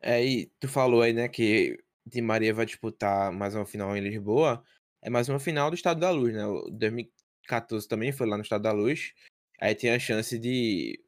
É, 0.00 0.24
e 0.24 0.46
tu 0.58 0.68
falou 0.68 1.02
aí, 1.02 1.12
né, 1.12 1.28
que 1.28 1.78
Di 2.04 2.20
Maria 2.20 2.52
vai 2.52 2.66
disputar 2.66 3.32
mais 3.32 3.54
uma 3.54 3.64
final 3.64 3.96
em 3.96 4.00
Lisboa. 4.00 4.62
É 5.00 5.10
mais 5.10 5.28
uma 5.28 5.38
final 5.38 5.70
do 5.70 5.74
Estado 5.74 6.00
da 6.00 6.10
Luz, 6.10 6.34
né? 6.34 6.46
O 6.46 6.62
2014 6.70 7.88
também 7.88 8.12
foi 8.12 8.26
lá 8.26 8.36
no 8.36 8.42
Estado 8.42 8.62
da 8.62 8.72
Luz. 8.72 9.12
Aí 9.60 9.74
tem 9.74 9.90
a 9.90 9.98
chance 9.98 10.38
de, 10.38 11.00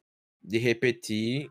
de 0.43 0.57
repetir 0.57 1.49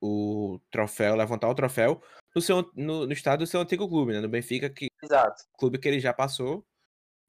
o 0.00 0.58
troféu, 0.70 1.14
levantar 1.14 1.48
o 1.48 1.54
troféu 1.54 2.02
no, 2.34 2.40
seu, 2.40 2.70
no, 2.74 3.06
no 3.06 3.12
estado 3.12 3.40
do 3.40 3.46
seu 3.46 3.60
antigo 3.60 3.88
clube, 3.88 4.12
né? 4.12 4.20
No 4.20 4.28
Benfica, 4.28 4.68
que 4.68 4.88
Exato. 5.02 5.44
clube 5.58 5.78
que 5.78 5.88
ele 5.88 6.00
já 6.00 6.12
passou. 6.12 6.66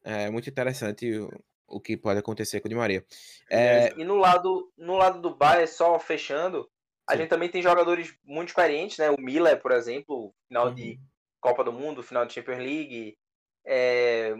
É 0.03 0.29
muito 0.29 0.49
interessante 0.49 1.17
o, 1.17 1.29
o 1.67 1.79
que 1.79 1.95
pode 1.95 2.19
acontecer 2.19 2.59
com 2.59 2.67
o 2.67 2.69
Di 2.69 2.75
Maria. 2.75 3.05
É... 3.49 3.93
E 3.93 4.03
no 4.03 4.15
lado, 4.15 4.71
no 4.77 4.95
lado 4.95 5.21
do 5.21 5.35
Bayern, 5.35 5.67
só 5.67 5.99
fechando, 5.99 6.69
a 7.07 7.13
Sim. 7.13 7.19
gente 7.19 7.29
também 7.29 7.49
tem 7.49 7.61
jogadores 7.61 8.15
muito 8.23 8.49
experientes, 8.49 8.97
né? 8.97 9.09
O 9.09 9.19
Miller, 9.19 9.61
por 9.61 9.71
exemplo, 9.71 10.33
final 10.47 10.67
uhum. 10.67 10.73
de 10.73 10.99
Copa 11.41 11.63
do 11.63 11.73
Mundo, 11.73 12.03
final 12.03 12.25
de 12.25 12.33
Champions 12.33 12.59
League. 12.59 13.17
É... 13.65 14.33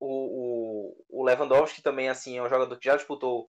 O, 0.00 0.96
o, 1.10 1.20
o 1.20 1.24
Lewandowski 1.24 1.80
também, 1.80 2.08
assim, 2.08 2.36
é 2.36 2.42
um 2.42 2.48
jogador 2.48 2.76
que 2.76 2.84
já 2.84 2.96
disputou 2.96 3.48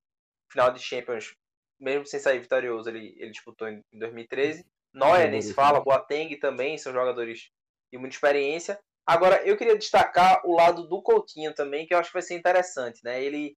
final 0.50 0.72
de 0.72 0.80
Champions, 0.80 1.36
mesmo 1.80 2.06
sem 2.06 2.20
sair 2.20 2.40
vitorioso, 2.40 2.90
ele, 2.90 3.16
ele 3.18 3.32
disputou 3.32 3.68
em 3.68 3.82
2013. 3.92 4.66
Neuer 4.94 5.30
nem 5.30 5.42
se 5.42 5.54
fala, 5.54 5.82
Boateng 5.82 6.34
também 6.38 6.78
são 6.78 6.94
jogadores 6.94 7.50
de 7.92 7.98
muita 7.98 8.16
experiência. 8.16 8.80
Agora, 9.06 9.46
eu 9.46 9.58
queria 9.58 9.78
destacar 9.78 10.42
o 10.46 10.56
lado 10.56 10.88
do 10.88 11.02
Coutinho 11.02 11.54
também, 11.54 11.86
que 11.86 11.94
eu 11.94 11.98
acho 11.98 12.10
que 12.10 12.14
vai 12.14 12.22
ser 12.22 12.36
interessante, 12.36 13.04
né? 13.04 13.22
Ele, 13.22 13.56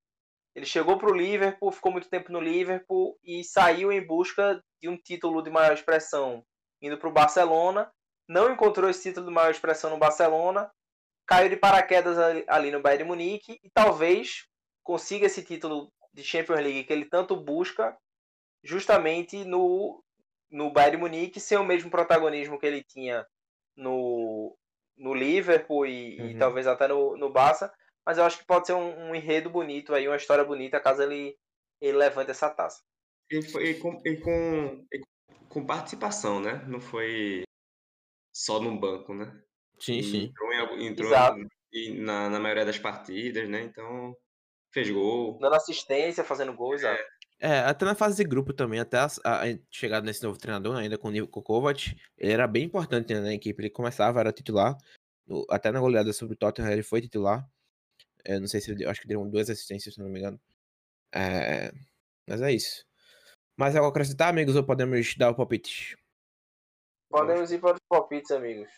ele 0.54 0.66
chegou 0.66 0.98
para 0.98 1.10
o 1.10 1.14
Liverpool, 1.14 1.70
ficou 1.70 1.92
muito 1.92 2.08
tempo 2.08 2.32
no 2.32 2.40
Liverpool 2.40 3.18
e 3.22 3.44
saiu 3.44 3.92
em 3.92 4.04
busca 4.04 4.62
de 4.80 4.88
um 4.88 4.96
título 4.96 5.42
de 5.42 5.50
maior 5.50 5.72
expressão 5.72 6.44
indo 6.82 6.98
para 6.98 7.08
o 7.08 7.12
Barcelona. 7.12 7.90
Não 8.28 8.52
encontrou 8.52 8.90
esse 8.90 9.02
título 9.02 9.26
de 9.26 9.32
maior 9.32 9.50
expressão 9.50 9.90
no 9.90 9.98
Barcelona, 9.98 10.70
caiu 11.26 11.48
de 11.48 11.56
paraquedas 11.56 12.18
ali 12.48 12.70
no 12.70 12.80
Bayern 12.80 13.04
de 13.04 13.08
Munique 13.08 13.60
e 13.62 13.70
talvez 13.70 14.46
consiga 14.82 15.26
esse 15.26 15.42
título 15.42 15.92
de 16.12 16.24
Champions 16.24 16.60
League 16.60 16.84
que 16.84 16.92
ele 16.92 17.04
tanto 17.04 17.36
busca 17.36 17.96
justamente 18.62 19.44
no, 19.44 20.02
no 20.50 20.72
Bayern 20.72 20.96
de 20.96 21.02
Munique 21.02 21.40
sem 21.40 21.58
o 21.58 21.64
mesmo 21.64 21.90
protagonismo 21.90 22.58
que 22.58 22.66
ele 22.66 22.82
tinha 22.82 23.26
no, 23.76 24.56
no 24.96 25.14
Liverpool 25.14 25.86
e, 25.86 26.20
uhum. 26.20 26.30
e 26.30 26.38
talvez 26.38 26.66
até 26.66 26.88
no, 26.88 27.16
no 27.16 27.30
Barça, 27.30 27.72
mas 28.08 28.16
eu 28.16 28.24
acho 28.24 28.38
que 28.38 28.46
pode 28.46 28.66
ser 28.66 28.72
um, 28.72 29.10
um, 29.10 29.14
enredo 29.14 29.50
bonito 29.50 29.92
aí, 29.92 30.08
uma 30.08 30.16
história 30.16 30.42
bonita 30.42 30.80
caso 30.80 31.02
ele, 31.02 31.36
ele 31.78 31.98
levante 31.98 32.30
essa 32.30 32.48
taça. 32.48 32.82
E, 33.30 33.42
foi, 33.42 33.64
e, 33.68 33.74
com, 33.74 34.00
e, 34.02 34.16
com, 34.16 34.86
e 34.90 35.00
com 35.46 35.66
participação, 35.66 36.40
né? 36.40 36.64
Não 36.66 36.80
foi 36.80 37.42
só 38.34 38.60
no 38.60 38.80
banco, 38.80 39.12
né? 39.12 39.38
Sim, 39.78 40.00
sim. 40.00 40.22
Entrou, 40.24 40.80
entrou 40.80 41.10
Exato. 41.10 41.46
na, 41.98 42.30
na 42.30 42.40
maioria 42.40 42.64
das 42.64 42.78
partidas, 42.78 43.46
né? 43.46 43.60
Então 43.60 44.16
fez 44.72 44.88
gol. 44.90 45.38
Dando 45.38 45.56
assistência, 45.56 46.24
fazendo 46.24 46.54
gol, 46.54 46.72
exato. 46.72 47.02
É, 47.38 47.56
é, 47.56 47.58
até 47.58 47.84
na 47.84 47.94
fase 47.94 48.16
de 48.16 48.26
grupo 48.26 48.54
também, 48.54 48.80
até 48.80 48.96
a, 48.96 49.08
a, 49.22 49.44
a 49.44 49.58
chegada 49.70 50.06
nesse 50.06 50.22
novo 50.22 50.38
treinador, 50.38 50.78
ainda 50.78 50.96
com 50.96 51.08
o 51.08 51.10
Niko 51.10 51.42
Kovac, 51.42 51.94
ele 52.16 52.32
era 52.32 52.46
bem 52.46 52.64
importante 52.64 53.12
né, 53.12 53.20
na 53.20 53.34
equipe. 53.34 53.60
Ele 53.60 53.68
começava, 53.68 54.18
era 54.18 54.32
titular. 54.32 54.78
No, 55.26 55.44
até 55.50 55.70
na 55.70 55.78
goleada 55.78 56.10
sobre 56.14 56.32
o 56.32 56.38
Tottenham 56.38 56.72
ele 56.72 56.82
foi 56.82 57.02
titular. 57.02 57.46
É, 58.24 58.38
não 58.38 58.46
sei 58.46 58.60
se 58.60 58.70
ele 58.70 58.84
acho 58.86 59.00
que 59.00 59.08
deu 59.08 59.24
duas 59.24 59.48
assistências, 59.50 59.94
se 59.94 60.00
não 60.00 60.08
me 60.08 60.18
engano. 60.18 60.40
É, 61.14 61.72
mas 62.28 62.40
é 62.42 62.52
isso. 62.52 62.84
Mais 63.56 63.74
algo 63.74 63.88
a 63.88 63.90
acrescentar, 63.90 64.28
amigos, 64.28 64.54
ou 64.56 64.64
podemos 64.64 65.14
dar 65.16 65.30
o 65.30 65.34
palpite? 65.34 65.96
Podemos 67.10 67.50
ir 67.50 67.58
para 67.58 67.74
os 67.74 67.80
palpites, 67.88 68.30
amigos. 68.30 68.68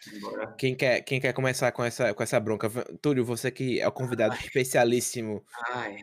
Quem 0.56 0.76
quer, 0.76 1.00
quem 1.02 1.20
quer 1.20 1.32
começar 1.32 1.72
com 1.72 1.82
essa, 1.82 2.14
com 2.14 2.22
essa 2.22 2.38
bronca? 2.38 2.68
Túlio, 3.02 3.24
você 3.24 3.50
que 3.50 3.80
é 3.80 3.88
o 3.88 3.92
convidado 3.92 4.34
Ai. 4.34 4.40
especialíssimo. 4.40 5.44
Ai 5.68 6.00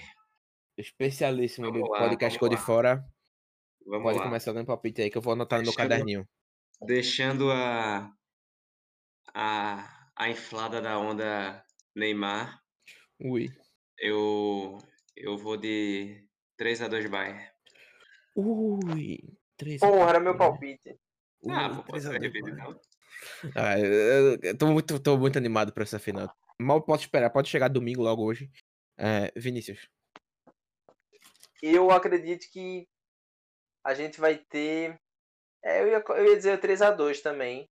especialíssimo 0.78 1.72
do 1.72 1.82
podcast 1.82 2.38
Cor 2.38 2.50
de 2.50 2.58
Fora. 2.58 3.04
Vamos 3.86 4.04
Pode 4.04 4.20
lá. 4.20 4.26
começar 4.26 4.54
dando 4.54 4.68
palpite 4.68 5.02
aí, 5.02 5.10
que 5.10 5.18
eu 5.18 5.22
vou 5.22 5.34
anotar 5.34 5.60
deixando, 5.60 5.76
no 5.76 5.82
meu 5.82 5.90
caderninho. 5.90 6.30
Deixando 6.82 7.52
a, 7.52 8.12
a, 9.34 10.10
a 10.16 10.30
inflada 10.30 10.82
da 10.82 11.00
onda 11.00 11.64
Neymar. 11.96 12.62
Ui. 13.20 13.50
Eu, 13.98 14.78
eu 15.16 15.38
vou 15.38 15.58
de 15.58 16.24
3x2 16.60 17.10
Bayern. 17.10 17.42
Ui. 18.36 19.20
3 19.58 19.80
Porra, 19.80 20.10
era 20.10 20.20
meu 20.20 20.38
palpite. 20.38 20.98
Ui, 21.42 21.54
ah, 21.54 21.70
vou 21.70 21.84
passar 21.84 22.20
dividido. 22.20 22.80
Ah, 23.56 23.80
eu, 23.80 24.38
eu 24.42 24.58
tô 24.58 24.68
muito, 24.68 25.00
tô 25.00 25.18
muito 25.18 25.38
animado 25.38 25.74
pra 25.74 25.84
essa 25.84 25.98
final. 25.98 26.32
Mal 26.60 26.82
posso 26.82 27.04
esperar, 27.04 27.30
pode 27.30 27.50
chegar 27.50 27.68
domingo 27.68 28.04
logo 28.04 28.24
hoje. 28.24 28.50
É, 28.98 29.32
Vinícius 29.36 29.90
eu 31.62 31.92
acredito 31.92 32.50
que 32.52 32.88
a 33.84 33.94
gente 33.94 34.20
vai 34.20 34.38
ter. 34.38 35.00
É, 35.64 35.82
eu, 35.82 35.88
ia, 35.88 36.04
eu 36.10 36.26
ia 36.26 36.36
dizer 36.36 36.60
3x2 36.60 37.22
também 37.22 37.70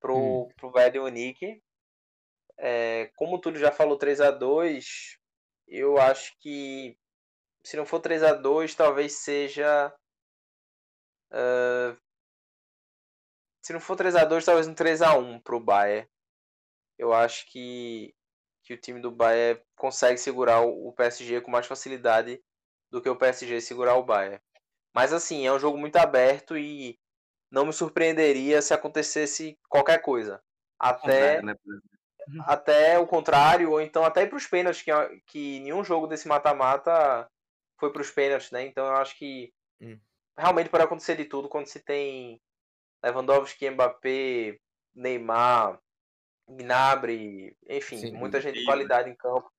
pro, 0.00 0.16
hum. 0.16 0.48
pro 0.56 0.70
Bayern 0.70 1.00
Unique. 1.00 1.62
É, 2.58 3.10
como 3.16 3.40
tudo 3.40 3.58
já 3.58 3.72
falou 3.72 3.98
3x2, 3.98 5.18
eu 5.66 5.98
acho 5.98 6.36
que 6.38 6.96
se 7.64 7.76
não 7.76 7.86
for 7.86 8.00
3x2, 8.00 8.74
talvez 8.74 9.14
seja. 9.14 9.92
Uh, 11.32 11.96
se 13.62 13.72
não 13.72 13.80
for 13.80 13.96
3x2, 13.96 14.44
talvez 14.44 14.68
um 14.68 14.74
3x1 14.74 15.42
pro 15.42 15.58
Bayern. 15.58 16.08
Eu 16.98 17.12
acho 17.12 17.46
que, 17.50 18.14
que 18.62 18.74
o 18.74 18.80
time 18.80 19.00
do 19.00 19.10
Bayern 19.10 19.60
consegue 19.74 20.18
segurar 20.18 20.60
o, 20.60 20.88
o 20.88 20.92
PSG 20.92 21.40
com 21.40 21.50
mais 21.50 21.66
facilidade 21.66 22.42
do 22.90 23.00
que 23.00 23.08
o 23.08 23.16
PSG 23.16 23.60
segurar 23.60 23.96
o 23.96 24.04
Bayern. 24.04 24.40
Mas 24.94 25.12
assim, 25.12 25.46
é 25.46 25.52
um 25.52 25.58
jogo 25.58 25.76
muito 25.76 25.96
aberto 25.96 26.56
e 26.56 27.00
não 27.50 27.66
me 27.66 27.72
surpreenderia 27.72 28.60
se 28.60 28.74
acontecesse 28.74 29.58
qualquer 29.68 30.00
coisa. 30.02 30.40
Até, 30.78 31.42
né? 31.42 31.56
Até 32.40 32.98
o 32.98 33.06
contrário, 33.06 33.70
ou 33.70 33.80
então 33.80 34.04
até 34.04 34.26
para 34.26 34.36
os 34.36 34.46
pênaltis, 34.46 34.82
que, 34.82 34.90
que 35.26 35.60
nenhum 35.60 35.84
jogo 35.84 36.06
desse 36.06 36.26
mata-mata 36.28 37.28
foi 37.78 37.92
para 37.92 38.02
os 38.02 38.10
pênaltis, 38.10 38.50
né? 38.50 38.64
Então 38.66 38.86
eu 38.86 38.96
acho 38.96 39.16
que 39.16 39.52
hum. 39.80 39.98
realmente 40.36 40.70
pode 40.70 40.84
acontecer 40.84 41.16
de 41.16 41.24
tudo 41.24 41.48
quando 41.48 41.66
se 41.66 41.80
tem 41.80 42.40
Lewandowski, 43.02 43.68
Mbappé, 43.70 44.58
Neymar, 44.94 45.78
Gnabry, 46.48 47.56
enfim, 47.68 47.98
Sim, 47.98 48.12
muita 48.12 48.40
gente 48.40 48.58
de 48.58 48.64
qualidade 48.64 49.10
em 49.10 49.14
campo. 49.14 49.50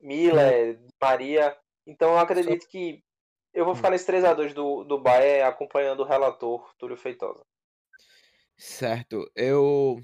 Miller, 0.00 0.78
Maria. 1.00 1.56
Então 1.86 2.12
eu 2.12 2.18
acredito 2.18 2.62
Só... 2.62 2.68
que 2.68 3.02
eu 3.52 3.64
vou 3.64 3.74
ficar 3.74 3.88
hum. 3.88 3.92
nesse 3.92 4.10
3x2 4.10 4.52
do, 4.52 4.84
do 4.84 5.00
Bahia 5.00 5.46
acompanhando 5.46 6.00
o 6.00 6.06
relator 6.06 6.74
Túlio 6.76 6.96
Feitosa. 6.96 7.44
Certo. 8.56 9.30
Eu 9.34 10.00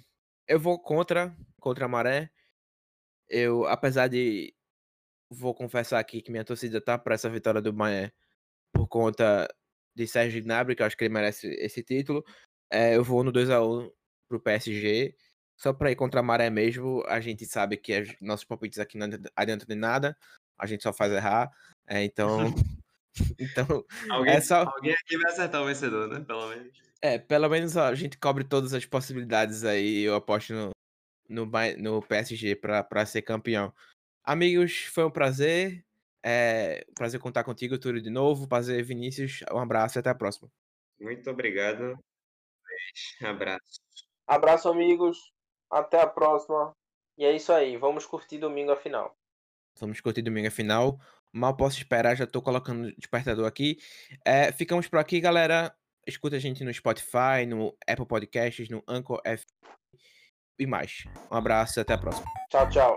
eu 0.51 0.59
vou 0.59 0.79
contra 0.79 1.35
contra 1.61 1.85
a 1.87 1.89
Maré. 1.89 2.31
Eu, 3.29 3.67
apesar 3.67 4.09
de 4.09 4.55
vou 5.31 5.55
confessar 5.55 6.01
aqui 6.01 6.21
que 6.21 6.33
minha 6.33 6.45
torcida 6.45 6.81
tá 6.81 6.99
para 6.99 7.15
essa 7.15 7.31
vitória 7.31 7.63
do 7.63 7.73
Bahia 7.73 8.13
por 8.73 8.89
conta 8.89 9.49
de 9.95 10.07
Sérgio 10.07 10.43
Gnabry, 10.43 10.75
que 10.77 10.83
eu 10.83 10.87
acho 10.87 10.97
que 10.97 11.05
ele 11.05 11.15
merece 11.15 11.49
esse 11.61 11.83
título. 11.85 12.25
É, 12.71 12.97
eu 12.97 13.05
vou 13.05 13.23
no 13.25 13.33
2x1 13.33 13.93
pro 14.29 14.41
PSG. 14.41 15.17
Só 15.57 15.73
para 15.73 15.93
ir 15.93 15.97
contra 15.97 16.21
a 16.21 16.23
maré 16.23 16.51
mesmo, 16.51 17.05
a 17.07 17.21
gente 17.21 17.47
sabe 17.47 17.77
que 17.77 18.17
nossos 18.21 18.45
palpites 18.45 18.79
aqui 18.79 18.99
não 18.99 19.09
adiantam 19.37 19.67
de 19.69 19.75
nada, 19.75 20.17
a 20.59 20.67
gente 20.67 20.83
só 20.83 20.93
faz 20.93 21.13
errar. 21.13 21.51
É, 21.87 22.03
então, 22.03 22.39
Então, 23.39 23.85
alguém, 24.11 24.35
é 24.35 24.41
só... 24.41 24.65
alguém 24.65 24.93
aqui 24.93 25.17
vai 25.17 25.33
acertar 25.33 25.63
o 25.63 25.67
vencedor, 25.67 26.09
né? 26.09 26.21
Pelo 26.21 26.49
menos. 26.49 26.90
É, 27.03 27.19
pelo 27.19 27.49
menos 27.49 27.77
ó, 27.77 27.85
a 27.85 27.95
gente 27.95 28.19
cobre 28.19 28.45
todas 28.45 28.75
as 28.75 28.85
possibilidades 28.85 29.65
aí. 29.65 30.03
Eu 30.03 30.15
aposto 30.15 30.53
no, 30.53 30.71
no, 31.29 31.51
no 31.79 32.03
PSG 32.03 32.57
para 32.57 33.07
ser 33.07 33.23
campeão. 33.23 33.73
Amigos, 34.23 34.85
foi 34.93 35.05
um 35.05 35.11
prazer. 35.11 35.85
É, 36.23 36.85
prazer 36.95 37.19
contar 37.19 37.45
contigo, 37.45 37.79
Túlio, 37.79 38.03
de 38.03 38.11
novo. 38.11 38.47
Prazer, 38.47 38.85
Vinícius. 38.85 39.41
Um 39.51 39.59
abraço 39.59 39.99
e 39.99 40.01
até 40.01 40.11
a 40.11 40.15
próxima. 40.15 40.51
Muito 41.01 41.31
obrigado. 41.31 41.99
Abraço. 43.23 43.81
Abraço, 44.27 44.69
amigos. 44.69 45.33
Até 45.71 46.01
a 46.01 46.07
próxima. 46.07 46.73
E 47.17 47.25
é 47.25 47.35
isso 47.35 47.53
aí. 47.53 47.77
Vamos 47.77 48.05
curtir 48.05 48.39
domingo 48.39 48.73
a 48.73 48.77
final. 48.77 49.17
Vamos 49.79 50.01
curtir 50.01 50.23
domingo 50.23 50.49
a 50.49 50.51
final. 50.51 51.01
Mal 51.33 51.57
posso 51.57 51.79
esperar, 51.79 52.17
já 52.17 52.27
tô 52.27 52.43
colocando 52.43 52.89
o 52.89 52.97
despertador 52.97 53.47
aqui. 53.47 53.79
É, 54.25 54.53
ficamos 54.53 54.89
por 54.89 54.99
aqui, 54.99 55.21
galera. 55.21 55.75
Escuta 56.07 56.37
a 56.37 56.39
gente 56.39 56.65
no 56.65 56.73
Spotify, 56.73 57.47
no 57.47 57.77
Apple 57.87 58.07
Podcasts, 58.07 58.69
no 58.69 58.83
Anchor 58.89 59.21
F 59.25 59.45
e 60.59 60.67
mais. 60.67 61.05
Um 61.31 61.37
abraço 61.37 61.79
e 61.79 61.83
até 61.83 61.95
a 61.95 61.99
próxima. 61.99 62.27
Tchau, 62.51 62.69
tchau. 62.69 62.97